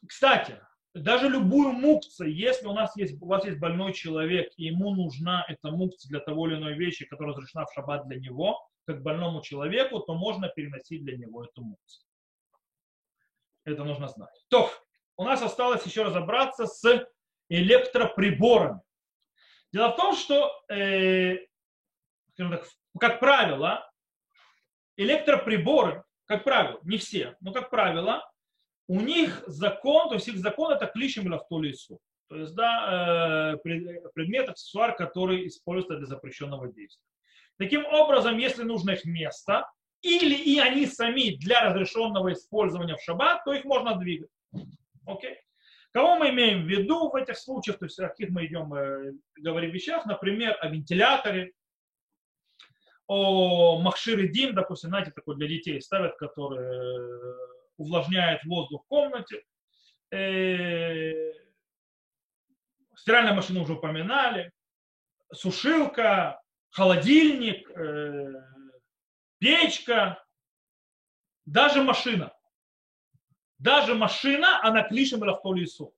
кстати, 0.07 0.59
даже 0.95 1.29
любую 1.29 1.73
мукцию, 1.73 2.35
если 2.35 2.67
у, 2.67 2.73
нас 2.73 2.97
есть, 2.97 3.21
у 3.23 3.27
вас 3.27 3.45
есть 3.45 3.59
больной 3.59 3.93
человек, 3.93 4.53
и 4.57 4.65
ему 4.65 4.95
нужна 4.95 5.45
эта 5.49 5.71
мукция 5.71 6.09
для 6.09 6.21
того 6.21 6.49
или 6.49 6.57
иной 6.57 6.75
вещи, 6.75 7.07
которая 7.07 7.35
разрешена 7.35 7.65
в 7.67 7.73
шаббат 7.73 8.09
для 8.09 8.19
него, 8.19 8.67
как 8.87 9.03
больному 9.03 9.41
человеку, 9.41 10.01
то 10.01 10.15
можно 10.15 10.49
переносить 10.49 11.05
для 11.05 11.17
него 11.17 11.45
эту 11.45 11.63
мукцию. 11.63 12.07
Это 13.65 13.85
нужно 13.85 14.09
знать. 14.09 14.35
То, 14.49 14.71
у 15.17 15.25
нас 15.25 15.41
осталось 15.43 15.85
еще 15.87 16.03
разобраться 16.03 16.67
с 16.67 17.07
электроприборами. 17.49 18.81
Дело 19.73 19.93
в 19.93 19.97
том, 19.97 20.17
что, 20.17 20.51
э, 20.69 21.39
так, 22.37 22.67
как 22.99 23.21
правило, 23.21 23.89
электроприборы, 24.97 26.03
как 26.27 26.43
правило, 26.43 26.81
не 26.83 26.99
все, 26.99 27.37
но 27.41 27.53
как 27.53 27.71
правило, 27.71 28.30
у 28.91 28.99
них 28.99 29.45
закон, 29.47 30.09
то 30.09 30.17
есть 30.17 30.27
их 30.27 30.39
закон 30.39 30.73
это 30.73 30.87
клишем 30.87 31.25
или 31.25 31.35
автолису. 31.37 32.01
То 32.29 32.39
есть, 32.39 32.57
да, 32.57 33.53
э, 33.55 33.57
предмет, 34.15 34.49
аксессуар, 34.49 34.97
который 34.97 35.47
используется 35.47 35.97
для 35.97 36.07
запрещенного 36.07 36.67
действия. 36.67 37.07
Таким 37.57 37.87
образом, 37.87 38.37
если 38.39 38.65
нужно 38.65 38.91
их 38.91 39.05
место, 39.05 39.71
или 40.03 40.35
и 40.35 40.59
они 40.59 40.87
сами 40.87 41.37
для 41.37 41.63
разрешенного 41.63 42.33
использования 42.33 42.97
в 42.97 43.03
шаббат, 43.03 43.45
то 43.45 43.53
их 43.53 43.65
можно 43.65 43.95
двигать. 43.95 44.31
Окей? 45.07 45.37
Кого 45.93 46.17
мы 46.17 46.31
имеем 46.31 46.65
в 46.65 46.69
виду 46.69 47.11
в 47.11 47.15
этих 47.15 47.39
случаях, 47.39 47.79
то 47.79 47.85
есть 47.85 48.01
о 48.01 48.09
каких 48.09 48.31
мы 48.31 48.47
идем 48.47 48.75
э, 48.75 49.13
говорим 49.37 49.71
вещах, 49.71 50.05
например, 50.05 50.57
о 50.61 50.69
вентиляторе, 50.69 51.53
о 53.07 53.81
махшире 53.81 54.27
дим, 54.27 54.53
допустим, 54.53 54.91
знаете, 54.91 55.13
такой 55.13 55.37
для 55.37 55.47
детей 55.47 55.81
ставят, 55.81 56.17
который 56.17 56.65
э, 56.65 57.60
увлажняет 57.81 58.45
воздух 58.45 58.85
в 58.85 58.89
комнате. 58.89 59.43
Э, 60.13 61.33
стиральная 62.95 63.35
машина 63.35 63.63
уже 63.63 63.75
упоминали, 63.75 64.53
сушилка, 65.33 66.41
холодильник, 66.69 67.69
э, 67.71 68.35
печка, 69.39 70.23
даже 71.47 71.83
машина. 71.83 72.33
Даже 73.59 73.95
машина, 73.95 74.61
она 74.63 74.83
клишем 74.83 75.25
лису. 75.25 75.95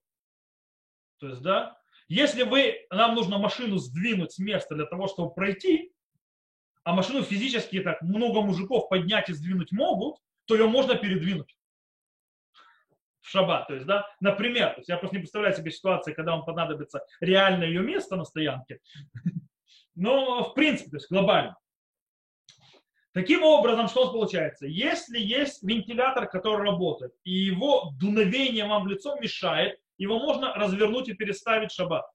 То 1.19 1.29
есть, 1.29 1.43
да, 1.43 1.79
если 2.09 2.45
вы, 2.45 2.87
нам 2.91 3.15
нужно 3.15 3.39
машину 3.39 3.79
сдвинуть 3.79 4.33
с 4.33 4.39
места 4.39 4.75
для 4.75 4.87
того, 4.87 5.09
чтобы 5.09 5.35
пройти, 5.35 5.93
а 6.85 6.95
машину 6.95 7.23
физически 7.23 7.81
так 7.81 8.03
много 8.03 8.41
мужиков 8.41 8.89
поднять 8.89 9.29
и 9.29 9.33
сдвинуть 9.33 9.73
могут, 9.73 10.17
то 10.47 10.55
ее 10.55 10.67
можно 10.67 10.97
передвинуть 10.97 11.57
в 13.23 13.29
шаббат. 13.29 13.69
То 13.69 13.75
есть, 13.75 13.87
да, 13.87 14.07
например, 14.21 14.71
то 14.71 14.81
есть 14.81 14.89
я 14.89 14.97
просто 14.97 15.17
не 15.17 15.21
представляю 15.21 15.55
себе 15.55 15.71
ситуации, 15.71 16.13
когда 16.13 16.33
вам 16.33 16.45
понадобится 16.45 17.05
реально 17.21 17.65
ее 17.65 17.83
место 17.83 18.17
на 18.17 18.25
стоянке, 18.25 18.81
но 19.95 20.45
в 20.45 20.55
принципе, 20.55 20.91
то 20.91 20.97
есть 20.97 21.11
глобально. 21.11 21.57
Таким 23.15 23.43
образом, 23.43 23.89
что 23.89 24.11
получается? 24.11 24.67
Если 24.67 25.19
есть 25.19 25.63
вентилятор, 25.63 26.29
который 26.29 26.65
работает, 26.65 27.13
и 27.25 27.31
его 27.31 27.93
дуновение 28.01 28.67
вам 28.67 28.85
в 28.85 28.87
лицо 28.87 29.17
мешает, 29.21 29.79
его 29.99 30.19
можно 30.19 30.55
развернуть 30.55 31.09
и 31.09 31.15
переставить 31.15 31.71
в 31.71 31.75
шаббат. 31.75 32.07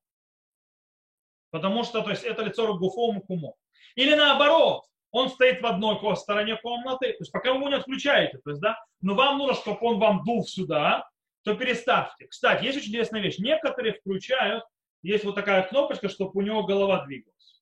Потому 1.51 1.83
что 1.83 2.01
то 2.01 2.09
есть, 2.09 2.23
это 2.23 2.43
лицо 2.43 2.65
Ругуфому 2.65 3.21
кумо. 3.21 3.53
Или 3.95 4.15
наоборот, 4.15 4.85
он 5.11 5.29
стоит 5.29 5.61
в 5.61 5.65
одной 5.65 5.99
стороне 6.15 6.57
комнаты, 6.57 7.13
то 7.13 7.21
есть 7.21 7.31
пока 7.31 7.51
вы 7.51 7.59
его 7.59 7.69
не 7.69 7.75
отключаете, 7.75 8.39
то 8.39 8.49
есть, 8.49 8.61
да, 8.61 8.77
но 9.01 9.15
вам 9.15 9.37
нужно, 9.37 9.55
чтобы 9.55 9.79
он 9.81 9.99
вам 9.99 10.23
дул 10.23 10.45
сюда, 10.45 11.09
то 11.43 11.55
переставьте. 11.55 12.27
Кстати, 12.27 12.65
есть 12.65 12.77
очень 12.77 12.89
интересная 12.89 13.21
вещь. 13.21 13.37
Некоторые 13.39 13.93
включают, 13.93 14.63
есть 15.01 15.23
вот 15.23 15.35
такая 15.35 15.63
кнопочка, 15.63 16.09
чтобы 16.09 16.31
у 16.33 16.41
него 16.41 16.63
голова 16.63 17.05
двигалась. 17.05 17.61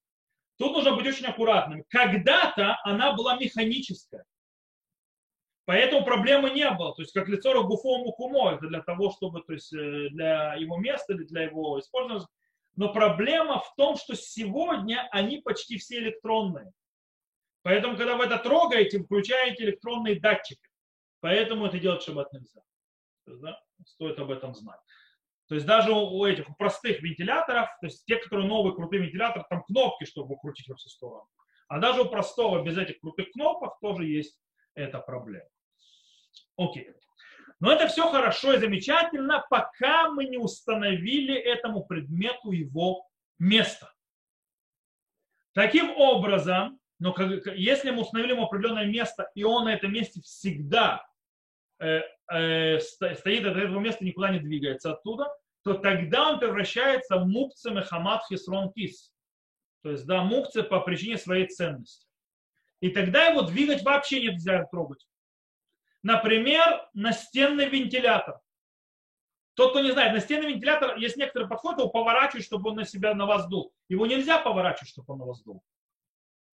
Тут 0.58 0.74
нужно 0.74 0.96
быть 0.96 1.06
очень 1.06 1.26
аккуратным. 1.26 1.84
Когда-то 1.90 2.80
она 2.84 3.14
была 3.14 3.38
механическая. 3.38 4.26
Поэтому 5.66 6.06
проблемы 6.06 6.52
не 6.52 6.70
было. 6.72 6.96
То 6.96 7.02
есть 7.02 7.14
как 7.14 7.28
лицо 7.28 7.54
Рогуфому 7.54 8.12
Кумо, 8.14 8.54
это 8.54 8.68
для 8.68 8.82
того, 8.82 9.12
чтобы, 9.12 9.42
то 9.42 9.54
есть 9.54 9.74
э, 9.74 10.10
для 10.10 10.54
его 10.56 10.78
места 10.78 11.14
или 11.14 11.24
для 11.24 11.44
его 11.44 11.80
использования. 11.80 12.28
Но 12.76 12.94
проблема 12.94 13.60
в 13.60 13.74
том, 13.76 13.98
что 13.98 14.16
сегодня 14.16 15.08
они 15.12 15.40
почти 15.40 15.78
все 15.78 15.98
электронные. 15.98 16.72
Поэтому, 17.66 17.98
когда 17.98 18.16
вы 18.16 18.26
это 18.26 18.38
трогаете, 18.38 19.00
включаете 19.00 19.64
электронные 19.64 20.20
датчики. 20.20 20.70
Поэтому 21.20 21.66
это 21.66 21.80
делать 21.80 22.04
шаббат 22.04 22.32
нельзя. 22.32 22.62
Да, 23.26 23.60
стоит 23.88 24.20
об 24.20 24.30
этом 24.30 24.54
знать. 24.54 24.80
То 25.48 25.56
есть 25.56 25.66
даже 25.66 25.92
у 25.92 26.24
этих 26.26 26.48
у 26.48 26.54
простых 26.54 27.02
вентиляторов, 27.02 27.68
то 27.82 27.88
есть 27.88 28.06
те, 28.06 28.18
которые 28.18 28.48
новые 28.48 28.76
крутые 28.76 29.02
вентиляторы, 29.02 29.46
там 29.50 29.64
кнопки, 29.64 30.06
чтобы 30.06 30.38
крутить 30.38 30.68
во 30.68 30.76
все 30.76 30.90
стороны. 30.90 31.26
А 31.68 31.80
даже 31.80 32.04
у 32.04 32.06
простого 32.06 32.64
без 32.64 32.78
этих 32.78 33.00
крутых 33.00 33.32
кнопок 33.32 33.80
тоже 33.82 34.06
есть 34.06 34.40
эта 34.76 35.00
проблема. 35.00 35.50
Окей. 36.58 36.92
Но 37.60 37.72
это 37.72 37.88
все 37.88 38.12
хорошо 38.12 38.54
и 38.54 38.60
замечательно, 38.60 39.44
пока 39.50 40.12
мы 40.12 40.26
не 40.26 40.38
установили 40.38 41.34
этому 41.34 41.84
предмету 41.84 42.52
его 42.52 43.08
место. 43.40 43.92
Таким 45.54 45.90
образом, 45.98 46.80
но 47.00 47.14
как, 47.14 47.46
если 47.56 47.92
мы 47.92 48.02
установили 48.02 48.40
определенное 48.40 48.86
место, 48.86 49.30
и 49.36 49.44
он 49.44 49.66
на 49.66 49.74
этом 49.74 49.92
месте 49.92 50.22
всегда 50.22 51.06
э, 51.80 52.02
э, 52.32 52.80
стоит 52.80 53.46
от 53.46 53.58
этого 53.58 53.80
места, 53.80 54.06
никуда 54.06 54.30
не 54.30 54.40
двигается 54.40 54.94
оттуда, 54.94 55.28
то 55.64 55.74
тогда 55.74 56.30
он 56.30 56.40
превращается 56.40 57.18
в 57.18 57.28
мукце 57.28 57.72
мехамат 57.72 58.24
хисрон 58.28 58.72
кис. 58.72 59.12
То 59.82 59.92
есть, 59.92 60.06
да, 60.06 60.24
мукце 60.24 60.64
по 60.64 60.80
причине 60.80 61.18
своей 61.18 61.48
ценности. 61.48 62.08
И 62.80 62.90
тогда 62.90 63.26
его 63.26 63.42
двигать 63.42 63.84
вообще 63.84 64.22
нельзя 64.22 64.66
трогать. 64.66 65.06
Например, 66.04 66.88
настенный 66.94 67.68
вентилятор. 67.68 68.40
Тот, 69.56 69.72
кто 69.72 69.82
не 69.82 69.92
знает, 69.92 70.14
настенный 70.14 70.54
вентилятор, 70.54 70.98
есть 70.98 71.18
некоторые 71.18 71.50
подходы, 71.50 71.82
его 71.82 71.90
поворачивают, 71.90 72.46
чтобы 72.46 72.70
он 72.70 72.76
на 72.76 72.86
себя 72.86 73.14
на 73.16 73.26
вас 73.26 73.48
дул. 73.48 73.74
Его 73.90 74.06
нельзя 74.06 74.40
поворачивать, 74.40 74.90
чтобы 74.90 75.14
он 75.14 75.20
на 75.20 75.26
вас 75.26 75.42
дул. 75.44 75.64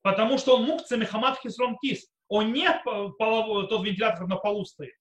Потому 0.02 0.38
что 0.38 0.58
он 0.58 0.64
мукце 0.64 0.98
мехамат 0.98 1.40
хисрон 1.40 1.78
кис. 1.78 2.08
Он 2.28 2.54
не 2.54 2.68
тот 2.84 3.86
вентилятор 3.86 4.28
на 4.28 4.38
полу 4.38 4.66
стоит. 4.66 4.96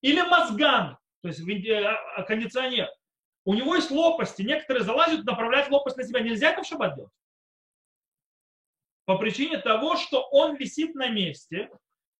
Или 0.00 0.22
мозган, 0.22 0.96
то 1.22 1.28
есть 1.28 1.40
а, 1.40 2.22
кондиционер. 2.22 2.88
У 3.44 3.54
него 3.54 3.74
есть 3.74 3.90
лопасти. 3.90 4.42
Некоторые 4.42 4.84
залазят, 4.84 5.24
направлять 5.24 5.70
лопасть 5.70 5.96
на 5.96 6.04
себя. 6.04 6.20
Нельзя 6.20 6.52
в 6.52 6.64
шаббат 6.64 6.96
делать. 6.96 7.12
По 9.04 9.18
причине 9.18 9.58
того, 9.58 9.96
что 9.96 10.22
он 10.30 10.56
висит 10.56 10.94
на 10.94 11.08
месте, 11.08 11.70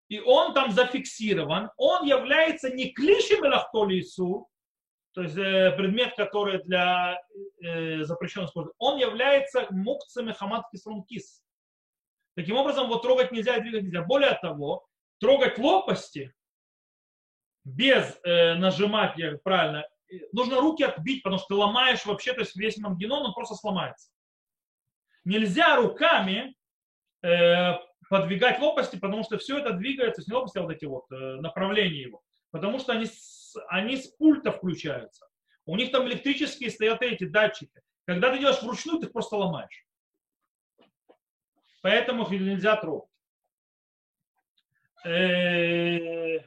и 0.08 0.20
он 0.20 0.54
там 0.54 0.70
зафиксирован, 0.70 1.70
он 1.76 2.04
является 2.04 2.70
не 2.70 2.92
клишем 2.92 3.44
лису, 3.86 4.48
то 5.12 5.22
есть 5.22 5.36
э, 5.36 5.72
предмет, 5.76 6.14
который 6.14 6.62
для 6.62 7.20
э, 7.60 8.04
запрещенного 8.04 8.48
использования, 8.48 8.76
он 8.78 8.98
является 8.98 9.66
мукцами 9.70 10.32
хамат 10.32 10.66
кис. 11.08 11.42
Таким 12.36 12.56
образом, 12.56 12.88
вот 12.88 13.02
трогать 13.02 13.32
нельзя 13.32 13.56
и 13.56 13.60
двигать 13.62 13.84
нельзя. 13.84 14.02
Более 14.02 14.34
того, 14.34 14.86
трогать 15.18 15.58
лопасти 15.58 16.34
без 17.64 18.18
э, 18.22 18.54
нажимать, 18.54 19.16
я 19.16 19.38
правильно, 19.38 19.86
нужно 20.32 20.60
руки 20.60 20.84
отбить, 20.84 21.22
потому 21.22 21.38
что 21.38 21.48
ты 21.48 21.54
ломаешь 21.54 22.04
вообще, 22.04 22.34
то 22.34 22.40
есть 22.40 22.54
весь 22.54 22.76
мангенон, 22.76 23.24
он 23.24 23.32
просто 23.32 23.54
сломается. 23.54 24.10
Нельзя 25.24 25.76
руками 25.76 26.54
э, 27.22 27.72
подвигать 28.10 28.60
лопасти, 28.60 28.96
потому 28.96 29.24
что 29.24 29.38
все 29.38 29.58
это 29.58 29.72
двигается, 29.72 30.20
с 30.20 30.28
лопасти, 30.28 30.58
а 30.58 30.62
вот 30.62 30.72
эти 30.72 30.84
вот 30.84 31.10
э, 31.10 31.36
направления 31.40 32.02
его. 32.02 32.22
Потому 32.50 32.78
что 32.78 32.92
они 32.92 33.06
с, 33.06 33.56
они 33.68 33.96
с 33.96 34.08
пульта 34.08 34.52
включаются. 34.52 35.26
У 35.64 35.74
них 35.76 35.90
там 35.90 36.06
электрические 36.06 36.70
стоят 36.70 37.00
эти 37.00 37.24
датчики. 37.24 37.80
Когда 38.04 38.30
ты 38.30 38.38
делаешь 38.38 38.62
вручную, 38.62 39.00
ты 39.00 39.06
их 39.06 39.12
просто 39.12 39.36
ломаешь. 39.36 39.85
Поэтому 41.86 42.28
нельзя 42.28 42.74
трогать. 42.74 43.08
Э, 45.04 46.40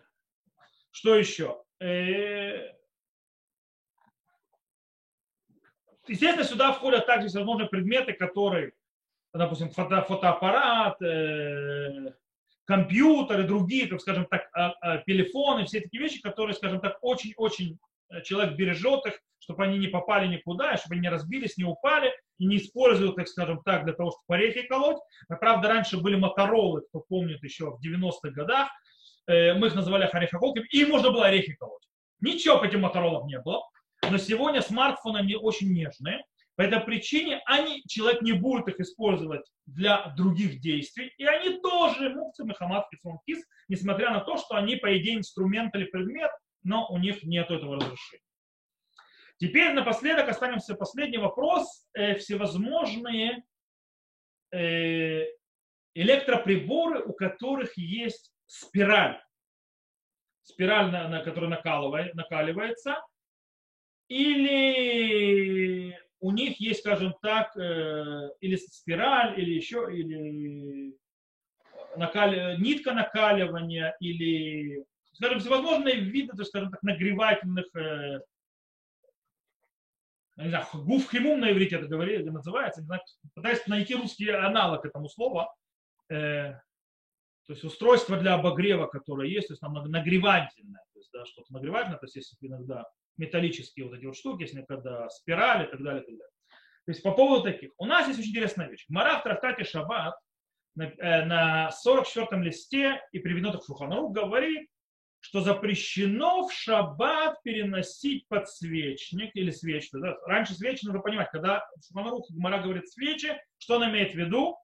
что 0.91 1.15
еще? 1.15 1.63
Э, 1.79 2.73
естественно, 6.09 6.43
сюда 6.43 6.73
входят 6.73 7.05
также 7.05 7.29
всевозможные 7.29 7.69
предметы, 7.69 8.11
которые, 8.11 8.73
допустим, 9.33 9.69
фото, 9.69 10.01
фотоаппарат, 10.01 11.01
э, 11.03 12.13
компьютер 12.65 13.39
и 13.39 13.47
другие, 13.47 13.87
так 13.87 14.01
скажем 14.01 14.25
так, 14.25 14.49
а, 14.51 14.71
а, 14.81 14.97
телефоны, 14.97 15.63
все 15.63 15.79
такие 15.79 16.03
вещи, 16.03 16.21
которые, 16.21 16.53
скажем 16.53 16.81
так, 16.81 16.97
очень-очень 16.99 17.79
человек 18.25 18.57
бережет 18.57 19.05
их, 19.05 19.21
чтобы 19.39 19.63
они 19.63 19.77
не 19.77 19.87
попали 19.87 20.27
никуда, 20.27 20.75
чтобы 20.75 20.95
они 20.95 21.03
не 21.03 21.09
разбились, 21.09 21.55
не 21.55 21.63
упали, 21.63 22.11
и 22.39 22.45
не 22.45 22.57
используют, 22.57 23.15
так 23.15 23.27
скажем 23.27 23.61
так, 23.63 23.85
для 23.85 23.93
того, 23.93 24.11
чтобы 24.11 24.39
орехи 24.39 24.63
колоть. 24.63 24.97
Правда, 25.27 25.67
раньше 25.67 25.97
были 25.97 26.15
моторолы, 26.15 26.81
кто 26.89 27.01
помнит 27.01 27.43
еще 27.43 27.71
в 27.71 27.79
90-х 27.85 28.31
годах, 28.31 28.69
э, 29.27 29.53
мы 29.53 29.67
их 29.67 29.75
называли 29.75 30.05
орехоколками, 30.05 30.67
и 30.71 30.85
можно 30.85 31.11
было 31.11 31.27
орехи 31.27 31.53
колоть. 31.53 31.83
Ничего 32.21 32.59
по 32.59 32.65
этим 32.65 32.81
моторолам 32.81 33.27
не 33.27 33.39
было, 33.39 33.61
но 34.09 34.17
сегодня 34.17 34.61
смартфоны 34.61 35.17
они 35.17 35.35
очень 35.35 35.71
нежные, 35.71 36.23
по 36.55 36.63
этой 36.63 36.81
причине 36.81 37.41
они, 37.45 37.83
человек 37.87 38.21
не 38.21 38.33
будет 38.33 38.67
их 38.67 38.81
использовать 38.81 39.45
для 39.65 40.13
других 40.17 40.59
действий, 40.59 41.09
и 41.17 41.23
они 41.23 41.57
тоже 41.61 42.09
мукцы, 42.09 42.43
мехамат, 42.43 42.85
кис, 43.25 43.39
несмотря 43.69 44.11
на 44.11 44.19
то, 44.19 44.35
что 44.37 44.55
они, 44.55 44.75
по 44.75 44.97
идее, 44.97 45.15
инструмент 45.15 45.73
или 45.75 45.85
предмет, 45.85 46.31
но 46.63 46.85
у 46.89 46.97
них 46.97 47.23
нет 47.23 47.49
этого 47.49 47.77
разрешения. 47.77 48.23
Теперь 49.39 49.71
напоследок 49.71 50.27
останемся 50.27 50.75
последний 50.75 51.17
вопрос. 51.17 51.87
Э, 51.93 52.15
всевозможные 52.15 53.43
э, 54.51 55.23
электроприборы, 55.93 57.01
у 57.01 57.13
которых 57.13 57.77
есть 57.77 58.33
спираль. 58.47 59.21
Спираль, 60.41 60.91
на, 60.91 61.07
на 61.07 61.23
которая 61.23 61.49
накаливается. 62.13 63.01
Или 64.09 65.97
у 66.19 66.31
них 66.31 66.59
есть, 66.59 66.81
скажем 66.81 67.15
так, 67.21 67.55
э, 67.55 68.29
или 68.41 68.57
спираль, 68.57 69.39
или 69.39 69.51
еще, 69.51 69.87
или 69.89 70.97
накали, 71.95 72.57
нитка 72.59 72.93
накаливания, 72.93 73.95
или, 74.01 74.83
скажем, 75.13 75.39
всевозможные 75.39 75.95
виды, 75.95 76.35
то, 76.35 76.43
скажем 76.43 76.71
так, 76.71 76.83
нагревательных 76.83 77.67
не 80.43 80.49
знаю, 80.49 80.65
гуф 80.73 81.09
химум 81.11 81.41
на 81.41 81.51
иврите 81.51 81.75
это 81.75 81.87
говорит, 81.87 82.25
называется, 82.25 82.81
не 82.81 82.87
знаю, 82.87 83.01
пытаюсь 83.35 83.65
найти 83.67 83.95
русский 83.95 84.29
аналог 84.29 84.85
этому 84.85 85.09
слову, 85.09 85.47
э, 86.09 86.53
то 87.45 87.53
есть 87.53 87.63
устройство 87.63 88.17
для 88.17 88.35
обогрева, 88.35 88.87
которое 88.87 89.27
есть, 89.27 89.47
то 89.47 89.53
есть 89.53 89.61
там 89.61 89.73
нагревательное, 89.73 90.83
то 90.93 90.99
есть 90.99 91.09
да, 91.11 91.25
что-то 91.25 91.51
нагревательное, 91.51 91.97
то 91.97 92.05
есть 92.05 92.15
есть 92.15 92.37
иногда 92.41 92.85
металлические 93.17 93.87
вот 93.87 93.97
эти 93.97 94.05
вот 94.05 94.15
штуки, 94.15 94.43
есть 94.43 94.55
иногда 94.55 95.09
спирали 95.09 95.67
и 95.67 95.71
так 95.71 95.81
далее, 95.81 96.03
и 96.03 96.05
так 96.05 96.15
далее. 96.15 96.33
То 96.85 96.91
есть 96.91 97.03
по 97.03 97.11
поводу 97.11 97.43
таких. 97.43 97.71
У 97.77 97.85
нас 97.85 98.07
есть 98.07 98.19
очень 98.19 98.29
интересная 98.29 98.67
вещь. 98.67 98.85
Мара 98.87 99.19
в 99.19 99.23
трактате 99.23 99.63
Шаббат 99.63 100.15
на, 100.75 100.83
э, 100.83 101.25
на 101.25 101.69
44-м 101.85 102.41
листе 102.41 103.01
и 103.11 103.19
приведено 103.19 103.51
так 103.51 103.63
Шуханарух 103.63 104.11
говорит, 104.13 104.69
что 105.19 105.41
запрещено 105.41 106.47
в 106.47 106.53
шаббат 106.53 107.41
переносить 107.43 108.27
подсвечник 108.27 109.35
или 109.35 109.51
свечи. 109.51 109.89
Да? 109.93 110.17
Раньше 110.25 110.53
свечи 110.53 110.85
нужно 110.85 111.01
понимать, 111.01 111.29
когда 111.31 111.65
Шуханарух 111.85 112.29
Гмара 112.31 112.61
говорит 112.61 112.89
свечи, 112.89 113.39
что 113.57 113.75
она 113.75 113.89
имеет 113.89 114.13
в 114.13 114.17
виду? 114.17 114.57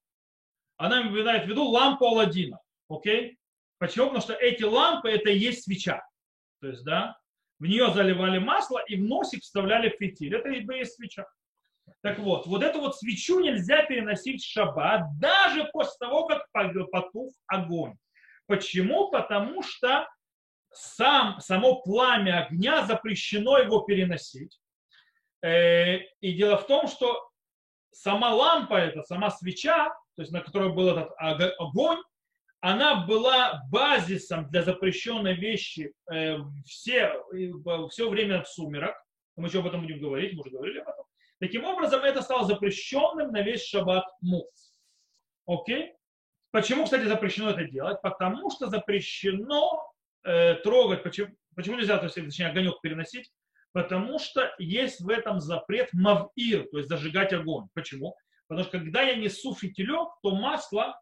Она 0.78 1.02
имеет 1.02 1.46
в 1.46 1.48
виду 1.48 1.66
лампу 1.66 2.06
Алладина. 2.06 2.60
Окей? 2.90 3.38
Почему? 3.78 4.08
Потому 4.08 4.24
что 4.24 4.34
эти 4.34 4.64
лампы 4.64 5.10
это 5.10 5.30
и 5.30 5.38
есть 5.38 5.64
свеча. 5.64 6.02
То 6.62 6.68
есть, 6.68 6.84
да, 6.84 7.18
в 7.60 7.66
нее 7.66 7.92
заливали 7.94 8.40
масло 8.40 8.82
и 8.88 8.96
в 8.96 9.04
носик 9.04 9.42
вставляли 9.42 9.90
фитиль. 9.90 10.36
Это 10.36 10.50
и 10.50 10.78
есть 10.78 10.96
свеча. 10.96 11.26
Так 12.02 12.20
вот, 12.20 12.48
вот 12.48 12.64
эту 12.64 12.80
вот 12.80 12.98
свечу 12.98 13.40
нельзя 13.40 13.84
переносить 13.86 14.42
в 14.42 14.48
шаббат, 14.48 15.04
даже 15.20 15.66
после 15.66 15.96
того, 16.00 16.26
как 16.26 16.48
потух 16.52 17.34
огонь. 17.48 17.96
Почему? 18.48 19.10
Потому 19.10 19.62
что 19.64 20.08
сам, 20.76 21.40
само 21.40 21.82
пламя 21.82 22.46
огня 22.46 22.86
запрещено 22.86 23.58
его 23.58 23.82
переносить. 23.82 24.60
Э, 25.42 26.00
и 26.22 26.34
дело 26.34 26.58
в 26.58 26.68
том, 26.68 26.88
что 26.88 27.30
сама 27.92 28.34
лампа, 28.34 28.76
это 28.76 29.04
сама 29.04 29.32
свеча, 29.32 29.90
то 30.16 30.22
есть 30.22 30.32
на 30.32 30.42
которой 30.42 30.74
был 30.74 30.90
этот 30.90 31.12
огонь, 31.18 32.00
она 32.62 33.06
была 33.06 33.62
базисом 33.70 34.50
для 34.50 34.64
запрещенной 34.64 35.36
вещи 35.36 35.94
э, 36.12 36.38
все, 36.66 37.14
все 37.90 38.10
время 38.10 38.42
в 38.44 38.50
сумерах. 38.50 38.96
Мы 39.36 39.48
еще 39.48 39.60
об 39.60 39.68
этом 39.68 39.82
будем 39.82 40.00
говорить, 40.00 40.34
мы 40.34 40.42
уже 40.42 40.50
говорили 40.50 40.80
об 40.80 40.90
этом. 40.90 41.06
Таким 41.40 41.66
образом, 41.66 42.02
это 42.02 42.22
стало 42.22 42.46
запрещенным 42.46 43.32
на 43.32 43.42
весь 43.42 43.66
шаббат 43.66 44.06
мук. 44.22 44.50
Окей? 45.46 45.94
Почему, 46.52 46.86
кстати, 46.86 47.04
запрещено 47.04 47.52
это 47.52 47.66
делать? 47.66 48.02
Потому 48.02 48.50
что 48.50 48.68
запрещено 48.68 49.94
э, 50.26 50.56
трогать. 50.56 51.04
Почему, 51.04 51.36
почему 51.56 51.78
нельзя, 51.78 51.98
то 51.98 52.06
есть, 52.06 52.16
точнее, 52.16 52.48
огонек 52.48 52.82
переносить? 52.82 53.32
Потому 53.72 54.20
что 54.20 54.54
есть 54.58 55.02
в 55.02 55.10
этом 55.10 55.40
запрет 55.40 55.90
мавир, 55.94 56.68
то 56.72 56.78
есть 56.78 56.90
зажигать 56.90 57.34
огонь. 57.34 57.68
Почему? 57.74 58.16
Потому 58.48 58.68
что 58.68 58.80
когда 58.80 59.02
я 59.02 59.16
несу 59.16 59.54
фитилек, 59.56 60.10
то 60.22 60.36
масло 60.36 61.00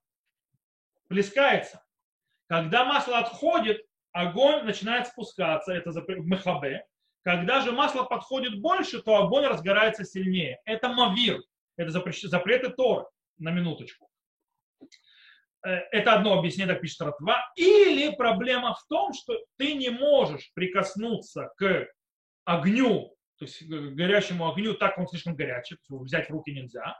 плескается. 1.07 1.83
Когда 2.47 2.85
масло 2.85 3.19
отходит, 3.19 3.85
огонь 4.11 4.63
начинает 4.63 5.07
спускаться, 5.07 5.73
это 5.73 5.91
запрет 5.91 6.19
мехабе. 6.19 6.85
Когда 7.23 7.61
же 7.61 7.71
масло 7.71 8.03
подходит 8.03 8.59
больше, 8.59 9.01
то 9.01 9.17
огонь 9.17 9.45
разгорается 9.45 10.03
сильнее. 10.03 10.59
Это 10.65 10.89
мавир, 10.89 11.41
это 11.77 11.91
запреты 11.91 12.69
Торы, 12.69 13.05
на 13.37 13.51
минуточку. 13.51 14.09
Э, 15.65 15.79
это 15.91 16.13
одно 16.13 16.37
объяснение, 16.37 16.73
так 16.73 16.81
пишет 16.81 17.01
Ратва. 17.01 17.43
Или 17.55 18.13
проблема 18.15 18.73
в 18.73 18.85
том, 18.87 19.13
что 19.13 19.37
ты 19.57 19.73
не 19.75 19.89
можешь 19.89 20.51
прикоснуться 20.53 21.51
к 21.57 21.87
огню, 22.45 23.15
то 23.37 23.45
есть 23.45 23.65
к 23.65 23.95
горящему 23.95 24.49
огню, 24.49 24.73
так 24.73 24.97
он 24.97 25.07
слишком 25.07 25.35
горячий, 25.35 25.77
взять 25.89 26.29
в 26.29 26.33
руки 26.33 26.51
нельзя. 26.51 26.97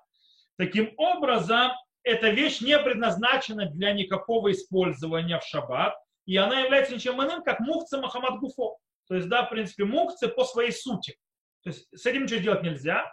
Таким 0.57 0.93
образом, 0.97 1.72
эта 2.03 2.30
вещь 2.30 2.61
не 2.61 2.78
предназначена 2.80 3.66
для 3.66 3.91
никакого 3.93 4.51
использования 4.51 5.39
в 5.39 5.43
шаббат, 5.43 5.95
и 6.26 6.38
она 6.38 6.61
является 6.61 6.93
ничем 6.93 7.22
иным, 7.22 7.43
как 7.43 7.59
мукца 7.59 7.99
Махамад 7.99 8.39
Гуфо. 8.39 8.78
То 9.07 9.16
есть, 9.16 9.28
да, 9.28 9.45
в 9.45 9.49
принципе, 9.49 9.84
мукцы 9.84 10.30
по 10.30 10.45
своей 10.45 10.72
сути. 10.72 11.18
То 11.64 11.70
есть 11.70 11.88
с 11.93 12.05
этим 12.05 12.24
ничего 12.24 12.39
сделать 12.39 12.64
нельзя, 12.64 13.11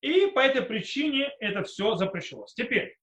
и 0.00 0.26
по 0.26 0.40
этой 0.40 0.62
причине 0.62 1.30
это 1.40 1.62
все 1.64 1.94
запрещалось. 1.96 2.54
Теперь, 2.54 2.96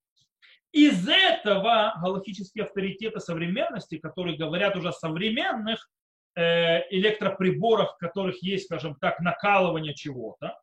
из 0.76 1.07
этого 1.07 1.93
галактические 2.01 2.65
авторитеты 2.65 3.21
современности, 3.21 3.97
которые 3.97 4.36
говорят 4.36 4.76
уже 4.76 4.89
о 4.89 4.91
современных 4.91 5.89
э, 6.36 6.82
электроприборах, 6.93 7.95
в 7.95 7.97
которых 7.97 8.43
есть, 8.43 8.65
скажем 8.65 8.95
так, 8.95 9.21
накалывание 9.21 9.95
чего-то, 9.95 10.59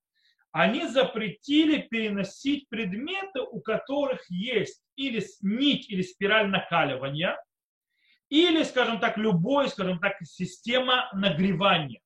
они 0.50 0.86
запретили 0.86 1.78
переносить 1.78 2.68
предметы, 2.68 3.40
у 3.40 3.62
которых 3.62 4.20
есть 4.28 4.82
или 4.96 5.24
нить, 5.40 5.88
или 5.88 6.02
спираль 6.02 6.48
накаливания, 6.48 7.42
или, 8.28 8.64
скажем 8.64 9.00
так, 9.00 9.16
любой, 9.16 9.70
скажем 9.70 9.98
так, 9.98 10.16
система 10.24 11.08
нагревания. 11.14 12.02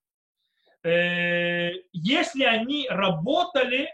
Э, 0.84 1.72
если 1.92 2.44
они 2.44 2.86
работали 2.88 3.88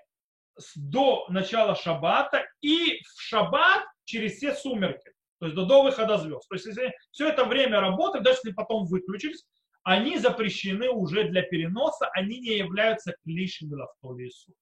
до 0.76 1.26
начала 1.28 1.74
шаббата 1.74 2.44
и 2.60 3.00
в 3.02 3.20
шаббат 3.20 3.84
через 4.04 4.36
все 4.36 4.54
сумерки, 4.54 5.12
то 5.38 5.46
есть 5.46 5.56
до, 5.56 5.64
до 5.64 5.82
выхода 5.82 6.18
звезд. 6.18 6.48
То 6.48 6.54
есть 6.54 6.66
если 6.66 6.94
все 7.10 7.28
это 7.28 7.44
время 7.44 7.80
работы, 7.80 8.20
даже 8.20 8.38
если 8.38 8.52
потом 8.52 8.86
выключились, 8.86 9.46
они 9.84 10.18
запрещены 10.18 10.88
уже 10.90 11.24
для 11.24 11.42
переноса, 11.42 12.08
они 12.12 12.40
не 12.40 12.56
являются 12.56 13.14
клишем 13.24 13.72
лавтолису. 13.72 14.52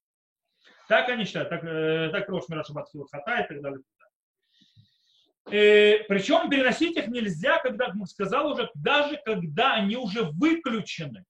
Так 0.89 1.09
они 1.09 1.25
считают, 1.25 1.51
так, 1.51 1.63
э, 1.63 2.09
так 2.11 2.29
Рош 2.29 2.49
Мирашабат 2.49 2.89
Хата 3.13 3.43
и 3.43 3.49
так 3.49 3.63
далее. 3.63 3.81
Э, 5.51 6.05
причем 6.09 6.49
переносить 6.49 6.97
их 6.97 7.09
нельзя, 7.09 7.59
когда, 7.59 7.87
как 7.87 8.07
сказал 8.07 8.53
уже, 8.53 8.71
даже 8.75 9.21
когда 9.25 9.75
они 9.75 9.97
уже 9.97 10.23
выключены. 10.23 11.25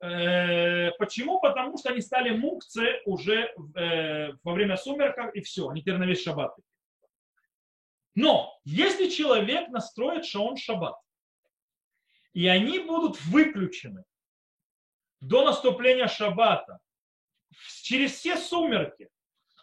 Э, 0.00 0.92
почему? 0.92 1.40
Потому 1.40 1.76
что 1.76 1.90
они 1.90 2.00
стали 2.00 2.30
мукцы 2.30 3.00
уже 3.04 3.52
э, 3.74 4.32
во 4.44 4.52
время 4.52 4.76
сумерка 4.76 5.28
и 5.28 5.40
все, 5.40 5.68
они 5.68 5.80
теперь 5.80 5.96
на 5.96 6.04
весь 6.04 6.22
шаббат. 6.22 6.54
Но 8.14 8.58
если 8.64 9.08
человек 9.08 9.68
настроит 9.68 10.24
шаон 10.24 10.56
шаббат, 10.56 10.96
и 12.32 12.46
они 12.46 12.78
будут 12.78 13.20
выключены 13.22 14.04
до 15.20 15.44
наступления 15.44 16.06
шаббата, 16.06 16.78
через 17.82 18.12
все 18.12 18.36
сумерки, 18.36 19.08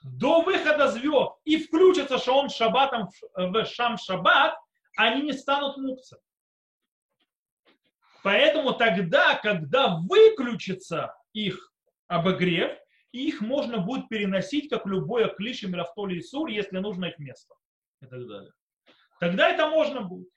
до 0.04 0.42
выхода 0.42 0.90
звезд, 0.90 1.34
и 1.46 1.58
включится 1.58 2.18
шаон 2.18 2.50
шаббатом 2.50 3.10
в 3.36 3.66
шам 3.66 3.98
шаббат, 3.98 4.58
они 4.98 5.24
не 5.24 5.34
станут 5.34 5.78
мукцами. 5.78 6.22
Поэтому 8.26 8.74
тогда, 8.74 9.36
когда 9.36 10.00
выключится 10.00 11.16
их 11.32 11.72
обогрев, 12.08 12.76
их 13.12 13.40
можно 13.40 13.78
будет 13.78 14.10
переносить, 14.10 14.68
как 14.68 14.88
любое 14.88 15.28
клише, 15.28 15.68
мирафтоли 15.68 16.16
и 16.16 16.24
сур, 16.24 16.48
если 16.48 16.80
нужно 16.80 17.06
их 17.06 17.20
место. 17.20 17.54
И 18.02 18.08
так 18.08 18.28
далее. 18.28 18.52
Тогда 19.20 19.50
это 19.50 19.70
можно 19.70 20.02
будет. 20.02 20.28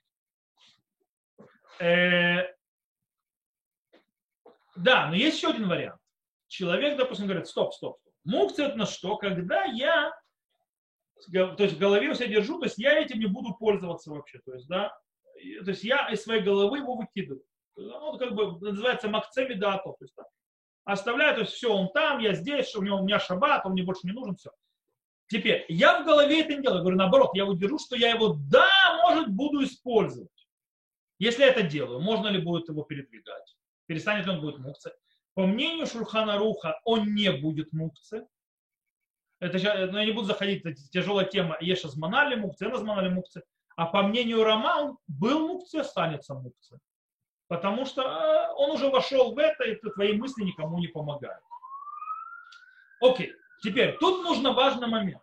Э, 1.80 2.52
Да, 4.76 5.06
но 5.06 5.14
есть 5.14 5.38
еще 5.38 5.48
один 5.48 5.66
вариант. 5.66 5.98
Человек, 6.46 6.98
допустим, 6.98 7.24
говорит, 7.24 7.46
стоп, 7.46 7.72
стоп, 7.72 8.00
стоп. 8.00 8.14
Мукция 8.22 8.66
это 8.68 8.76
на 8.76 8.84
что? 8.84 9.16
Когда 9.16 9.64
я 9.64 10.12
то 11.32 11.62
есть 11.62 11.76
в 11.76 11.78
голове 11.78 12.14
себя 12.14 12.26
держу, 12.26 12.58
то 12.58 12.66
есть 12.66 12.76
я 12.76 12.98
этим 12.98 13.18
не 13.18 13.26
буду 13.26 13.54
пользоваться 13.54 14.10
вообще. 14.10 14.40
То 14.44 14.52
есть, 14.52 14.68
да, 14.68 14.90
то 15.64 15.70
есть 15.70 15.84
я 15.84 16.06
из 16.10 16.22
своей 16.22 16.42
головы 16.42 16.78
его 16.80 16.94
выкидываю. 16.94 17.47
Он 17.78 18.18
как 18.18 18.34
бы 18.34 18.58
называется 18.60 19.08
макцеми 19.08 19.54
дато. 19.54 19.92
То 19.92 20.04
есть, 20.04 20.14
да, 20.16 20.24
оставляю, 20.84 21.34
то 21.34 21.40
есть 21.42 21.52
все, 21.52 21.72
он 21.72 21.90
там, 21.92 22.18
я 22.18 22.34
здесь, 22.34 22.74
у, 22.74 22.82
него, 22.82 22.98
у 22.98 23.04
меня 23.04 23.20
шаббат, 23.20 23.66
он 23.66 23.72
мне 23.72 23.82
больше 23.82 24.06
не 24.06 24.12
нужен, 24.12 24.36
все. 24.36 24.50
Теперь, 25.28 25.66
я 25.68 26.00
в 26.00 26.06
голове 26.06 26.40
это 26.40 26.54
не 26.54 26.62
делаю. 26.62 26.78
Я 26.78 26.80
говорю, 26.80 26.96
наоборот, 26.96 27.30
я 27.34 27.44
удержу, 27.44 27.78
что 27.78 27.96
я 27.96 28.10
его, 28.10 28.36
да, 28.50 28.66
может, 29.02 29.28
буду 29.28 29.62
использовать. 29.62 30.30
Если 31.18 31.42
я 31.42 31.48
это 31.48 31.62
делаю, 31.62 32.00
можно 32.00 32.28
ли 32.28 32.40
будет 32.40 32.68
его 32.68 32.82
передвигать? 32.82 33.56
Перестанет 33.86 34.26
ли 34.26 34.32
он 34.32 34.40
будет 34.40 34.58
мукце? 34.58 34.92
По 35.34 35.46
мнению 35.46 35.86
Шурхана 35.86 36.38
Руха, 36.38 36.80
он 36.84 37.14
не 37.14 37.30
будет 37.30 37.72
мукце. 37.72 38.26
Это, 39.40 39.58
ну, 39.92 39.98
я 39.98 40.04
не 40.06 40.12
буду 40.12 40.26
заходить, 40.26 40.64
это 40.64 40.74
тяжелая 40.90 41.26
тема. 41.26 41.56
Еша 41.60 41.88
зманали 41.88 42.34
мукце, 42.34 42.68
назманали 42.68 43.08
мукце. 43.08 43.42
А 43.76 43.86
по 43.86 44.02
мнению 44.02 44.42
Рама, 44.42 44.80
он 44.80 44.98
был 45.06 45.46
мукце, 45.46 45.80
останется 45.80 46.34
мукце. 46.34 46.78
Потому 47.48 47.86
что 47.86 48.02
э, 48.02 48.52
он 48.56 48.70
уже 48.72 48.90
вошел 48.90 49.34
в 49.34 49.38
это, 49.38 49.64
и 49.64 49.74
твои 49.94 50.12
мысли 50.12 50.44
никому 50.44 50.78
не 50.78 50.88
помогают. 50.88 51.42
Окей. 53.00 53.32
Теперь, 53.62 53.96
тут 53.98 54.22
нужно 54.22 54.52
важный 54.52 54.86
момент. 54.86 55.22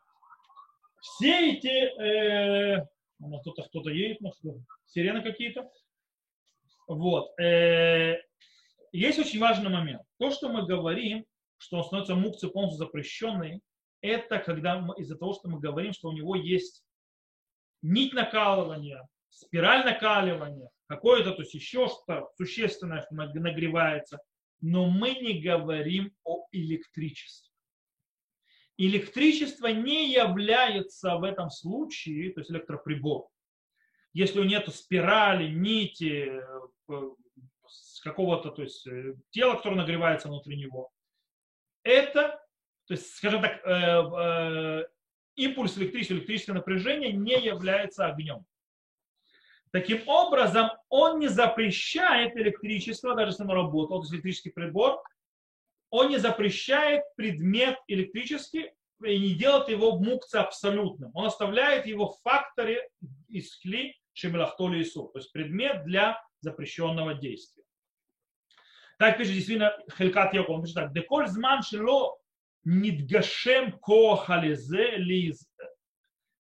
Все 1.00 1.52
эти... 1.52 2.82
Э, 2.82 2.88
кто-то 3.42 3.64
кто 3.64 3.90
едет, 3.90 4.22
может, 4.22 4.40
сирены 4.88 5.22
какие-то. 5.22 5.70
Вот. 6.88 7.40
Э, 7.40 8.18
есть 8.92 9.20
очень 9.20 9.40
важный 9.40 9.70
момент. 9.70 10.02
То, 10.18 10.32
что 10.32 10.50
мы 10.50 10.66
говорим, 10.66 11.26
что 11.58 11.78
он 11.78 11.84
становится 11.86 12.16
мукцией 12.16 12.52
полностью 12.52 12.86
запрещенный, 12.86 13.62
это 14.02 14.40
когда 14.40 14.86
из-за 14.98 15.16
того, 15.16 15.34
что 15.34 15.48
мы 15.48 15.60
говорим, 15.60 15.94
что 15.94 16.10
у 16.10 16.12
него 16.12 16.36
есть 16.36 16.84
нить 17.82 18.14
накалывания, 18.14 19.08
спираль 19.30 19.86
накаливания, 19.86 20.70
какое-то, 20.88 21.32
то 21.32 21.42
есть 21.42 21.54
еще 21.54 21.88
что-то 21.88 22.30
существенное, 22.38 23.02
что 23.02 23.16
нагревается, 23.16 24.20
но 24.62 24.90
мы 24.90 25.12
не 25.16 25.42
говорим 25.42 26.14
о 26.24 26.46
электричестве. 26.52 27.52
Электричество 28.78 29.68
не 29.68 30.12
является 30.12 31.16
в 31.16 31.24
этом 31.24 31.50
случае, 31.50 32.34
то 32.34 32.42
есть 32.42 32.52
электроприбор, 32.52 33.28
если 34.14 34.40
у 34.40 34.44
нет 34.44 34.74
спирали, 34.74 35.50
нити, 35.50 36.42
э, 36.90 37.02
какого-то 38.04 38.52
то 38.52 38.62
есть, 38.62 38.86
э, 38.88 39.16
тела, 39.30 39.56
которое 39.56 39.78
нагревается 39.78 40.28
внутри 40.28 40.58
него, 40.58 40.92
это 41.84 42.42
то 42.88 42.94
есть, 42.94 43.16
скажем 43.16 43.42
так, 43.42 43.62
э, 43.66 43.72
э, 43.72 44.86
импульс 45.36 45.78
электрического, 45.78 46.18
электрическое 46.18 46.56
напряжение 46.56 47.12
не 47.12 47.40
является 47.44 48.06
огнем. 48.06 48.46
Таким 49.76 50.08
образом, 50.08 50.70
он 50.88 51.20
не 51.20 51.28
запрещает 51.28 52.38
электричество, 52.38 53.14
даже 53.14 53.32
если 53.32 53.44
оно 53.44 53.56
работало, 53.56 54.00
то 54.00 54.04
есть 54.04 54.14
электрический 54.14 54.52
прибор, 54.52 55.04
он 55.90 56.08
не 56.08 56.18
запрещает 56.18 57.04
предмет 57.18 57.78
электрический 57.90 58.72
и 59.04 59.20
не 59.20 59.34
делает 59.34 59.68
его 59.68 60.00
мукца 60.00 60.44
абсолютным. 60.44 61.12
Он 61.14 61.26
оставляет 61.26 61.88
его 61.88 62.08
в 62.08 62.22
факторе 62.22 62.88
из 63.28 63.54
кли 63.58 63.94
шемелахтоли 64.14 64.82
ису, 64.82 65.10
то 65.10 65.20
есть 65.20 65.34
предмет 65.34 65.84
для 65.84 66.24
запрещенного 66.40 67.14
действия. 67.14 67.66
Так 68.98 69.18
пишет 69.18 69.34
действительно 69.34 69.78
Хелькат 69.98 70.34
Яков. 70.34 70.56
Он 70.56 70.62
пишет 70.62 70.76
так. 70.76 70.94
Деколь 70.94 71.28
зман 71.28 71.64
шело 71.64 72.18
нидгашем 72.64 73.78
коха 73.80 74.42
лизе 74.42 74.96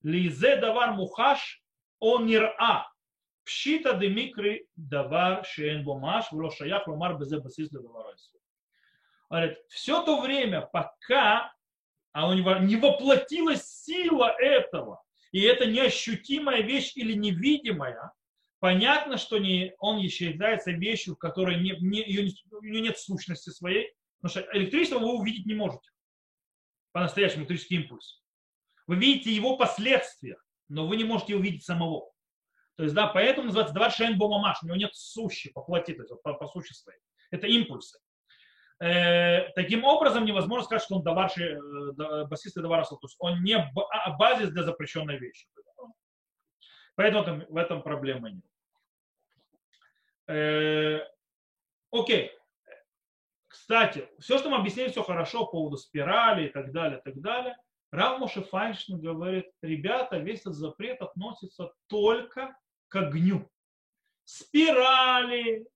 лизе 0.03 0.55
давар 0.55 0.93
мухаш 0.93 1.61
он 1.99 2.27
нира. 2.27 2.94
Пшита 3.45 3.93
демикри 3.93 4.65
давар 4.75 5.45
шеен 5.45 5.83
бомаш 5.85 6.31
вло 6.31 6.49
шаях 6.51 6.87
ломар 6.87 7.17
безе 7.17 7.39
басис 7.39 7.69
Говорит, 9.29 9.57
все 9.69 10.03
то 10.03 10.21
время, 10.21 10.61
пока 10.61 11.53
оно 12.11 12.33
не 12.59 12.75
воплотилась 12.75 13.65
сила 13.65 14.35
этого, 14.39 15.01
и 15.31 15.41
это 15.41 15.65
неощутимая 15.65 16.61
вещь 16.61 16.93
или 16.95 17.13
невидимая, 17.13 18.11
понятно, 18.59 19.17
что 19.17 19.37
не, 19.37 19.73
он 19.79 19.97
еще 19.97 20.29
является 20.29 20.71
вещью, 20.71 21.15
в 21.15 21.19
которой 21.19 21.59
не, 21.59 21.75
не, 21.81 21.99
ее, 22.03 22.31
у 22.51 22.63
нее 22.63 22.81
нет 22.81 22.97
сущности 22.97 23.49
своей, 23.49 23.93
потому 24.21 24.43
что 24.43 24.57
электричество 24.57 24.99
вы 24.99 25.13
увидеть 25.13 25.45
не 25.45 25.53
можете 25.53 25.89
по-настоящему 26.93 27.41
электрический 27.41 27.75
импульс. 27.75 28.23
Вы 28.87 28.95
видите 28.95 29.31
его 29.31 29.57
последствия, 29.57 30.37
но 30.69 30.87
вы 30.87 30.95
не 30.95 31.03
можете 31.03 31.35
увидеть 31.35 31.65
самого. 31.65 32.09
То 32.77 32.83
есть, 32.83 32.95
да, 32.95 33.07
поэтому 33.07 33.47
называется 33.47 33.73
два 33.73 33.89
шен 33.89 34.17
бомамаш, 34.17 34.61
у 34.61 34.67
него 34.67 34.75
нет 34.75 34.93
сущи 34.93 35.51
по 35.51 35.61
плоти, 35.61 35.93
то 35.93 36.03
есть 36.03 36.13
по, 36.23 36.33
по 36.33 36.47
сущи. 36.47 36.73
Это 37.31 37.47
импульсы. 37.47 37.99
Э, 38.79 39.51
таким 39.53 39.85
образом, 39.85 40.25
невозможно 40.25 40.65
сказать, 40.65 40.83
что 40.83 40.97
он 40.97 41.03
даварши, 41.03 41.43
э, 41.43 42.25
басист 42.25 42.57
давар 42.57 42.85
то 42.85 42.97
есть 43.01 43.15
он 43.19 43.41
не 43.41 43.55
а, 43.55 44.11
базис 44.17 44.49
для 44.49 44.63
запрещенной 44.63 45.17
вещи. 45.17 45.47
Поэтому 46.95 47.23
там, 47.23 47.45
в 47.47 47.55
этом 47.55 47.81
проблемы 47.81 48.31
нет. 48.31 48.45
Э, 50.27 50.99
окей. 51.91 52.31
Кстати, 53.47 54.09
все, 54.19 54.37
что 54.37 54.49
мы 54.49 54.57
объяснили, 54.57 54.89
все 54.89 55.03
хорошо 55.03 55.45
по 55.45 55.51
поводу 55.51 55.77
спирали 55.77 56.47
и 56.47 56.49
так 56.49 56.73
далее, 56.73 56.99
и 56.99 57.01
так 57.01 57.21
далее. 57.21 57.55
Рав 57.91 58.19
Моше 58.19 58.41
Файнштейн 58.41 58.99
говорит, 58.99 59.45
ребята, 59.61 60.17
весь 60.17 60.41
этот 60.41 60.55
запрет 60.55 61.01
относится 61.01 61.71
только 61.87 62.53
к 62.87 62.95
огню. 62.95 63.49
Спирали, 64.23 65.67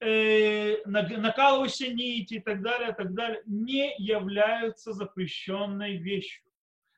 э, 0.00 0.82
накалывающие 0.86 1.92
нити 1.92 2.34
и 2.34 2.40
так 2.40 2.62
далее, 2.62 2.92
так 2.92 3.14
далее, 3.14 3.42
не 3.46 3.94
являются 3.98 4.92
запрещенной 4.92 5.96
вещью 5.96 6.48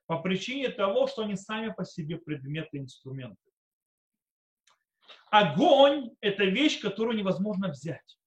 по 0.06 0.18
причине 0.18 0.70
того, 0.70 1.06
что 1.06 1.22
они 1.22 1.36
сами 1.36 1.72
по 1.72 1.84
себе 1.84 2.18
предметы 2.18 2.78
инструменты. 2.78 3.50
Огонь– 5.30 6.10
это 6.20 6.44
вещь, 6.44 6.80
которую 6.80 7.16
невозможно 7.16 7.68
взять. 7.68 8.18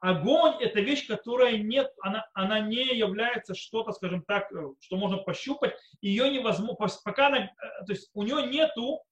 Огонь– 0.00 0.54
это 0.60 0.80
вещь, 0.80 1.08
которая 1.08 1.58
нет, 1.58 1.92
она, 2.00 2.28
она 2.34 2.60
не 2.60 2.96
является 2.96 3.54
что-то, 3.54 3.92
скажем 3.92 4.22
так, 4.22 4.52
э, 4.52 4.74
что 4.78 4.96
можно 4.96 5.16
пощупать. 5.16 5.74
Ее 6.00 6.30
невозможно, 6.30 6.86
пока 7.04 7.26
она, 7.26 7.38
э, 7.38 7.48
то 7.86 7.92
есть 7.92 8.10
у 8.14 8.22
нее 8.22 8.46
нету, 8.46 9.02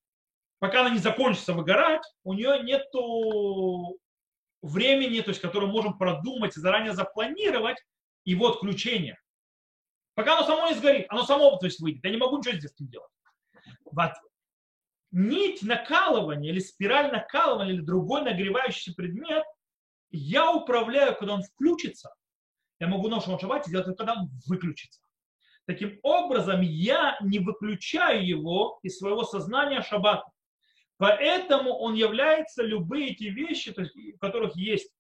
пока 0.65 0.81
она 0.81 0.89
не 0.89 0.99
закончится 0.99 1.53
выгорать, 1.53 2.01
у 2.23 2.33
нее 2.33 2.63
нету 2.63 3.99
времени, 4.63 5.21
то 5.21 5.29
есть, 5.29 5.43
которое 5.43 5.67
можем 5.67 5.99
продумать 5.99 6.57
и 6.57 6.61
заранее 6.61 6.95
запланировать 6.95 7.77
его 8.25 8.49
отключение. 8.49 9.21
Пока 10.15 10.39
оно 10.39 10.47
само 10.47 10.69
не 10.69 10.75
сгорит, 10.75 11.05
оно 11.11 11.25
само 11.25 11.59
то 11.59 11.67
есть, 11.67 11.81
выйдет. 11.81 12.03
Я 12.03 12.09
не 12.09 12.17
могу 12.17 12.39
ничего 12.39 12.55
здесь 12.55 12.71
с 12.71 12.75
этим 12.77 12.89
делать. 12.89 13.11
Вот. 13.85 14.13
Нить 15.11 15.63
накалывания 15.63 16.49
или 16.51 16.61
спираль 16.61 17.13
накалывания 17.13 17.75
или 17.75 17.83
другой 17.83 18.23
нагревающийся 18.23 18.95
предмет 18.95 19.45
я 20.13 20.51
управляю, 20.51 21.15
когда 21.15 21.35
он 21.35 21.43
включится. 21.43 22.15
Я 22.81 22.87
могу 22.87 23.09
на 23.09 23.21
шаббате 23.21 23.69
сделать 23.69 23.89
это, 23.89 23.97
когда 23.99 24.15
он 24.15 24.31
выключится. 24.47 25.03
Таким 25.67 26.01
образом, 26.03 26.63
я 26.63 27.19
не 27.21 27.39
выключаю 27.39 28.27
его 28.27 28.79
из 28.83 28.97
своего 28.97 29.25
сознания 29.25 29.83
шаббата. 29.83 30.25
Поэтому 31.05 31.73
он 31.73 31.93
является 31.93 32.63
любые 32.63 33.11
эти 33.11 33.25
вещи, 33.25 33.75
то 33.75 33.83
есть, 33.83 33.95
в 33.95 34.19
которых 34.19 34.57
есть 34.57 34.91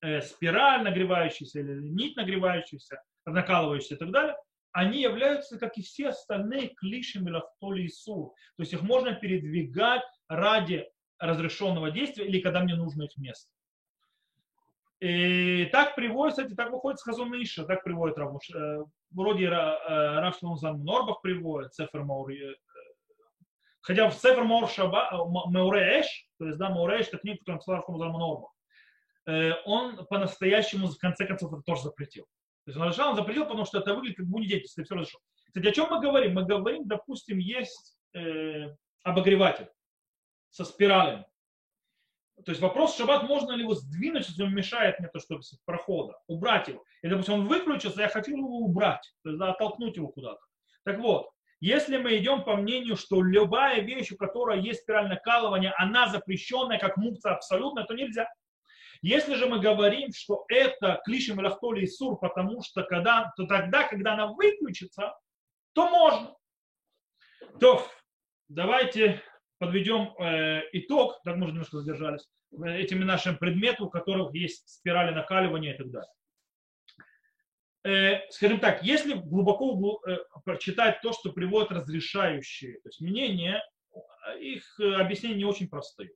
э, 0.00 0.22
спираль 0.22 0.84
нагревающаяся 0.84 1.60
или 1.60 1.82
нить 1.82 2.16
нагревающаяся, 2.16 3.02
накалывающаяся 3.26 3.96
и 3.96 3.98
так 3.98 4.10
далее, 4.10 4.36
они 4.72 5.02
являются, 5.02 5.58
как 5.58 5.76
и 5.76 5.82
все 5.82 6.08
остальные, 6.08 6.70
клишами 6.76 7.30
лахтоли 7.30 7.88
То 8.06 8.32
есть 8.56 8.72
их 8.72 8.80
можно 8.80 9.12
передвигать 9.12 10.00
ради 10.28 10.90
разрешенного 11.18 11.90
действия 11.90 12.24
или 12.24 12.40
когда 12.40 12.62
мне 12.62 12.74
нужно 12.74 13.02
их 13.02 13.18
место. 13.18 13.50
И 15.00 15.66
так 15.72 15.94
приводится, 15.94 16.44
и 16.44 16.54
так 16.54 16.70
выходит 16.70 17.00
с 17.00 17.02
Хазон 17.02 17.34
Иша, 17.34 17.66
так 17.66 17.84
приводит 17.84 18.16
Равуш. 18.16 18.48
Э, 18.48 18.82
вроде 19.10 19.44
э, 19.44 19.50
Рав 19.50 20.38
Шломзан 20.38 20.82
Норбах 20.82 21.20
приводит, 21.20 21.74
Цефер 21.74 22.02
Маури. 22.02 22.56
Э, 23.86 23.92
хотя 23.92 24.10
в 24.10 24.16
Цефер 24.16 24.44
Маур 24.44 24.68
Шаба, 24.68 25.10
Мауреэш, 25.12 26.28
то 26.38 26.46
есть, 26.46 26.58
да, 26.58 26.70
Мауреэш, 26.70 27.08
это 27.08 27.18
книга, 27.18 27.38
которую 27.38 27.56
написал 27.56 27.74
Рав 27.76 27.84
Шломзан 27.84 28.12
Норбах, 28.12 28.52
он 29.64 30.06
по-настоящему, 30.06 30.86
в 30.86 30.98
конце 30.98 31.26
концов, 31.26 31.52
это 31.52 31.62
тоже 31.62 31.82
запретил. 31.82 32.24
То 32.64 32.70
есть 32.70 32.76
он 32.76 32.84
разрешал, 32.84 33.10
он 33.10 33.16
запретил, 33.16 33.44
потому 33.44 33.64
что 33.64 33.78
это 33.78 33.94
выглядит 33.94 34.18
как 34.18 34.26
буднедеятельство, 34.26 34.84
все 34.84 34.94
разрешил. 34.94 35.20
Кстати, 35.46 35.66
о 35.66 35.72
чем 35.72 35.90
мы 35.90 36.00
говорим? 36.00 36.34
Мы 36.34 36.44
говорим, 36.44 36.86
допустим, 36.86 37.38
есть 37.38 37.96
э, 38.14 38.74
обогреватель 39.02 39.68
со 40.50 40.64
спиралями. 40.64 41.26
то 42.44 42.50
есть 42.50 42.60
вопрос 42.60 42.96
шаббат, 42.96 43.24
можно 43.24 43.52
ли 43.52 43.62
его 43.62 43.74
сдвинуть, 43.74 44.28
если 44.28 44.42
он 44.42 44.54
мешает 44.54 44.98
мне 44.98 45.08
то, 45.08 45.18
что 45.18 45.40
прохода, 45.64 46.18
убрать 46.26 46.68
его. 46.68 46.84
И, 47.02 47.08
допустим, 47.08 47.34
он 47.34 47.46
выключился, 47.46 48.02
я 48.02 48.08
хочу 48.08 48.36
его 48.36 48.58
убрать, 48.58 49.12
то 49.22 49.30
есть 49.30 49.38
да, 49.38 49.52
оттолкнуть 49.52 49.96
его 49.96 50.08
куда-то. 50.08 50.40
Так 50.84 50.98
вот, 50.98 51.30
если 51.60 51.96
мы 51.96 52.16
идем 52.18 52.44
по 52.44 52.56
мнению, 52.56 52.96
что 52.96 53.22
любая 53.22 53.80
вещь, 53.80 54.12
у 54.12 54.16
которой 54.16 54.60
есть 54.60 54.82
спиральное 54.82 55.16
калывание, 55.16 55.72
она 55.78 56.08
запрещенная, 56.08 56.78
как 56.78 56.96
мукция 56.96 57.32
абсолютно, 57.32 57.84
то 57.84 57.94
нельзя. 57.94 58.28
Если 59.02 59.34
же 59.34 59.46
мы 59.46 59.60
говорим, 59.60 60.12
что 60.12 60.44
это 60.48 61.00
клишем 61.04 61.38
лахтоли 61.38 61.82
и 61.82 61.86
сур, 61.86 62.18
потому 62.18 62.62
что 62.62 62.82
когда, 62.82 63.32
то 63.36 63.46
тогда, 63.46 63.84
когда 63.84 64.14
она 64.14 64.28
выключится, 64.28 65.14
то 65.74 65.88
можно. 65.88 66.34
То 67.60 67.86
давайте 68.48 69.22
подведем 69.58 70.14
э, 70.18 70.62
итог, 70.72 71.20
так 71.24 71.36
мы 71.36 71.44
уже 71.44 71.52
немножко 71.52 71.78
задержались, 71.78 72.26
этими 72.64 73.04
нашим 73.04 73.36
предметам, 73.38 73.86
у 73.86 73.90
которых 73.90 74.34
есть 74.34 74.68
спирали 74.68 75.14
накаливания 75.14 75.74
и 75.74 75.78
так 75.78 75.90
далее. 75.90 76.10
Э, 77.86 78.28
скажем 78.30 78.58
так, 78.58 78.82
если 78.82 79.12
глубоко 79.12 80.02
э, 80.08 80.16
прочитать 80.44 81.00
то, 81.02 81.12
что 81.12 81.32
приводят 81.32 81.70
разрешающие 81.70 82.80
то 82.80 82.88
есть 82.88 83.00
мнения, 83.00 83.62
их 84.40 84.80
э, 84.80 84.94
объяснения 84.94 85.36
не 85.36 85.44
очень 85.44 85.68
простые. 85.68 86.10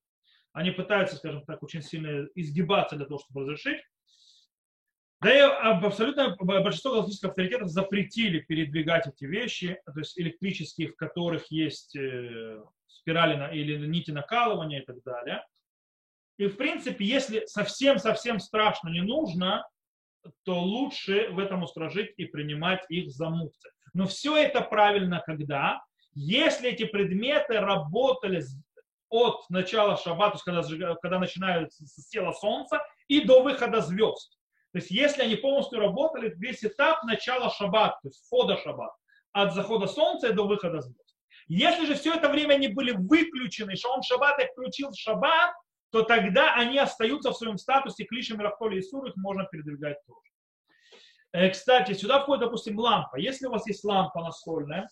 Они 0.52 0.72
пытаются, 0.72 1.14
скажем 1.14 1.44
так, 1.44 1.62
очень 1.62 1.82
сильно 1.82 2.26
изгибаться 2.34 2.96
для 2.96 3.06
того, 3.06 3.20
чтобы 3.20 3.42
разрешить. 3.42 3.80
Да 5.20 5.32
и 5.32 5.38
абсолютно 5.38 6.34
большинство 6.40 6.92
галактических 6.92 7.28
авторитетов 7.28 7.68
запретили 7.68 8.40
передвигать 8.40 9.06
эти 9.06 9.26
вещи, 9.26 9.80
то 9.84 9.96
есть 9.96 10.18
электрические, 10.18 10.88
в 10.88 10.96
которых 10.96 11.52
есть 11.52 11.94
спирали 12.88 13.54
или 13.54 13.86
нити 13.86 14.10
накалывания 14.10 14.80
и 14.80 14.84
так 14.84 15.02
далее. 15.04 15.46
И 16.38 16.46
в 16.46 16.56
принципе, 16.56 17.04
если 17.04 17.44
совсем-совсем 17.44 18.40
страшно 18.40 18.88
не 18.88 19.02
нужно, 19.02 19.68
то 20.44 20.60
лучше 20.60 21.28
в 21.30 21.38
этом 21.38 21.62
устражить 21.62 22.12
и 22.16 22.26
принимать 22.26 22.84
их 22.88 23.10
за 23.10 23.30
мукцы. 23.30 23.70
Но 23.94 24.06
все 24.06 24.36
это 24.36 24.60
правильно 24.60 25.22
когда? 25.24 25.82
Если 26.14 26.70
эти 26.70 26.84
предметы 26.84 27.60
работали 27.60 28.42
от 29.08 29.48
начала 29.50 29.96
шаббата, 29.96 30.38
когда, 30.44 30.62
когда 30.96 31.18
начинается 31.18 31.84
с 31.84 32.10
солнца, 32.40 32.80
и 33.08 33.20
до 33.22 33.42
выхода 33.42 33.80
звезд. 33.80 34.38
То 34.72 34.78
есть 34.78 34.90
если 34.90 35.22
они 35.22 35.34
полностью 35.34 35.80
работали, 35.80 36.32
весь 36.36 36.64
этап 36.64 37.02
начала 37.02 37.50
шаббата, 37.50 37.98
то 38.02 38.08
есть 38.08 38.24
входа 38.24 38.56
шаббата, 38.56 38.94
от 39.32 39.52
захода 39.52 39.88
солнца 39.88 40.28
и 40.28 40.32
до 40.32 40.46
выхода 40.46 40.80
звезд. 40.80 41.16
Если 41.48 41.86
же 41.86 41.94
все 41.94 42.14
это 42.14 42.28
время 42.28 42.54
они 42.54 42.68
были 42.68 42.92
выключены, 42.92 43.74
что 43.74 43.92
он 43.92 44.02
шаббат 44.02 44.40
их 44.40 44.50
включил 44.52 44.90
в 44.90 44.96
шаббат, 44.96 45.52
то 45.90 46.02
тогда 46.02 46.54
они 46.54 46.78
остаются 46.78 47.30
в 47.30 47.36
своем 47.36 47.58
статусе 47.58 48.04
клишем 48.04 48.40
Рафтоли 48.40 48.78
и 48.78 48.82
Сур, 48.82 49.06
их 49.06 49.16
можно 49.16 49.44
передвигать 49.44 49.98
тоже. 50.06 50.30
Э, 51.32 51.50
кстати, 51.50 51.92
сюда 51.92 52.20
входит, 52.20 52.44
допустим, 52.44 52.78
лампа. 52.78 53.16
Если 53.16 53.46
у 53.46 53.50
вас 53.50 53.66
есть 53.66 53.84
лампа 53.84 54.20
настольная, 54.22 54.88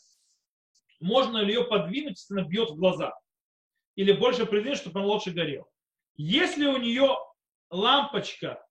можно 1.01 1.39
ли 1.39 1.55
ее 1.55 1.65
подвинуть, 1.65 2.19
если 2.19 2.35
она 2.35 2.49
бьет 2.49 2.71
в 2.71 2.77
глаза? 2.77 3.15
Или 3.95 4.13
больше 4.13 4.47
придвинуть, 4.47 4.79
чтобы 4.79 5.01
она 5.01 5.09
лучше 5.09 5.31
горела? 5.31 5.67
Если 6.17 6.67
у 6.67 6.77
нее 6.77 7.17
лампочка 7.71 8.65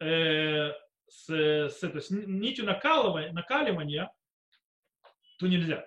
э, 0.00 0.72
с, 1.08 1.28
с, 1.28 1.82
это, 1.82 2.00
с 2.00 2.10
нитью 2.10 2.66
накаливания, 2.66 3.32
накаливания, 3.32 4.12
то 5.38 5.46
нельзя. 5.46 5.86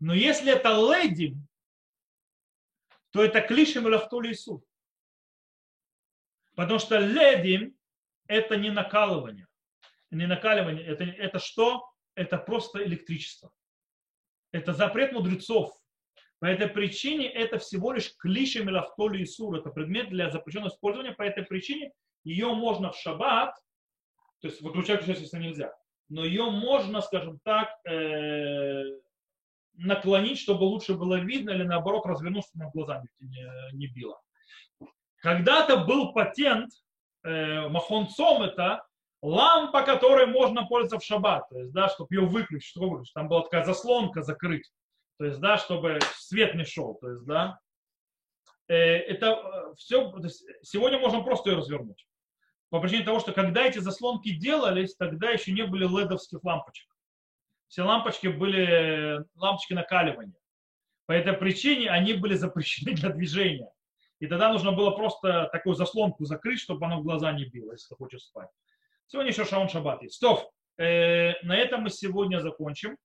Но 0.00 0.14
если 0.14 0.52
это 0.52 0.70
леди, 0.70 1.34
то 3.10 3.24
это 3.24 3.40
клишем 3.40 3.86
или 3.88 3.94
автоли 3.94 4.32
суд. 4.32 4.64
Потому 6.58 6.80
что 6.80 6.98
ледим 6.98 7.76
это 8.26 8.56
не 8.56 8.70
накалывание. 8.70 9.46
Не 10.10 10.26
накаливание. 10.26 10.84
Это, 10.84 11.04
это 11.04 11.38
что? 11.38 11.88
Это 12.16 12.36
просто 12.36 12.82
электричество. 12.84 13.52
Это 14.50 14.72
запрет 14.72 15.12
мудрецов. 15.12 15.70
По 16.40 16.46
этой 16.46 16.66
причине 16.66 17.30
это 17.30 17.58
всего 17.58 17.92
лишь 17.92 18.12
клишем 18.16 18.68
или 18.68 18.76
автоли 18.76 19.24
сур. 19.24 19.54
Это 19.54 19.70
предмет 19.70 20.08
для 20.08 20.32
запрещенного 20.32 20.70
использования. 20.70 21.12
По 21.12 21.22
этой 21.22 21.44
причине 21.44 21.92
ее 22.24 22.52
можно 22.52 22.90
в 22.90 22.96
шаббат, 22.96 23.54
то 24.40 24.48
есть 24.48 24.60
выключать, 24.60 25.06
если 25.06 25.38
нельзя, 25.38 25.72
но 26.08 26.24
ее 26.24 26.50
можно, 26.50 27.02
скажем 27.02 27.38
так, 27.44 27.68
э, 27.88 28.82
наклонить, 29.74 30.40
чтобы 30.40 30.64
лучше 30.64 30.94
было 30.94 31.20
видно, 31.20 31.50
или 31.50 31.62
наоборот 31.62 32.04
развернуть, 32.04 32.46
чтобы 32.46 32.64
на 32.64 32.70
глаза 32.72 33.00
не, 33.20 33.46
не 33.74 33.86
било. 33.86 34.20
Когда-то 35.20 35.78
был 35.78 36.12
патент 36.12 36.70
э, 37.24 37.68
Махонцом, 37.68 38.42
это 38.42 38.84
лампа, 39.20 39.82
которой 39.82 40.26
можно 40.26 40.66
пользоваться 40.66 40.98
в 40.98 41.04
шаббат, 41.04 41.48
то 41.48 41.58
есть, 41.58 41.72
да, 41.72 41.88
чтобы 41.88 42.14
ее 42.14 42.26
выключить, 42.26 42.70
чтобы 42.70 42.90
выключить. 42.90 43.14
Там 43.14 43.28
была 43.28 43.42
такая 43.42 43.64
заслонка 43.64 44.22
закрыть, 44.22 44.70
то 45.18 45.24
есть, 45.24 45.40
да, 45.40 45.58
чтобы 45.58 45.98
свет 46.16 46.54
не 46.54 46.64
шел, 46.64 46.94
то 46.94 47.10
есть, 47.10 47.24
да. 47.24 47.58
Э, 48.68 48.74
это 48.74 49.26
э, 49.26 49.74
все, 49.76 50.12
сегодня 50.62 50.98
можно 50.98 51.22
просто 51.22 51.50
ее 51.50 51.56
развернуть. 51.56 52.06
По 52.70 52.80
причине 52.80 53.04
того, 53.04 53.18
что 53.18 53.32
когда 53.32 53.62
эти 53.62 53.78
заслонки 53.78 54.30
делались, 54.30 54.94
тогда 54.94 55.30
еще 55.30 55.52
не 55.52 55.64
были 55.64 55.84
ледовских 55.84 56.44
лампочек. 56.44 56.86
Все 57.66 57.82
лампочки 57.82 58.28
были 58.28 59.24
лампочки 59.34 59.72
накаливания. 59.72 60.34
По 61.06 61.12
этой 61.12 61.32
причине 61.32 61.90
они 61.90 62.12
были 62.12 62.34
запрещены 62.34 62.94
для 62.94 63.08
движения. 63.08 63.70
И 64.20 64.26
тогда 64.26 64.52
нужно 64.52 64.72
было 64.72 64.90
просто 64.90 65.48
такую 65.52 65.74
заслонку 65.74 66.24
закрыть, 66.24 66.60
чтобы 66.60 66.86
оно 66.86 67.00
в 67.00 67.04
глаза 67.04 67.32
не 67.32 67.44
било, 67.44 67.72
если 67.72 67.88
ты 67.88 67.94
хочешь 67.94 68.22
спать. 68.22 68.48
Сегодня 69.06 69.30
еще 69.30 69.44
шаун 69.44 69.68
шаббат 69.68 70.02
есть. 70.02 70.16
Стоп. 70.16 70.50
Э, 70.76 71.40
на 71.42 71.56
этом 71.56 71.82
мы 71.82 71.90
сегодня 71.90 72.40
закончим. 72.40 72.96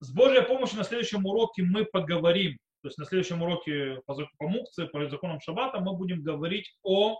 С 0.00 0.12
Божьей 0.12 0.42
помощью 0.42 0.78
на 0.78 0.84
следующем 0.84 1.26
уроке 1.26 1.62
мы 1.62 1.84
поговорим. 1.84 2.58
То 2.82 2.88
есть 2.88 2.98
на 2.98 3.04
следующем 3.04 3.42
уроке 3.42 4.00
по, 4.06 4.14
по 4.38 4.48
мукции, 4.48 4.86
по 4.86 5.08
законам 5.08 5.40
шаббата 5.40 5.80
мы 5.80 5.96
будем 5.96 6.22
говорить 6.22 6.76
о 6.82 7.18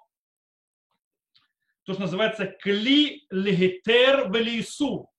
то, 1.85 1.93
что 1.93 2.03
называется 2.03 2.47
кли 2.47 3.27
легитер 3.31 4.31
велису. 4.31 5.11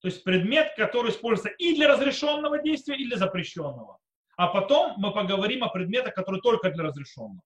То 0.00 0.08
есть 0.08 0.22
предмет, 0.24 0.74
который 0.76 1.10
используется 1.10 1.54
и 1.58 1.74
для 1.74 1.88
разрешенного 1.88 2.62
действия, 2.62 2.96
и 2.96 3.06
для 3.06 3.16
запрещенного. 3.16 3.98
А 4.36 4.46
потом 4.48 4.94
мы 4.98 5.12
поговорим 5.12 5.64
о 5.64 5.68
предметах, 5.68 6.14
которые 6.14 6.40
только 6.40 6.70
для 6.70 6.84
разрешенного. 6.84 7.40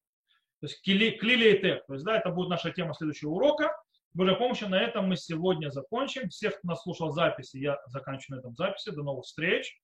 То 0.63 0.69
есть 0.69 0.81
клили 0.81 1.57
и 1.57 1.61
тех. 1.61 1.85
То 1.87 1.95
есть, 1.95 2.05
да, 2.05 2.17
это 2.17 2.31
будет 2.31 2.49
наша 2.49 2.71
тема 2.71 2.95
следующего 2.95 3.31
урока. 3.31 3.77
Божьей 4.15 4.37
помощью 4.37 4.69
на 4.69 4.81
этом 4.81 5.09
мы 5.09 5.17
сегодня 5.17 5.71
закончим. 5.71 6.29
Всех, 6.29 6.57
кто 6.59 6.69
нас 6.69 6.83
слушал 6.83 7.11
записи, 7.11 7.57
я 7.57 7.81
заканчиваю 7.87 8.37
на 8.37 8.41
этом 8.43 8.55
записи. 8.55 8.93
До 8.93 9.03
новых 9.03 9.25
встреч. 9.25 9.77